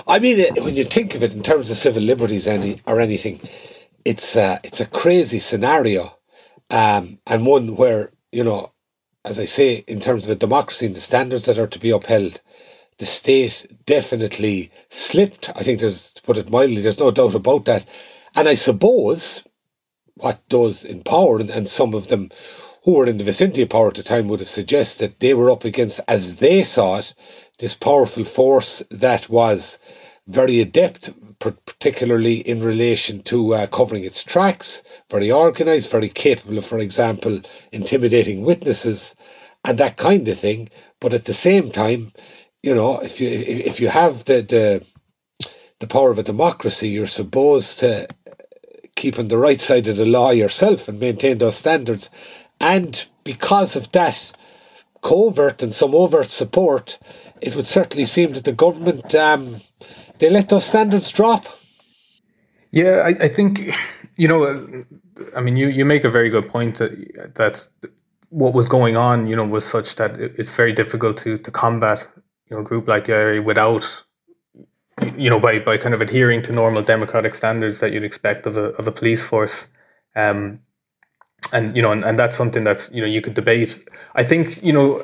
I 0.06 0.18
mean, 0.18 0.54
when 0.56 0.76
you 0.76 0.84
think 0.84 1.14
of 1.14 1.22
it 1.22 1.32
in 1.32 1.42
terms 1.42 1.70
of 1.70 1.78
civil 1.78 2.02
liberties, 2.02 2.46
any 2.46 2.80
or 2.84 3.00
anything, 3.00 3.40
it's 4.04 4.36
a, 4.36 4.60
it's 4.62 4.80
a 4.80 4.86
crazy 4.86 5.38
scenario, 5.38 6.18
um, 6.68 7.18
and 7.26 7.46
one 7.46 7.76
where 7.76 8.12
you 8.32 8.42
know, 8.42 8.71
as 9.24 9.38
I 9.38 9.44
say, 9.44 9.84
in 9.86 10.00
terms 10.00 10.24
of 10.24 10.30
a 10.30 10.34
democracy 10.34 10.86
and 10.86 10.96
the 10.96 11.00
standards 11.00 11.44
that 11.46 11.58
are 11.58 11.66
to 11.66 11.78
be 11.78 11.90
upheld, 11.90 12.40
the 12.98 13.06
state 13.06 13.66
definitely 13.86 14.70
slipped. 14.88 15.50
I 15.54 15.62
think 15.62 15.80
there's, 15.80 16.10
to 16.10 16.22
put 16.22 16.36
it 16.36 16.50
mildly, 16.50 16.82
there's 16.82 16.98
no 16.98 17.10
doubt 17.10 17.34
about 17.34 17.64
that. 17.66 17.84
And 18.34 18.48
I 18.48 18.54
suppose 18.54 19.46
what 20.14 20.40
those 20.48 20.84
in 20.84 21.02
power 21.02 21.38
and, 21.38 21.50
and 21.50 21.68
some 21.68 21.94
of 21.94 22.08
them 22.08 22.30
who 22.84 22.94
were 22.94 23.06
in 23.06 23.18
the 23.18 23.24
vicinity 23.24 23.62
of 23.62 23.70
power 23.70 23.88
at 23.88 23.94
the 23.94 24.02
time 24.02 24.28
would 24.28 24.40
have 24.40 24.48
suggested 24.48 25.10
that 25.10 25.20
they 25.20 25.34
were 25.34 25.50
up 25.50 25.64
against, 25.64 26.00
as 26.08 26.36
they 26.36 26.64
saw 26.64 26.98
it, 26.98 27.14
this 27.58 27.74
powerful 27.74 28.24
force 28.24 28.82
that 28.90 29.28
was 29.28 29.78
very 30.26 30.60
adept, 30.60 31.10
particularly 31.50 32.36
in 32.36 32.62
relation 32.62 33.22
to 33.24 33.54
uh, 33.54 33.66
covering 33.66 34.04
its 34.04 34.22
tracks, 34.22 34.82
very 35.10 35.30
organised, 35.30 35.90
very 35.90 36.08
capable 36.08 36.58
of, 36.58 36.66
for 36.66 36.78
example, 36.78 37.40
intimidating 37.72 38.42
witnesses 38.42 39.16
and 39.64 39.78
that 39.78 39.96
kind 39.96 40.26
of 40.28 40.38
thing. 40.38 40.70
But 41.00 41.12
at 41.12 41.24
the 41.24 41.34
same 41.34 41.70
time, 41.70 42.12
you 42.62 42.74
know, 42.74 42.98
if 43.00 43.20
you 43.20 43.28
if 43.28 43.80
you 43.80 43.88
have 43.88 44.24
the 44.24 44.40
the 44.42 44.86
the 45.80 45.86
power 45.86 46.12
of 46.12 46.18
a 46.18 46.22
democracy, 46.22 46.88
you're 46.88 47.06
supposed 47.06 47.80
to 47.80 48.06
keep 48.94 49.18
on 49.18 49.28
the 49.28 49.38
right 49.38 49.60
side 49.60 49.88
of 49.88 49.96
the 49.96 50.06
law 50.06 50.30
yourself 50.30 50.86
and 50.86 51.00
maintain 51.00 51.38
those 51.38 51.56
standards. 51.56 52.08
And 52.60 53.04
because 53.24 53.74
of 53.74 53.90
that 53.92 54.32
covert 55.02 55.62
and 55.62 55.74
some 55.74 55.94
overt 55.94 56.30
support, 56.30 56.98
it 57.40 57.56
would 57.56 57.66
certainly 57.66 58.06
seem 58.06 58.34
that 58.34 58.44
the 58.44 58.52
government 58.52 59.12
um, 59.16 59.62
they 60.22 60.30
let 60.30 60.48
those 60.48 60.64
standards 60.64 61.10
drop. 61.10 61.46
Yeah, 62.70 63.02
I, 63.04 63.24
I 63.24 63.28
think 63.28 63.74
you 64.16 64.28
know. 64.28 64.84
I 65.36 65.40
mean, 65.40 65.56
you, 65.56 65.68
you 65.68 65.84
make 65.84 66.04
a 66.04 66.08
very 66.08 66.30
good 66.30 66.48
point 66.48 66.76
that 66.76 67.34
that 67.34 67.68
what 68.30 68.54
was 68.54 68.68
going 68.68 68.96
on, 68.96 69.26
you 69.26 69.34
know, 69.36 69.44
was 69.44 69.64
such 69.64 69.96
that 69.96 70.18
it's 70.18 70.52
very 70.52 70.72
difficult 70.72 71.18
to 71.18 71.38
to 71.38 71.50
combat 71.50 72.08
you 72.48 72.56
know 72.56 72.62
a 72.62 72.64
group 72.64 72.86
like 72.86 73.04
the 73.06 73.14
IRA 73.14 73.42
without 73.42 74.04
you 75.16 75.28
know 75.28 75.40
by 75.40 75.58
by 75.58 75.76
kind 75.76 75.92
of 75.92 76.00
adhering 76.00 76.40
to 76.42 76.52
normal 76.52 76.82
democratic 76.82 77.34
standards 77.34 77.80
that 77.80 77.92
you'd 77.92 78.04
expect 78.04 78.46
of 78.46 78.56
a 78.56 78.66
of 78.80 78.86
a 78.86 78.92
police 78.92 79.24
force. 79.24 79.66
Um, 80.14 80.60
and 81.52 81.74
you 81.76 81.82
know, 81.82 81.90
and, 81.90 82.04
and 82.04 82.16
that's 82.16 82.36
something 82.36 82.62
that's 82.62 82.92
you 82.92 83.02
know 83.02 83.08
you 83.08 83.20
could 83.20 83.34
debate. 83.34 83.84
I 84.14 84.22
think 84.22 84.62
you 84.62 84.72
know, 84.72 85.02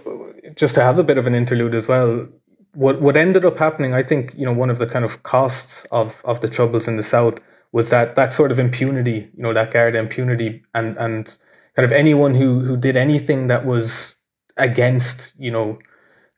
just 0.56 0.76
to 0.76 0.82
have 0.82 1.00
a 1.00 1.04
bit 1.04 1.18
of 1.18 1.26
an 1.26 1.34
interlude 1.34 1.74
as 1.74 1.88
well. 1.88 2.28
What 2.74 3.00
what 3.00 3.16
ended 3.16 3.44
up 3.44 3.56
happening, 3.58 3.94
I 3.94 4.02
think, 4.02 4.34
you 4.36 4.44
know, 4.44 4.52
one 4.52 4.70
of 4.70 4.78
the 4.78 4.86
kind 4.86 5.04
of 5.04 5.22
costs 5.22 5.86
of 5.90 6.22
of 6.24 6.40
the 6.40 6.48
troubles 6.48 6.86
in 6.88 6.96
the 6.96 7.02
south 7.02 7.40
was 7.72 7.90
that 7.90 8.14
that 8.14 8.32
sort 8.32 8.52
of 8.52 8.58
impunity, 8.58 9.30
you 9.34 9.42
know, 9.42 9.52
that 9.52 9.72
guard 9.72 9.94
impunity, 9.94 10.62
and 10.74 10.96
and 10.98 11.36
kind 11.74 11.84
of 11.84 11.92
anyone 11.92 12.34
who 12.34 12.60
who 12.60 12.76
did 12.76 12.96
anything 12.96 13.46
that 13.48 13.64
was 13.64 14.16
against, 14.56 15.32
you 15.38 15.50
know, 15.50 15.78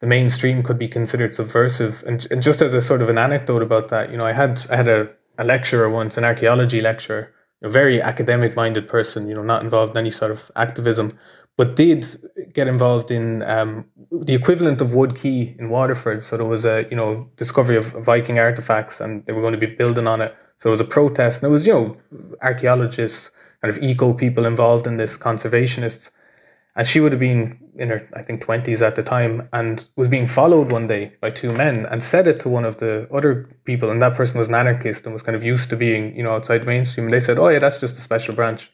the 0.01 0.07
mainstream 0.07 0.63
could 0.63 0.79
be 0.79 0.89
considered 0.89 1.35
subversive. 1.35 2.05
And 2.07 2.27
and 2.31 2.43
just 2.43 2.63
as 2.63 2.75
a 2.75 2.81
sort 2.81 3.03
of 3.03 3.09
an 3.09 3.19
anecdote 3.19 3.63
about 3.63 3.89
that, 3.89 4.11
you 4.11 4.17
know, 4.17 4.27
I 4.27 4.33
had 4.33 4.67
I 4.71 4.77
had 4.77 4.89
a, 4.89 5.09
a 5.39 5.45
lecturer 5.45 5.89
once, 5.91 6.17
an 6.17 6.25
archaeology 6.25 6.81
lecturer, 6.81 7.33
a 7.63 7.69
very 7.69 8.01
academic 8.01 8.57
minded 8.57 8.89
person, 8.89 9.29
you 9.29 9.35
know, 9.35 9.43
not 9.43 9.63
involved 9.63 9.93
in 9.93 9.99
any 9.99 10.11
sort 10.11 10.31
of 10.31 10.51
activism, 10.57 11.11
but 11.57 11.77
did 11.77 12.07
get 12.55 12.69
involved 12.69 13.11
in 13.11 13.43
um, 13.43 13.85
the 14.11 14.35
equivalent 14.35 14.81
of 14.81 14.95
Wood 14.95 15.15
Quay 15.17 15.55
in 15.59 15.71
Waterford. 15.71 16.23
So 16.25 16.37
there 16.37 16.47
was 16.47 16.65
a, 16.65 16.87
you 16.91 16.97
know, 16.97 17.29
discovery 17.37 17.77
of 17.77 17.85
Viking 18.05 18.39
artifacts 18.39 19.01
and 19.01 19.25
they 19.27 19.33
were 19.33 19.41
going 19.41 19.59
to 19.59 19.67
be 19.67 19.75
building 19.75 20.07
on 20.07 20.21
it. 20.21 20.35
So 20.59 20.69
it 20.69 20.73
was 20.73 20.81
a 20.81 20.85
protest 20.85 21.43
and 21.43 21.51
it 21.51 21.53
was, 21.53 21.67
you 21.67 21.73
know, 21.73 21.97
archaeologists, 22.43 23.31
kind 23.63 23.75
of 23.75 23.83
eco 23.83 24.13
people 24.15 24.47
involved 24.47 24.87
in 24.87 24.97
this, 24.97 25.17
conservationists. 25.17 26.11
And 26.77 26.87
she 26.87 27.01
would 27.01 27.13
have 27.13 27.21
been 27.21 27.59
in 27.75 27.89
her, 27.89 28.09
I 28.15 28.23
think, 28.23 28.45
20s 28.45 28.81
at 28.81 28.97
the 28.97 29.03
time 29.03 29.49
and 29.53 29.87
was 29.97 30.09
being 30.09 30.27
followed 30.27 30.71
one 30.71 30.87
day 30.87 31.17
by 31.21 31.31
two 31.31 31.53
men 31.53 31.87
and 31.87 32.03
said 32.03 32.27
it 32.27 32.41
to 32.41 32.49
one 32.49 32.65
of 32.65 32.79
the 32.79 33.09
other 33.13 33.49
people. 33.65 33.91
And 33.91 34.01
that 34.03 34.15
person 34.15 34.39
was 34.39 34.49
an 34.49 34.55
anarchist 34.55 35.05
and 35.05 35.13
was 35.13 35.23
kind 35.23 35.37
of 35.37 35.45
used 35.45 35.71
to 35.71 35.77
being, 35.77 36.17
you 36.17 36.23
know, 36.23 36.33
outside 36.33 36.67
mainstream. 36.67 37.07
And 37.07 37.13
they 37.13 37.21
said, 37.21 37.39
oh, 37.39 37.49
yeah, 37.49 37.59
that's 37.59 37.81
just 37.81 37.99
a 37.99 38.01
special 38.01 38.35
branch. 38.35 38.71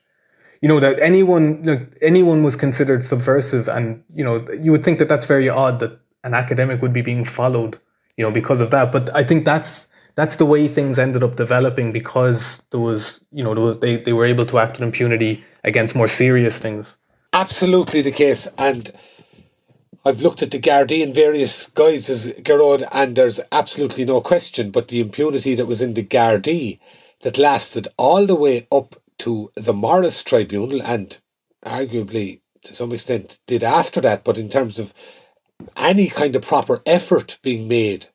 You 0.61 0.69
know, 0.69 0.81
that 0.81 0.99
anyone, 1.01 1.91
anyone 2.03 2.43
was 2.43 2.57
considered 2.57 3.05
subversive. 3.05 3.69
And, 3.69 4.03
you 4.15 4.25
know, 4.25 4.47
you 4.61 4.73
would 4.73 4.85
think 4.85 4.99
that 4.99 5.09
that's 5.09 5.27
very 5.27 5.49
odd 5.49 5.81
that 5.81 5.99
an 6.25 6.35
academic 6.35 6.83
would 6.83 6.93
be 6.93 7.03
being 7.03 7.25
followed, 7.25 7.79
you 8.17 8.25
know, 8.25 8.31
because 8.31 8.61
of 8.61 8.71
that. 8.71 8.93
But 8.93 9.15
I 9.15 9.23
think 9.23 9.45
that's, 9.45 9.89
that's 10.15 10.37
the 10.37 10.47
way 10.47 10.67
things 10.67 10.99
ended 10.99 11.23
up 11.23 11.37
developing 11.37 11.93
because 11.93 12.63
there 12.71 12.81
was, 12.81 13.25
you 13.33 13.45
know, 13.45 13.75
they, 13.75 13.97
they 13.99 14.13
were 14.13 14.25
able 14.25 14.47
to 14.47 14.59
act 14.59 14.79
with 14.79 14.83
impunity 14.83 15.45
against 15.63 15.95
more 15.95 16.09
serious 16.09 16.59
things 16.59 16.97
absolutely 17.37 18.01
the 18.01 18.11
case. 18.11 18.49
And 18.57 18.93
I've 20.05 20.23
looked 20.23 20.43
at 20.43 20.51
the 20.51 20.59
Gardaí 20.59 21.03
in 21.03 21.13
various 21.13 21.69
guises, 21.69 22.29
Gearóid, 22.29 22.89
and 22.91 23.15
there's 23.15 23.41
absolutely 23.53 24.05
no 24.05 24.21
question. 24.21 24.71
But 24.71 24.89
the 24.89 25.01
impunity 25.01 25.55
that 25.55 25.67
was 25.67 25.83
in 25.83 25.95
the 25.95 26.05
Gardaí 26.05 26.79
that 27.21 27.39
lasted 27.39 27.89
all 27.97 28.27
the 28.27 28.35
way 28.35 28.67
up 28.73 28.97
to 29.19 29.51
the 29.55 29.73
Morris 29.73 30.23
Tribunal 30.23 30.83
and 30.83 31.19
arguably 31.65 32.41
to 32.67 32.75
some 32.75 32.93
extent 32.93 33.39
did 33.47 33.63
after 33.63 34.01
that, 34.01 34.25
but 34.25 34.37
in 34.37 34.49
terms 34.49 34.79
of 34.79 34.93
any 35.77 36.09
kind 36.09 36.37
of 36.37 36.43
proper 36.43 36.83
effort 36.85 37.39
being 37.43 37.67
made 37.67 38.07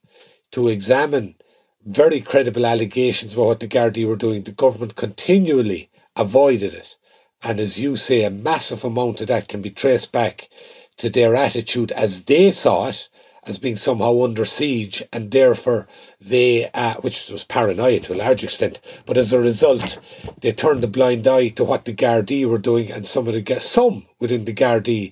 to 0.51 0.67
examine 0.67 1.35
very 1.83 2.21
credible 2.21 2.65
allegations 2.65 3.33
about 3.33 3.45
what 3.45 3.59
the 3.59 3.67
Gardaí 3.67 4.05
were 4.05 4.15
doing, 4.15 4.43
the 4.43 4.51
government 4.51 4.95
continually 4.95 5.89
avoided 6.15 6.73
it. 6.73 6.95
And 7.41 7.59
as 7.59 7.79
you 7.79 7.95
say, 7.95 8.23
a 8.23 8.29
massive 8.29 8.83
amount 8.83 9.21
of 9.21 9.27
that 9.27 9.47
can 9.47 9.61
be 9.61 9.71
traced 9.71 10.11
back 10.11 10.49
to 10.97 11.09
their 11.09 11.33
attitude 11.33 11.91
as 11.93 12.23
they 12.25 12.51
saw 12.51 12.89
it, 12.89 13.09
as 13.43 13.57
being 13.57 13.75
somehow 13.75 14.23
under 14.23 14.45
siege, 14.45 15.03
and 15.11 15.31
therefore 15.31 15.87
they, 16.19 16.69
uh, 16.71 16.95
which 17.01 17.29
was 17.29 17.43
paranoia 17.43 17.99
to 17.99 18.13
a 18.13 18.15
large 18.15 18.43
extent, 18.43 18.79
but 19.05 19.17
as 19.17 19.33
a 19.33 19.39
result, 19.39 19.99
they 20.41 20.51
turned 20.51 20.83
a 20.83 20.87
blind 20.87 21.27
eye 21.27 21.49
to 21.49 21.63
what 21.63 21.85
the 21.85 21.93
Gardaí 21.93 22.47
were 22.47 22.59
doing, 22.59 22.91
and 22.91 23.05
some 23.05 23.27
of 23.27 23.33
the 23.33 23.59
some 23.59 24.05
within 24.19 24.45
the 24.45 24.53
Gardaí 24.53 25.11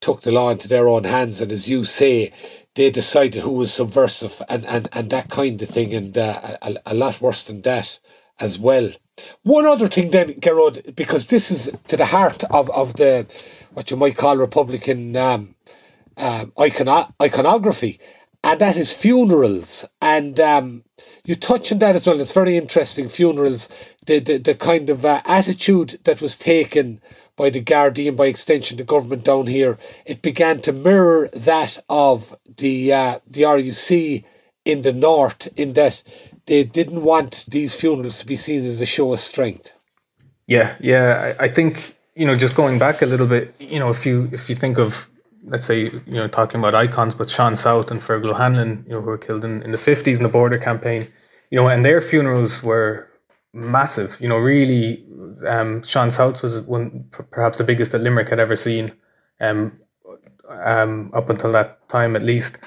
took 0.00 0.22
the 0.22 0.30
law 0.30 0.50
into 0.50 0.68
their 0.68 0.88
own 0.88 1.04
hands, 1.04 1.40
and 1.40 1.50
as 1.50 1.68
you 1.68 1.84
say, 1.84 2.32
they 2.74 2.90
decided 2.90 3.42
who 3.42 3.52
was 3.52 3.72
subversive 3.72 4.42
and, 4.48 4.66
and, 4.66 4.88
and 4.92 5.10
that 5.10 5.30
kind 5.30 5.60
of 5.60 5.68
thing, 5.68 5.94
and 5.94 6.16
uh, 6.16 6.58
a, 6.62 6.76
a 6.86 6.94
lot 6.94 7.20
worse 7.20 7.44
than 7.44 7.62
that 7.62 7.98
as 8.38 8.58
well. 8.58 8.90
One 9.42 9.64
other 9.64 9.88
thing 9.88 10.10
then, 10.10 10.34
Gearóid, 10.34 10.96
because 10.96 11.26
this 11.26 11.50
is 11.50 11.70
to 11.86 11.96
the 11.96 12.06
heart 12.06 12.42
of, 12.50 12.68
of 12.70 12.94
the 12.94 13.26
what 13.72 13.90
you 13.90 13.96
might 13.96 14.16
call 14.16 14.36
Republican 14.36 15.16
um, 15.16 15.54
um, 16.16 16.52
icono- 16.56 17.12
iconography, 17.20 17.98
and 18.42 18.60
that 18.60 18.76
is 18.76 18.92
funerals. 18.92 19.84
And 20.00 20.38
um, 20.38 20.84
you 21.24 21.34
touch 21.34 21.72
on 21.72 21.78
that 21.78 21.96
as 21.96 22.06
well. 22.06 22.20
It's 22.20 22.32
very 22.32 22.56
interesting. 22.56 23.08
Funerals, 23.08 23.68
the 24.06 24.20
the, 24.20 24.38
the 24.38 24.54
kind 24.54 24.90
of 24.90 25.04
uh, 25.04 25.22
attitude 25.24 25.98
that 26.04 26.20
was 26.20 26.36
taken 26.36 27.00
by 27.36 27.50
the 27.50 27.60
Guardian, 27.60 28.16
by 28.16 28.26
extension, 28.26 28.76
the 28.76 28.84
government 28.84 29.24
down 29.24 29.46
here, 29.46 29.78
it 30.04 30.22
began 30.22 30.60
to 30.62 30.72
mirror 30.72 31.28
that 31.32 31.82
of 31.88 32.36
the 32.56 32.92
uh, 32.92 33.18
the 33.26 33.42
RUC 33.42 34.24
in 34.64 34.82
the 34.82 34.92
north, 34.92 35.48
in 35.56 35.72
that 35.74 36.02
they 36.46 36.64
didn't 36.64 37.02
want 37.02 37.44
these 37.48 37.74
funerals 37.74 38.18
to 38.18 38.26
be 38.26 38.36
seen 38.36 38.64
as 38.64 38.80
a 38.80 38.86
show 38.86 39.12
of 39.12 39.20
strength. 39.20 39.72
Yeah, 40.46 40.76
yeah. 40.80 41.34
I, 41.38 41.44
I 41.44 41.48
think 41.48 41.96
you 42.14 42.26
know, 42.26 42.34
just 42.34 42.54
going 42.54 42.78
back 42.78 43.02
a 43.02 43.06
little 43.06 43.26
bit, 43.26 43.54
you 43.58 43.78
know, 43.78 43.90
if 43.90 44.06
you 44.06 44.28
if 44.32 44.48
you 44.48 44.56
think 44.56 44.78
of 44.78 45.08
let's 45.44 45.64
say, 45.64 45.82
you 45.82 46.02
know, 46.06 46.28
talking 46.28 46.60
about 46.60 46.74
icons, 46.74 47.14
but 47.14 47.28
Sean 47.28 47.56
South 47.56 47.90
and 47.90 48.00
Fergal 48.00 48.30
O'Hanlon, 48.30 48.84
you 48.86 48.94
know, 48.94 49.00
who 49.00 49.06
were 49.06 49.18
killed 49.18 49.44
in, 49.44 49.62
in 49.62 49.70
the 49.72 49.78
50s 49.78 50.16
in 50.16 50.22
the 50.22 50.28
border 50.28 50.58
campaign, 50.58 51.06
you 51.50 51.56
know, 51.56 51.68
and 51.68 51.84
their 51.84 52.00
funerals 52.00 52.62
were 52.62 53.08
massive, 53.52 54.16
you 54.20 54.28
know, 54.28 54.38
really, 54.38 55.06
um, 55.46 55.82
Sean 55.82 56.10
South 56.10 56.42
was 56.42 56.60
one, 56.62 57.04
perhaps 57.30 57.58
the 57.58 57.64
biggest 57.64 57.92
that 57.92 58.00
Limerick 58.00 58.28
had 58.28 58.40
ever 58.40 58.56
seen, 58.56 58.92
um, 59.40 59.78
um, 60.48 61.10
up 61.14 61.30
until 61.30 61.52
that 61.52 61.88
time 61.88 62.16
at 62.16 62.22
least 62.22 62.58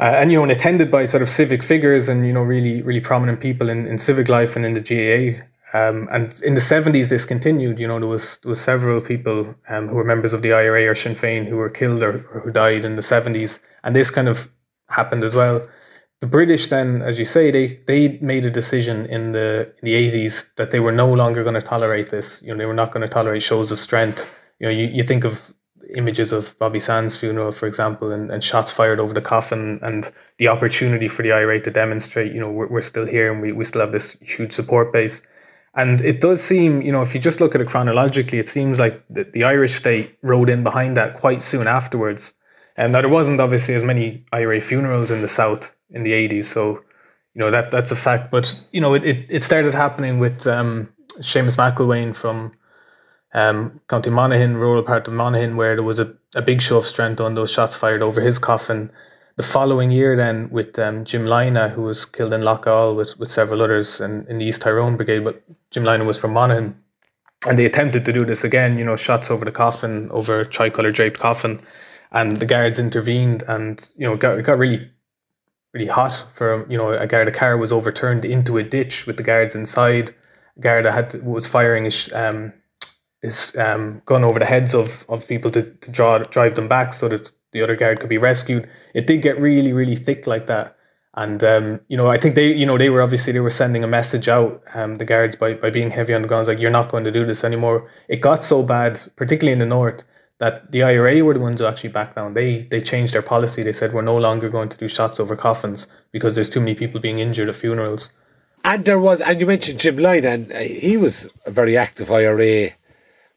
uh, 0.00 0.16
and 0.16 0.32
you 0.32 0.38
know, 0.38 0.42
and 0.42 0.52
attended 0.52 0.90
by 0.90 1.04
sort 1.04 1.22
of 1.22 1.28
civic 1.28 1.62
figures 1.62 2.08
and 2.08 2.26
you 2.26 2.32
know, 2.32 2.42
really, 2.42 2.80
really 2.80 3.00
prominent 3.00 3.38
people 3.38 3.68
in, 3.68 3.86
in 3.86 3.98
civic 3.98 4.30
life 4.30 4.56
and 4.56 4.64
in 4.64 4.72
the 4.72 4.80
GAA. 4.80 5.44
Um, 5.72 6.08
and 6.10 6.38
in 6.42 6.54
the 6.54 6.60
seventies, 6.60 7.10
this 7.10 7.24
continued. 7.24 7.78
You 7.78 7.88
know, 7.88 7.98
there 7.98 8.08
was 8.08 8.38
there 8.38 8.50
was 8.50 8.60
several 8.60 9.00
people 9.00 9.54
um, 9.68 9.88
who 9.88 9.96
were 9.96 10.04
members 10.04 10.32
of 10.32 10.42
the 10.42 10.52
IRA 10.52 10.86
or 10.86 10.94
Sinn 10.94 11.14
Féin 11.14 11.46
who 11.46 11.56
were 11.56 11.70
killed 11.70 12.02
or, 12.02 12.26
or 12.32 12.40
who 12.40 12.50
died 12.50 12.84
in 12.84 12.96
the 12.96 13.02
seventies, 13.02 13.60
and 13.84 13.94
this 13.94 14.10
kind 14.10 14.28
of 14.28 14.50
happened 14.88 15.24
as 15.24 15.34
well. 15.34 15.66
The 16.20 16.26
British 16.26 16.66
then, 16.66 17.02
as 17.02 17.18
you 17.18 17.24
say, 17.24 17.50
they 17.50 17.66
they 17.86 18.18
made 18.18 18.44
a 18.44 18.50
decision 18.50 19.06
in 19.06 19.32
the 19.32 19.72
in 19.80 19.84
the 19.84 19.94
eighties 19.94 20.52
that 20.56 20.70
they 20.70 20.80
were 20.80 20.92
no 20.92 21.12
longer 21.12 21.42
going 21.42 21.54
to 21.54 21.62
tolerate 21.62 22.10
this. 22.10 22.42
You 22.42 22.48
know, 22.52 22.58
they 22.58 22.66
were 22.66 22.74
not 22.74 22.92
going 22.92 23.02
to 23.02 23.08
tolerate 23.08 23.42
shows 23.42 23.70
of 23.70 23.78
strength. 23.78 24.32
You 24.58 24.66
know, 24.66 24.72
you, 24.72 24.86
you 24.86 25.02
think 25.04 25.24
of 25.24 25.54
images 25.94 26.32
of 26.32 26.58
Bobby 26.58 26.80
Sands' 26.80 27.16
funeral, 27.16 27.52
for 27.52 27.66
example, 27.66 28.12
and, 28.12 28.30
and 28.30 28.42
shots 28.44 28.70
fired 28.72 29.00
over 29.00 29.14
the 29.14 29.20
coffin, 29.20 29.78
and 29.82 30.12
the 30.38 30.48
opportunity 30.48 31.08
for 31.08 31.22
the 31.22 31.32
IRA 31.32 31.60
to 31.60 31.70
demonstrate, 31.70 32.32
you 32.32 32.40
know, 32.40 32.50
we're, 32.50 32.68
we're 32.68 32.82
still 32.82 33.06
here 33.06 33.30
and 33.32 33.42
we, 33.42 33.52
we 33.52 33.64
still 33.64 33.82
have 33.82 33.92
this 33.92 34.18
huge 34.20 34.52
support 34.52 34.92
base. 34.92 35.22
And 35.74 36.00
it 36.00 36.20
does 36.20 36.42
seem, 36.42 36.82
you 36.82 36.90
know, 36.90 37.02
if 37.02 37.14
you 37.14 37.20
just 37.20 37.40
look 37.40 37.54
at 37.54 37.60
it 37.60 37.68
chronologically, 37.68 38.38
it 38.38 38.48
seems 38.48 38.80
like 38.80 39.04
the, 39.08 39.24
the 39.24 39.44
Irish 39.44 39.74
state 39.74 40.18
rode 40.22 40.48
in 40.48 40.64
behind 40.64 40.96
that 40.96 41.14
quite 41.14 41.42
soon 41.42 41.68
afterwards. 41.68 42.32
And 42.76 42.92
now 42.92 43.02
there 43.02 43.10
wasn't 43.10 43.40
obviously 43.40 43.74
as 43.74 43.84
many 43.84 44.24
IRA 44.32 44.60
funerals 44.60 45.10
in 45.10 45.20
the 45.20 45.28
South 45.28 45.74
in 45.90 46.02
the 46.02 46.12
80s. 46.12 46.46
So, 46.46 46.80
you 47.34 47.40
know, 47.40 47.50
that 47.50 47.70
that's 47.70 47.92
a 47.92 47.96
fact. 47.96 48.30
But, 48.30 48.60
you 48.72 48.80
know, 48.80 48.94
it, 48.94 49.04
it, 49.04 49.26
it 49.28 49.42
started 49.44 49.74
happening 49.74 50.18
with 50.18 50.46
um, 50.46 50.92
Seamus 51.18 51.56
McElwaine 51.56 52.16
from 52.16 52.52
um, 53.32 53.80
County 53.88 54.10
Monaghan, 54.10 54.56
rural 54.56 54.82
part 54.82 55.06
of 55.06 55.14
Monaghan, 55.14 55.56
where 55.56 55.76
there 55.76 55.84
was 55.84 56.00
a, 56.00 56.14
a 56.34 56.42
big 56.42 56.60
show 56.60 56.78
of 56.78 56.84
strength 56.84 57.20
on 57.20 57.34
those 57.34 57.50
shots 57.50 57.76
fired 57.76 58.02
over 58.02 58.20
his 58.20 58.38
coffin. 58.38 58.90
The 59.40 59.46
following 59.46 59.90
year, 59.90 60.16
then, 60.16 60.50
with 60.50 60.78
um, 60.78 61.06
Jim 61.06 61.24
Lynagh, 61.24 61.70
who 61.70 61.80
was 61.80 62.04
killed 62.04 62.34
in 62.34 62.42
Loughgall 62.42 62.94
with, 62.94 63.18
with 63.18 63.30
several 63.30 63.62
others 63.62 63.98
and 63.98 64.28
in 64.28 64.36
the 64.36 64.44
East 64.44 64.60
Tyrone 64.60 64.98
Brigade, 64.98 65.24
but 65.24 65.42
Jim 65.70 65.82
Lynagh 65.82 66.04
was 66.04 66.18
from 66.18 66.34
Monaghan. 66.34 66.78
And 67.48 67.58
they 67.58 67.64
attempted 67.64 68.04
to 68.04 68.12
do 68.12 68.26
this 68.26 68.44
again, 68.44 68.76
you 68.76 68.84
know, 68.84 68.96
shots 68.96 69.30
over 69.30 69.46
the 69.46 69.50
coffin, 69.50 70.10
over 70.10 70.40
a 70.40 70.46
tricolour 70.46 70.92
draped 70.92 71.18
coffin. 71.18 71.58
And 72.12 72.36
the 72.36 72.44
guards 72.44 72.78
intervened 72.78 73.42
and, 73.48 73.88
you 73.96 74.06
know, 74.06 74.12
it 74.12 74.20
got, 74.20 74.38
it 74.38 74.42
got 74.42 74.58
really, 74.58 74.90
really 75.72 75.86
hot 75.86 76.22
for, 76.34 76.66
you 76.68 76.76
know, 76.76 76.90
a 76.90 77.06
Garda 77.06 77.32
car 77.32 77.56
was 77.56 77.72
overturned 77.72 78.26
into 78.26 78.58
a 78.58 78.62
ditch 78.62 79.06
with 79.06 79.16
the 79.16 79.22
guards 79.22 79.54
inside. 79.54 80.14
Garda 80.60 80.92
had 80.92 81.08
to, 81.08 81.18
was 81.20 81.48
firing 81.48 81.84
his, 81.84 82.12
um, 82.12 82.52
his 83.22 83.56
um, 83.56 84.02
gun 84.04 84.22
over 84.22 84.38
the 84.38 84.44
heads 84.44 84.74
of, 84.74 85.06
of 85.08 85.26
people 85.26 85.50
to, 85.52 85.62
to 85.62 85.90
draw, 85.90 86.18
drive 86.18 86.56
them 86.56 86.68
back 86.68 86.92
so 86.92 87.08
that 87.08 87.32
the 87.52 87.62
other 87.62 87.76
guard 87.76 88.00
could 88.00 88.08
be 88.08 88.18
rescued. 88.18 88.68
It 88.94 89.06
did 89.06 89.22
get 89.22 89.40
really, 89.40 89.72
really 89.72 89.96
thick 89.96 90.26
like 90.26 90.46
that. 90.46 90.76
And 91.14 91.42
um, 91.42 91.80
you 91.88 91.96
know, 91.96 92.06
I 92.06 92.16
think 92.16 92.36
they, 92.36 92.52
you 92.52 92.64
know, 92.64 92.78
they 92.78 92.90
were 92.90 93.02
obviously 93.02 93.32
they 93.32 93.40
were 93.40 93.50
sending 93.50 93.82
a 93.82 93.88
message 93.88 94.28
out, 94.28 94.62
um, 94.74 94.96
the 94.96 95.04
guards 95.04 95.34
by 95.34 95.54
by 95.54 95.70
being 95.70 95.90
heavy 95.90 96.14
on 96.14 96.22
the 96.22 96.28
guns, 96.28 96.46
like 96.46 96.60
you're 96.60 96.70
not 96.70 96.88
going 96.88 97.04
to 97.04 97.10
do 97.10 97.26
this 97.26 97.42
anymore. 97.42 97.90
It 98.08 98.20
got 98.20 98.44
so 98.44 98.62
bad, 98.62 99.00
particularly 99.16 99.52
in 99.52 99.58
the 99.58 99.66
north, 99.66 100.04
that 100.38 100.70
the 100.70 100.84
IRA 100.84 101.24
were 101.24 101.34
the 101.34 101.40
ones 101.40 101.60
who 101.60 101.66
actually 101.66 101.90
backed 101.90 102.14
down. 102.14 102.34
They 102.34 102.62
they 102.62 102.80
changed 102.80 103.12
their 103.12 103.22
policy. 103.22 103.64
They 103.64 103.72
said 103.72 103.92
we're 103.92 104.02
no 104.02 104.16
longer 104.16 104.48
going 104.48 104.68
to 104.68 104.76
do 104.76 104.86
shots 104.86 105.18
over 105.18 105.34
coffins 105.34 105.88
because 106.12 106.36
there's 106.36 106.50
too 106.50 106.60
many 106.60 106.76
people 106.76 107.00
being 107.00 107.18
injured 107.18 107.48
at 107.48 107.56
funerals. 107.56 108.10
And 108.62 108.84
there 108.84 109.00
was, 109.00 109.20
and 109.20 109.40
you 109.40 109.46
mentioned 109.46 109.80
Jim 109.80 109.96
Lynagh, 109.96 110.50
and 110.52 110.52
he 110.52 110.96
was 110.96 111.32
a 111.46 111.50
very 111.50 111.76
active 111.76 112.10
IRA 112.10 112.70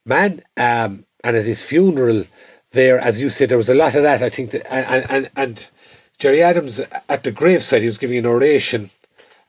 man. 0.05 0.43
Um, 0.57 1.05
and 1.23 1.37
at 1.37 1.45
his 1.45 1.63
funeral, 1.63 2.25
there, 2.73 2.99
as 2.99 3.21
you 3.21 3.29
said, 3.29 3.49
there 3.49 3.57
was 3.57 3.69
a 3.69 3.73
lot 3.73 3.95
of 3.95 4.03
that. 4.03 4.21
I 4.21 4.29
think 4.29 4.51
that, 4.51 4.71
and 4.71 5.05
and 5.09 5.29
and 5.35 5.67
Gerry 6.19 6.43
Adams 6.43 6.79
at 7.09 7.23
the 7.23 7.31
graveside, 7.31 7.81
he 7.81 7.87
was 7.87 7.97
giving 7.97 8.17
an 8.17 8.25
oration, 8.25 8.89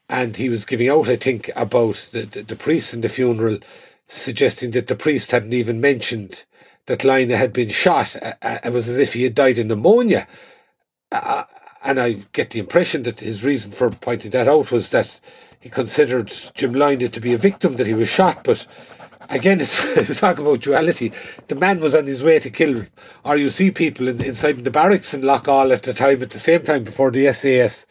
and 0.08 0.36
he 0.36 0.48
was 0.48 0.64
giving 0.64 0.88
out, 0.88 1.08
I 1.08 1.16
think, 1.16 1.50
about 1.56 2.08
the 2.12 2.22
the, 2.24 2.42
the 2.42 2.56
priest 2.56 2.94
in 2.94 3.00
the 3.00 3.08
funeral, 3.08 3.58
suggesting 4.06 4.70
that 4.72 4.86
the 4.86 4.96
priest 4.96 5.30
hadn't 5.32 5.52
even 5.52 5.80
mentioned 5.80 6.44
that 6.86 7.00
Lynagh 7.00 7.38
had 7.38 7.52
been 7.52 7.70
shot. 7.70 8.16
Uh, 8.16 8.34
uh, 8.42 8.58
it 8.64 8.72
was 8.72 8.88
as 8.88 8.98
if 8.98 9.14
he 9.14 9.24
had 9.24 9.34
died 9.34 9.58
of 9.58 9.66
pneumonia. 9.66 10.26
Uh, 11.10 11.16
uh, 11.16 11.44
and 11.82 12.00
I 12.00 12.12
get 12.32 12.50
the 12.50 12.60
impression 12.60 13.02
that 13.02 13.20
his 13.20 13.44
reason 13.44 13.70
for 13.70 13.90
pointing 13.90 14.30
that 14.30 14.48
out 14.48 14.70
was 14.70 14.90
that 14.90 15.20
he 15.60 15.68
considered 15.68 16.32
Jim 16.54 16.74
Lynagh 16.74 17.12
to 17.12 17.20
be 17.20 17.34
a 17.34 17.38
victim, 17.38 17.76
that 17.76 17.86
he 17.86 17.94
was 17.94 18.08
shot, 18.08 18.44
but 18.44 18.66
again, 19.30 19.60
it's 19.60 20.20
talk 20.20 20.38
about 20.38 20.60
duality. 20.60 21.12
The 21.48 21.54
man 21.54 21.80
was 21.80 21.94
on 21.94 22.06
his 22.06 22.22
way 22.22 22.38
to 22.38 22.50
kill 22.50 22.84
RUC 23.24 23.74
people 23.74 24.08
in, 24.08 24.22
inside 24.22 24.64
the 24.64 24.70
barracks 24.70 25.14
in 25.14 25.22
Loughgall 25.22 25.72
at 25.72 25.82
the 25.82 25.94
time, 25.94 26.22
at 26.22 26.30
the 26.30 26.38
same 26.38 26.62
time 26.62 26.84
before 26.84 27.10
the 27.10 27.32
SAS 27.32 27.86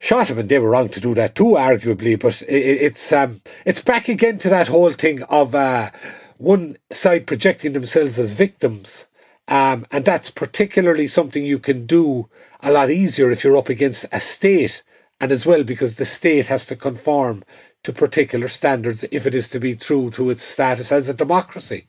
shot 0.00 0.30
him, 0.30 0.38
and 0.38 0.48
they 0.48 0.58
were 0.58 0.70
wrong 0.70 0.88
to 0.88 1.00
do 1.00 1.14
that 1.14 1.34
too, 1.34 1.56
arguably. 1.56 2.18
But 2.18 2.42
it, 2.42 2.82
it's 2.82 3.12
um, 3.12 3.40
it's 3.64 3.80
back 3.80 4.08
again 4.08 4.38
to 4.38 4.48
that 4.48 4.68
whole 4.68 4.92
thing 4.92 5.22
of 5.24 5.54
uh, 5.54 5.90
one 6.38 6.76
side 6.90 7.26
projecting 7.26 7.72
themselves 7.74 8.18
as 8.18 8.32
victims. 8.32 9.06
Um, 9.46 9.86
and 9.90 10.04
that's 10.04 10.30
particularly 10.30 11.08
something 11.08 11.44
you 11.44 11.58
can 11.58 11.84
do 11.84 12.28
a 12.60 12.70
lot 12.70 12.88
easier 12.88 13.30
if 13.30 13.42
you're 13.42 13.56
up 13.56 13.68
against 13.68 14.06
a 14.12 14.20
state, 14.20 14.84
and 15.20 15.30
as 15.30 15.44
well 15.44 15.62
because 15.62 15.96
the 15.96 16.04
state 16.04 16.46
has 16.46 16.66
to 16.66 16.76
conform 16.76 17.44
to 17.82 17.92
particular 17.92 18.48
standards 18.48 19.04
if 19.10 19.26
it 19.26 19.34
is 19.34 19.48
to 19.50 19.60
be 19.60 19.74
true 19.74 20.10
to 20.10 20.30
its 20.30 20.42
status 20.42 20.90
as 20.92 21.08
a 21.08 21.14
democracy. 21.14 21.86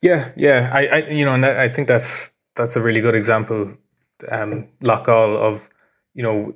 Yeah, 0.00 0.32
yeah, 0.36 0.70
I, 0.72 0.86
I 0.86 0.98
you 1.08 1.24
know, 1.24 1.34
and 1.34 1.44
I 1.46 1.68
think 1.68 1.88
that's 1.88 2.32
that's 2.56 2.76
a 2.76 2.82
really 2.82 3.00
good 3.00 3.14
example, 3.14 3.72
um, 4.30 4.68
Loughgall 4.80 5.36
of, 5.36 5.70
you 6.14 6.22
know, 6.22 6.54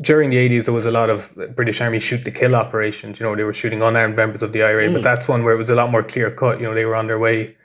during 0.00 0.30
the 0.30 0.36
eighties 0.38 0.66
there 0.66 0.74
was 0.74 0.86
a 0.86 0.90
lot 0.90 1.10
of 1.10 1.32
British 1.56 1.80
Army 1.80 1.98
shoot 1.98 2.24
to 2.24 2.30
kill 2.30 2.54
operations. 2.54 3.18
You 3.18 3.26
know, 3.26 3.34
they 3.34 3.44
were 3.44 3.52
shooting 3.52 3.82
unarmed 3.82 4.16
members 4.16 4.42
of 4.42 4.52
the 4.52 4.62
IRA, 4.62 4.88
mm. 4.88 4.92
but 4.94 5.02
that's 5.02 5.28
one 5.28 5.42
where 5.42 5.52
it 5.52 5.58
was 5.58 5.70
a 5.70 5.74
lot 5.74 5.90
more 5.90 6.02
clear 6.02 6.30
cut. 6.30 6.60
You 6.60 6.66
know, 6.66 6.74
they 6.74 6.84
were 6.84 6.96
on 6.96 7.08
their 7.08 7.18
way, 7.18 7.56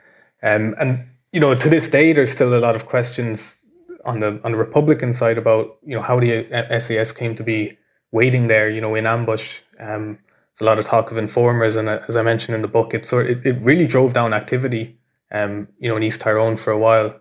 um, 0.41 0.75
and 0.79 1.05
you 1.31 1.39
know, 1.39 1.53
to 1.53 1.69
this 1.69 1.87
day 1.87 2.13
there's 2.13 2.31
still 2.31 2.57
a 2.57 2.59
lot 2.59 2.75
of 2.75 2.87
questions 2.87 3.59
on 4.05 4.19
the 4.19 4.39
on 4.43 4.51
the 4.51 4.57
Republican 4.57 5.13
side 5.13 5.37
about 5.37 5.77
you 5.83 5.95
know 5.95 6.01
how 6.01 6.19
the 6.19 6.47
SAS 6.79 7.11
came 7.11 7.35
to 7.35 7.43
be 7.43 7.77
waiting 8.11 8.47
there, 8.47 8.69
you 8.69 8.81
know, 8.81 8.95
in 8.95 9.05
ambush. 9.05 9.61
Um, 9.79 10.19
there's 10.53 10.61
a 10.61 10.65
lot 10.65 10.79
of 10.79 10.85
talk 10.85 11.11
of 11.11 11.17
informers, 11.17 11.75
and 11.75 11.89
uh, 11.89 11.99
as 12.07 12.15
I 12.15 12.21
mentioned 12.21 12.55
in 12.55 12.61
the 12.61 12.67
book, 12.67 12.93
it 12.93 13.05
sort 13.05 13.27
it, 13.27 13.45
it 13.45 13.57
really 13.61 13.87
drove 13.87 14.13
down 14.13 14.33
activity. 14.33 14.97
Um, 15.31 15.67
you 15.79 15.89
know, 15.89 15.97
in 15.97 16.03
East 16.03 16.21
Tyrone 16.21 16.55
for 16.55 16.71
a 16.71 16.79
while. 16.79 17.19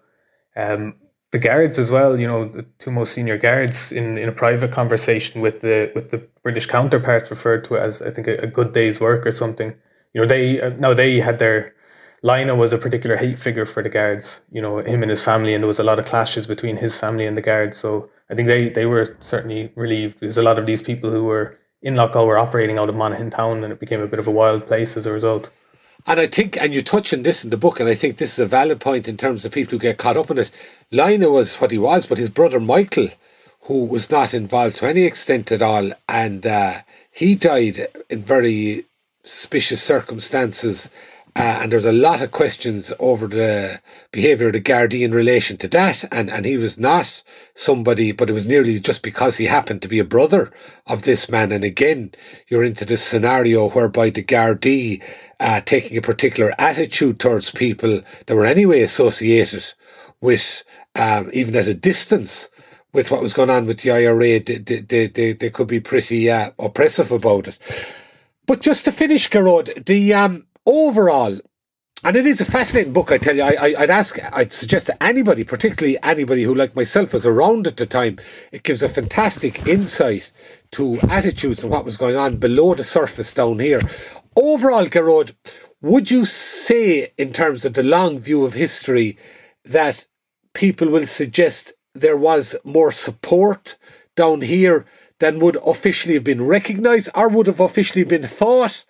Um, 0.57 0.95
the 1.33 1.39
guards 1.41 1.81
as 1.81 1.91
well. 1.91 2.21
You 2.21 2.29
know, 2.29 2.45
the 2.45 2.63
two 2.79 2.93
most 2.93 3.13
senior 3.13 3.37
guards 3.37 3.91
in, 3.91 4.17
in 4.17 4.29
a 4.29 4.33
private 4.33 4.71
conversation 4.71 5.41
with 5.41 5.63
the 5.63 5.91
with 5.95 6.13
the 6.13 6.19
British 6.45 6.67
counterparts 6.67 7.29
referred 7.31 7.65
to 7.65 7.75
it 7.75 7.81
as 7.81 8.01
I 8.01 8.11
think 8.11 8.29
a, 8.29 8.37
a 8.37 8.47
good 8.47 8.73
day's 8.73 9.01
work 9.01 9.27
or 9.27 9.33
something. 9.33 9.75
You 10.13 10.21
know, 10.21 10.29
they 10.29 10.61
uh, 10.61 10.71
now 10.79 10.95
they 10.95 11.19
had 11.19 11.41
their 11.41 11.74
Lynagh 12.25 12.57
was 12.57 12.73
a 12.73 12.79
particular 12.79 13.17
hate 13.17 13.39
figure 13.39 13.67
for 13.67 13.83
the 13.83 13.91
guards. 13.91 14.41
You 14.51 14.63
know, 14.63 14.79
him 14.79 15.03
and 15.03 15.11
his 15.11 15.23
family, 15.23 15.53
and 15.55 15.63
there 15.63 15.69
was 15.69 15.79
a 15.79 15.85
lot 15.85 15.99
of 15.99 16.07
clashes 16.07 16.47
between 16.47 16.79
his 16.79 16.97
family 16.97 17.27
and 17.27 17.37
the 17.37 17.43
guards. 17.43 17.77
So 17.77 18.09
I 18.31 18.35
think 18.35 18.49
they 18.49 18.71
they 18.71 18.87
were 18.87 19.15
certainly 19.21 19.71
relieved 19.77 20.21
because 20.21 20.39
a 20.39 20.43
lot 20.43 20.59
of 20.59 20.67
these 20.67 20.81
people 20.81 21.11
who 21.11 21.25
were 21.25 21.59
in 21.83 21.95
Loughgall 21.95 22.27
were 22.27 22.39
operating 22.39 22.79
out 22.79 22.89
of 22.89 22.95
Monaghan 22.95 23.31
town 23.31 23.63
and 23.63 23.73
it 23.73 23.79
became 23.79 24.01
a 24.01 24.07
bit 24.07 24.19
of 24.19 24.27
a 24.27 24.31
wild 24.31 24.67
place 24.67 24.97
as 24.97 25.05
a 25.05 25.13
result. 25.13 25.51
And 26.07 26.19
I 26.19 26.27
think, 26.27 26.57
and 26.57 26.75
you 26.75 26.83
touch 26.83 27.13
on 27.13 27.23
this 27.23 27.45
in 27.45 27.51
the 27.51 27.57
book, 27.59 27.79
and 27.79 27.89
I 27.89 27.95
think 27.95 28.17
this 28.17 28.33
is 28.33 28.39
a 28.39 28.47
valid 28.47 28.81
point 28.81 29.07
in 29.07 29.17
terms 29.17 29.45
of 29.45 29.53
people 29.53 29.73
who 29.73 29.79
get 29.79 29.99
caught 29.99 30.17
up 30.17 30.31
in 30.31 30.39
it. 30.39 30.51
Lynagh 30.93 31.33
was 31.33 31.57
what 31.57 31.71
he 31.71 31.79
was, 31.79 32.07
but 32.07 32.19
his 32.19 32.31
brother 32.31 32.61
Michael, 32.61 33.09
who 33.63 33.85
was 33.85 34.11
not 34.11 34.35
involved 34.35 34.77
to 34.79 34.87
any 34.87 35.05
extent 35.05 35.53
at 35.53 35.63
all, 35.63 35.93
and 36.09 36.47
uh, 36.47 36.81
he 37.11 37.35
died 37.35 37.89
in 38.11 38.23
very 38.23 38.85
suspicious 39.23 39.83
circumstances 39.83 40.91
uh, 41.37 41.59
and 41.63 41.73
there's 41.73 41.85
a 41.85 41.91
lot 41.91 42.23
of 42.23 42.31
questions 42.31 42.93
over 43.01 43.27
the 43.27 43.81
behaviour 44.13 44.47
of 44.47 44.53
the 44.53 44.61
Gardaí 44.61 45.03
in 45.03 45.11
relation 45.11 45.57
to 45.57 45.69
that. 45.69 46.05
And, 46.13 46.31
and 46.31 46.45
he 46.45 46.57
was 46.57 46.79
not 46.79 47.25
somebody, 47.55 48.13
but 48.13 48.31
it 48.31 48.35
was 48.35 48.47
nearly 48.47 48.79
just 48.79 49.03
because 49.03 49.37
he 49.37 49.47
happened 49.47 49.83
to 49.83 49.89
be 49.89 49.99
a 49.99 50.05
brother 50.05 50.53
of 50.87 51.03
this 51.03 51.29
man. 51.29 51.51
And 51.51 51.65
again, 51.65 52.13
you're 52.47 52.63
into 52.63 52.85
this 52.85 53.03
scenario 53.03 53.69
whereby 53.69 54.11
the 54.11 54.23
Gardaí 54.23 55.03
uh, 55.41 55.61
taking 55.63 55.97
a 55.97 56.03
particular 56.03 56.53
attitude 56.57 57.19
towards 57.19 57.51
people 57.51 58.03
that 58.27 58.37
were 58.37 58.47
anyway 58.47 58.81
associated 58.83 59.65
with, 60.21 60.63
um, 60.95 61.31
even 61.33 61.57
at 61.57 61.67
a 61.67 61.75
distance, 61.75 62.49
with 62.93 63.11
what 63.11 63.21
was 63.21 63.35
going 63.35 63.51
on 63.51 63.67
with 63.67 63.81
the 63.81 63.91
IRA, 63.91 64.39
they, 64.39 64.59
they, 64.59 65.09
they, 65.09 65.33
they 65.33 65.51
could 65.51 65.67
be 65.67 65.81
pretty 65.81 66.31
uh, 66.31 66.53
oppressive 66.61 67.11
about 67.11 67.49
it. 67.49 67.59
But 68.47 68.61
just 68.61 68.85
to 68.85 68.93
finish, 68.93 69.29
Gearóid, 69.29 69.85
the 69.87 70.15
um, 70.15 70.47
overall, 70.67 71.39
and 72.03 72.17
it 72.17 72.27
is 72.27 72.41
a 72.41 72.45
fascinating 72.45 72.93
book, 72.93 73.11
I 73.11 73.19
tell 73.19 73.35
you. 73.35 73.43
I, 73.43 73.75
would 73.79 73.91
ask, 73.91 74.19
I'd 74.35 74.53
suggest 74.53 74.87
to 74.87 75.03
anybody, 75.03 75.43
particularly 75.43 75.99
anybody 76.03 76.43
who, 76.43 76.55
like 76.55 76.77
myself, 76.77 77.15
was 77.15 77.27
around 77.27 77.67
at 77.67 77.79
the 77.79 77.87
time, 77.87 78.19
it 78.53 78.63
gives 78.63 78.83
a 78.83 78.89
fantastic 78.89 79.67
insight 79.67 80.31
to 80.73 80.99
attitudes 81.09 81.63
and 81.63 81.73
what 81.73 81.85
was 81.85 81.97
going 81.97 82.17
on 82.17 82.37
below 82.37 82.75
the 82.75 82.85
surface 82.85 83.33
down 83.33 83.59
here. 83.59 83.81
Overall, 84.37 84.87
Gearóid, 84.87 85.35
would 85.81 86.11
you 86.11 86.27
say, 86.27 87.13
in 87.17 87.33
terms 87.33 87.65
of 87.65 87.73
the 87.73 87.83
long 87.83 88.19
view 88.19 88.45
of 88.45 88.53
history, 88.53 89.17
that 89.65 90.07
people 90.53 90.91
will 90.91 91.07
suggest 91.07 91.73
there 91.95 92.19
was 92.19 92.55
more 92.65 92.93
support 92.93 93.77
down 94.15 94.43
here 94.43 94.85
than 95.21 95.39
would 95.39 95.57
officially 95.65 96.15
have 96.15 96.25
been 96.25 96.45
recognised 96.47 97.09
or 97.15 97.29
would 97.29 97.47
have 97.47 97.61
officially 97.61 98.05
been 98.05 98.27
thought? 98.27 98.85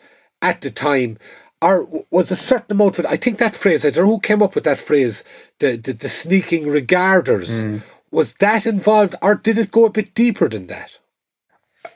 at 0.45 0.61
the 0.61 0.71
time, 0.71 1.17
or 1.63 2.05
was 2.11 2.31
a 2.31 2.37
certain 2.37 2.73
amount 2.73 2.99
of 2.99 3.05
it? 3.05 3.11
I 3.11 3.17
think 3.17 3.39
that 3.39 3.55
phrase, 3.55 3.85
I 3.85 3.91
don't 3.91 4.05
know 4.05 4.11
who 4.13 4.21
came 4.21 4.43
up 4.43 4.55
with 4.55 4.65
that 4.65 4.79
phrase, 4.79 5.25
the, 5.61 5.77
the, 5.77 5.93
the 5.93 6.09
sneaking 6.09 6.69
regarders. 6.69 7.65
Mm. 7.65 7.83
Was 8.11 8.35
that 8.35 8.67
involved, 8.67 9.15
or 9.23 9.35
did 9.35 9.59
it 9.59 9.71
go 9.71 9.87
a 9.87 9.91
bit 9.91 10.15
deeper 10.15 10.49
than 10.49 10.69
that? 10.69 10.99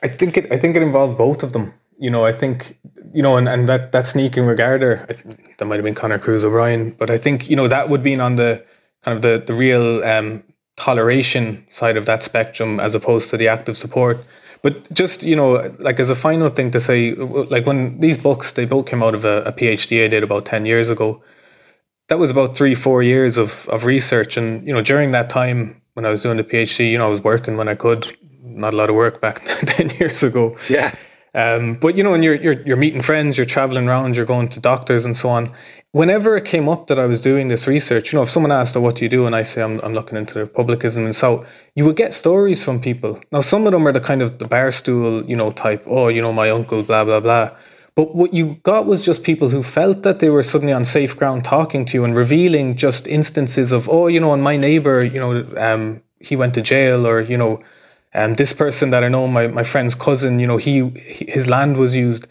I 0.03 0.07
think 0.07 0.37
it. 0.37 0.51
I 0.51 0.57
think 0.57 0.75
it 0.75 0.83
involved 0.83 1.17
both 1.17 1.43
of 1.43 1.53
them. 1.53 1.73
You 1.97 2.09
know, 2.09 2.25
I 2.25 2.31
think 2.31 2.77
you 3.13 3.21
know, 3.21 3.37
and, 3.37 3.49
and 3.49 3.67
that 3.67 3.91
that 3.91 4.05
sneaking 4.05 4.45
regarder 4.45 5.05
that 5.57 5.65
might 5.65 5.75
have 5.75 5.83
been 5.83 5.95
Conor 5.95 6.19
Cruise 6.19 6.43
O'Brien, 6.43 6.91
but 6.91 7.09
I 7.09 7.17
think 7.17 7.49
you 7.49 7.55
know 7.55 7.67
that 7.67 7.89
would 7.89 8.03
be 8.03 8.19
on 8.19 8.35
the 8.35 8.63
kind 9.03 9.15
of 9.15 9.21
the 9.21 9.43
the 9.45 9.53
real 9.53 10.03
um, 10.03 10.43
toleration 10.75 11.65
side 11.69 11.97
of 11.97 12.05
that 12.05 12.23
spectrum 12.23 12.79
as 12.79 12.95
opposed 12.95 13.29
to 13.29 13.37
the 13.37 13.47
active 13.47 13.77
support. 13.77 14.23
But 14.61 14.91
just 14.93 15.23
you 15.23 15.35
know, 15.35 15.73
like 15.79 15.99
as 15.99 16.09
a 16.09 16.15
final 16.15 16.49
thing 16.49 16.71
to 16.71 16.79
say, 16.79 17.13
like 17.15 17.65
when 17.65 17.99
these 17.99 18.17
books 18.17 18.51
they 18.51 18.65
both 18.65 18.87
came 18.87 19.01
out 19.01 19.15
of 19.15 19.25
a, 19.25 19.43
a 19.43 19.51
PhD 19.51 20.03
I 20.03 20.07
did 20.07 20.23
about 20.23 20.45
ten 20.45 20.65
years 20.65 20.89
ago. 20.89 21.21
That 22.09 22.17
was 22.17 22.31
about 22.31 22.57
three 22.57 22.75
four 22.75 23.03
years 23.03 23.37
of 23.37 23.67
of 23.69 23.85
research, 23.85 24.35
and 24.35 24.65
you 24.67 24.73
know 24.73 24.81
during 24.81 25.11
that 25.11 25.29
time 25.29 25.81
when 25.93 26.05
I 26.05 26.09
was 26.09 26.23
doing 26.23 26.37
the 26.37 26.43
PhD, 26.43 26.91
you 26.91 26.97
know 26.97 27.07
I 27.07 27.09
was 27.09 27.23
working 27.23 27.57
when 27.57 27.69
I 27.69 27.75
could. 27.75 28.17
Not 28.41 28.73
a 28.73 28.77
lot 28.77 28.89
of 28.89 28.95
work 28.95 29.21
back 29.21 29.41
ten 29.65 29.91
years 29.91 30.23
ago. 30.23 30.57
Yeah. 30.69 30.93
Um, 31.35 31.75
but 31.75 31.95
you 31.95 32.03
know, 32.03 32.11
when 32.11 32.23
you're, 32.23 32.35
you're 32.35 32.59
you're 32.63 32.77
meeting 32.77 33.01
friends, 33.01 33.37
you're 33.37 33.45
traveling 33.45 33.87
around, 33.87 34.15
you're 34.15 34.25
going 34.25 34.49
to 34.49 34.59
doctors 34.59 35.05
and 35.05 35.15
so 35.15 35.29
on, 35.29 35.51
whenever 35.91 36.37
it 36.37 36.45
came 36.45 36.69
up 36.69 36.87
that 36.87 36.99
I 36.99 37.05
was 37.05 37.19
doing 37.21 37.47
this 37.47 37.67
research, 37.67 38.11
you 38.11 38.17
know, 38.17 38.23
if 38.23 38.29
someone 38.29 38.51
asked, 38.51 38.77
oh, 38.77 38.81
what 38.81 38.95
do 38.95 39.05
you 39.05 39.09
do? 39.09 39.25
And 39.25 39.35
I 39.35 39.43
say, 39.43 39.61
I'm, 39.63 39.79
I'm 39.79 39.93
looking 39.93 40.17
into 40.17 40.39
republicanism. 40.39 41.05
And 41.05 41.15
so 41.15 41.45
you 41.75 41.85
would 41.85 41.95
get 41.95 42.13
stories 42.13 42.63
from 42.63 42.79
people. 42.79 43.19
Now, 43.31 43.41
some 43.41 43.65
of 43.65 43.71
them 43.71 43.87
are 43.87 43.91
the 43.91 44.01
kind 44.01 44.21
of 44.21 44.37
the 44.37 44.47
bar 44.47 44.71
stool, 44.71 45.25
you 45.25 45.35
know, 45.35 45.51
type, 45.51 45.83
oh, 45.87 46.07
you 46.07 46.21
know, 46.21 46.33
my 46.33 46.49
uncle, 46.49 46.83
blah, 46.83 47.03
blah, 47.03 47.19
blah. 47.19 47.51
But 47.95 48.15
what 48.15 48.33
you 48.33 48.59
got 48.63 48.85
was 48.85 49.03
just 49.03 49.23
people 49.23 49.49
who 49.49 49.63
felt 49.63 50.03
that 50.03 50.19
they 50.19 50.29
were 50.29 50.43
suddenly 50.43 50.73
on 50.73 50.85
safe 50.85 51.17
ground 51.17 51.43
talking 51.43 51.85
to 51.85 51.97
you 51.97 52.05
and 52.05 52.15
revealing 52.15 52.75
just 52.75 53.07
instances 53.07 53.71
of, 53.71 53.89
oh, 53.89 54.07
you 54.07 54.19
know, 54.19 54.33
and 54.33 54.43
my 54.43 54.57
neighbor, 54.57 55.03
you 55.03 55.19
know, 55.19 55.45
um, 55.57 56.01
he 56.19 56.35
went 56.35 56.53
to 56.53 56.61
jail 56.61 57.07
or, 57.07 57.19
you 57.19 57.37
know, 57.37 57.61
um, 58.13 58.35
this 58.35 58.53
person 58.53 58.91
that 58.91 59.03
I 59.03 59.07
know, 59.07 59.27
my, 59.27 59.47
my 59.47 59.63
friend's 59.63 59.95
cousin, 59.95 60.39
you 60.39 60.47
know, 60.47 60.57
he, 60.57 60.89
his 60.89 61.49
land 61.49 61.77
was 61.77 61.95
used 61.95 62.25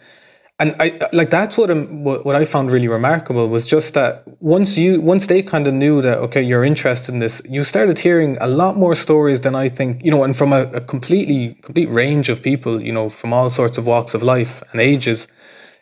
and 0.59 0.75
I 0.79 1.07
like 1.13 1.29
that's 1.29 1.57
what, 1.57 1.71
I'm, 1.71 2.03
what 2.03 2.35
I 2.35 2.43
found 2.43 2.69
really 2.71 2.89
remarkable 2.89 3.47
was 3.47 3.65
just 3.65 3.93
that 3.93 4.23
once 4.41 4.77
you 4.77 4.99
once 4.99 5.27
they 5.27 5.41
kind 5.41 5.67
of 5.67 5.73
knew 5.73 6.01
that 6.01 6.17
okay 6.17 6.41
you're 6.41 6.63
interested 6.63 7.13
in 7.13 7.19
this 7.19 7.41
you 7.47 7.63
started 7.63 7.99
hearing 7.99 8.37
a 8.41 8.47
lot 8.47 8.75
more 8.75 8.95
stories 8.95 9.41
than 9.41 9.55
I 9.55 9.69
think 9.69 10.03
you 10.03 10.11
know 10.11 10.23
and 10.23 10.35
from 10.35 10.51
a, 10.53 10.63
a 10.73 10.81
completely 10.81 11.55
complete 11.61 11.89
range 11.89 12.29
of 12.29 12.41
people 12.41 12.81
you 12.81 12.91
know 12.91 13.09
from 13.09 13.33
all 13.33 13.49
sorts 13.49 13.77
of 13.77 13.85
walks 13.87 14.13
of 14.13 14.21
life 14.21 14.61
and 14.71 14.81
ages 14.81 15.27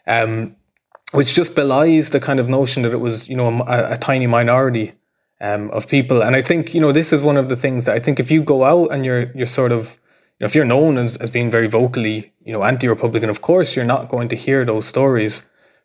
um, 0.06 0.56
which 1.12 1.34
just 1.34 1.56
belies 1.56 2.12
the 2.12 2.20
kind 2.20 2.40
of 2.40 2.48
notion 2.48 2.84
that 2.84 2.94
it 2.94 3.00
was 3.00 3.28
you 3.28 3.36
know 3.36 3.64
a, 3.68 3.94
a 3.94 3.98
tiny 3.98 4.28
minority 4.28 4.94
um, 5.42 5.70
of 5.72 5.88
people. 5.88 6.22
And 6.22 6.36
I 6.36 6.42
think 6.42 6.74
you 6.74 6.82
know 6.82 6.92
this 6.92 7.14
is 7.14 7.22
one 7.22 7.38
of 7.38 7.50
the 7.50 7.56
things 7.56 7.86
that 7.86 7.96
I 7.96 8.00
think 8.00 8.20
if 8.20 8.32
you 8.32 8.42
go 8.42 8.64
out 8.64 8.92
and 8.92 9.06
you're 9.06 9.32
you're 9.34 9.48
sort 9.48 9.72
of 9.72 9.98
know, 10.40 10.46
if 10.46 10.56
you're 10.56 10.66
known 10.66 10.98
as, 10.98 11.18
as 11.18 11.30
being 11.30 11.50
very 11.50 11.68
vocally, 11.68 12.34
you 12.44 12.54
know, 12.54 12.64
anti-Republican, 12.64 13.30
of 13.30 13.42
course 13.42 13.76
you're 13.76 13.86
not 13.86 14.10
going 14.10 14.30
to 14.30 14.36
hear 14.36 14.66
those 14.66 14.86
stories. 14.86 15.44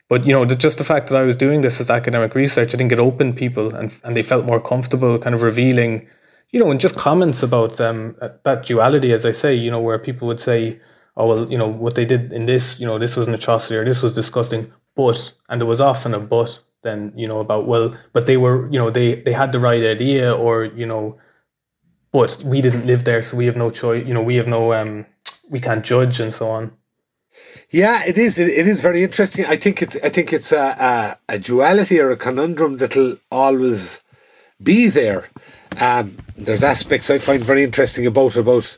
But 0.08 0.26
you 0.26 0.34
know, 0.34 0.44
the, 0.44 0.56
just 0.56 0.78
the 0.78 0.84
fact 0.84 1.08
that 1.08 1.16
I 1.16 1.22
was 1.22 1.36
doing 1.36 1.62
this 1.62 1.80
as 1.80 1.88
academic 1.90 2.34
research, 2.34 2.74
I 2.74 2.76
think 2.76 2.92
it 2.92 2.98
opened 2.98 3.36
people, 3.36 3.74
and 3.74 3.98
and 4.04 4.14
they 4.14 4.22
felt 4.22 4.44
more 4.44 4.60
comfortable, 4.60 5.18
kind 5.18 5.34
of 5.34 5.40
revealing, 5.40 6.06
you 6.50 6.60
know, 6.60 6.70
and 6.70 6.78
just 6.78 6.96
comments 6.96 7.42
about 7.42 7.80
um, 7.80 8.14
that 8.42 8.66
duality, 8.66 9.12
as 9.12 9.24
I 9.24 9.32
say, 9.32 9.54
you 9.54 9.70
know, 9.70 9.80
where 9.80 9.98
people 9.98 10.28
would 10.28 10.40
say, 10.40 10.78
"Oh 11.16 11.28
well, 11.28 11.50
you 11.50 11.56
know, 11.56 11.68
what 11.68 11.94
they 11.94 12.04
did 12.04 12.30
in 12.30 12.44
this, 12.44 12.78
you 12.78 12.86
know, 12.86 12.98
this 12.98 13.16
was 13.16 13.26
an 13.26 13.34
atrocity 13.34 13.76
or 13.76 13.86
this 13.86 14.02
was 14.02 14.14
disgusting," 14.14 14.70
but 14.94 15.32
and 15.48 15.62
there 15.62 15.68
was 15.68 15.80
often 15.80 16.12
a 16.12 16.18
but 16.18 16.60
then, 16.82 17.12
you 17.16 17.26
know, 17.26 17.40
about 17.40 17.66
well, 17.66 17.96
but 18.12 18.26
they 18.26 18.36
were, 18.36 18.70
you 18.70 18.78
know, 18.78 18.90
they 18.90 19.14
they 19.14 19.32
had 19.32 19.52
the 19.52 19.60
right 19.60 19.82
idea, 19.82 20.30
or 20.30 20.64
you 20.64 20.84
know, 20.84 21.16
but 22.12 22.42
we 22.44 22.60
didn't 22.60 22.86
live 22.86 23.04
there, 23.04 23.22
so 23.22 23.36
we 23.36 23.46
have 23.46 23.56
no 23.56 23.70
choice. 23.70 24.06
You 24.06 24.14
know, 24.14 24.22
we 24.22 24.36
have 24.36 24.46
no, 24.46 24.72
um, 24.74 25.06
we 25.48 25.60
can't 25.60 25.84
judge 25.84 26.20
and 26.20 26.32
so 26.32 26.50
on. 26.50 26.72
Yeah, 27.70 28.04
it 28.04 28.18
is. 28.18 28.38
It, 28.38 28.48
it 28.48 28.68
is 28.68 28.80
very 28.80 29.02
interesting. 29.02 29.46
I 29.46 29.56
think 29.56 29.80
it's. 29.80 29.96
I 30.02 30.10
think 30.10 30.32
it's 30.32 30.52
a, 30.52 31.16
a, 31.28 31.34
a 31.34 31.38
duality 31.38 31.98
or 31.98 32.10
a 32.10 32.16
conundrum 32.16 32.76
that'll 32.76 33.16
always 33.30 34.00
be 34.62 34.88
there. 34.88 35.28
Um, 35.80 36.18
there's 36.36 36.62
aspects 36.62 37.08
I 37.08 37.16
find 37.16 37.42
very 37.42 37.64
interesting 37.64 38.06
about 38.06 38.36
about 38.36 38.76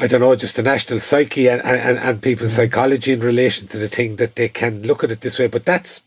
I 0.00 0.06
don't 0.06 0.20
know, 0.20 0.36
just 0.36 0.54
the 0.54 0.62
national 0.62 1.00
psyche 1.00 1.48
and, 1.48 1.60
and, 1.62 1.98
and 1.98 2.22
people's 2.22 2.52
mm-hmm. 2.52 2.62
psychology 2.62 3.12
in 3.12 3.20
relation 3.20 3.66
to 3.68 3.78
the 3.78 3.88
thing 3.88 4.16
that 4.16 4.36
they 4.36 4.48
can 4.48 4.82
look 4.82 5.02
at 5.02 5.10
it 5.10 5.22
this 5.22 5.38
way. 5.38 5.48
But 5.48 5.64
that's 5.64 6.02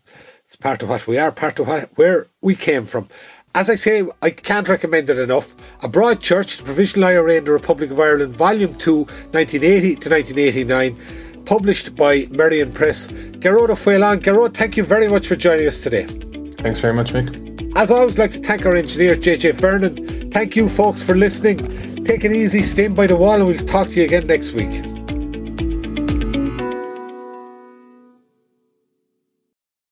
it's 0.45 0.55
part 0.55 0.82
of 0.82 0.89
what 0.89 1.07
we 1.07 1.18
are, 1.18 1.32
part 1.32 1.59
of 1.59 1.68
what, 1.68 1.89
where 1.95 2.28
we 2.41 2.55
came 2.55 2.86
from. 2.86 3.09
As 3.54 3.70
I 3.70 3.76
say, 3.76 4.08
I 4.22 4.30
can't 4.30 4.70
recommend 4.70 5.10
it 5.10 5.20
enough. 5.20 5.54
A 5.82 5.89
Broad 5.89 6.22
Church, 6.22 6.56
the 6.56 6.64
Provisional 6.64 7.10
IRA 7.10 7.36
in 7.36 7.43
the 7.43 7.52
Republic 7.52 7.91
of 7.91 7.99
Ireland, 7.99 8.34
Volume 8.34 8.76
2, 8.76 8.99
1980 8.99 9.95
to 9.97 10.10
1989, 10.10 11.43
published 11.43 11.93
by 11.97 12.28
Merrion 12.32 12.72
Press. 12.72 13.08
Gearóid 13.08 13.72
Faoleán. 13.72 14.22
Gearóid, 14.22 14.54
thank 14.54 14.78
you 14.78 14.84
very 14.84 15.10
much 15.10 15.28
for 15.28 15.36
joining 15.36 15.68
us 15.68 15.82
today. 15.82 16.06
Thanks 16.60 16.80
very 16.80 16.93
much, 16.93 17.12
Mick. 17.12 17.76
As 17.76 17.91
I 17.91 17.95
always 17.95 18.18
like 18.18 18.32
to 18.32 18.39
thank 18.39 18.66
our 18.66 18.76
engineer, 18.76 19.16
JJ 19.16 19.56
Vernon. 19.56 20.32
Thank 20.32 20.56
you, 20.56 20.70
folks, 20.70 21.04
for 21.04 21.16
listening. 21.16 21.58
Take 22.06 22.24
it 22.24 22.32
easy, 22.32 22.64
stay 22.64 22.88
by 22.88 23.08
the 23.08 23.18
wall, 23.18 23.36
and 23.36 23.47
we'll 23.47 23.66
talk 23.66 23.89
to 23.89 23.95
you 23.95 24.06
again 24.06 24.28
next 24.28 24.54
week. 24.54 25.01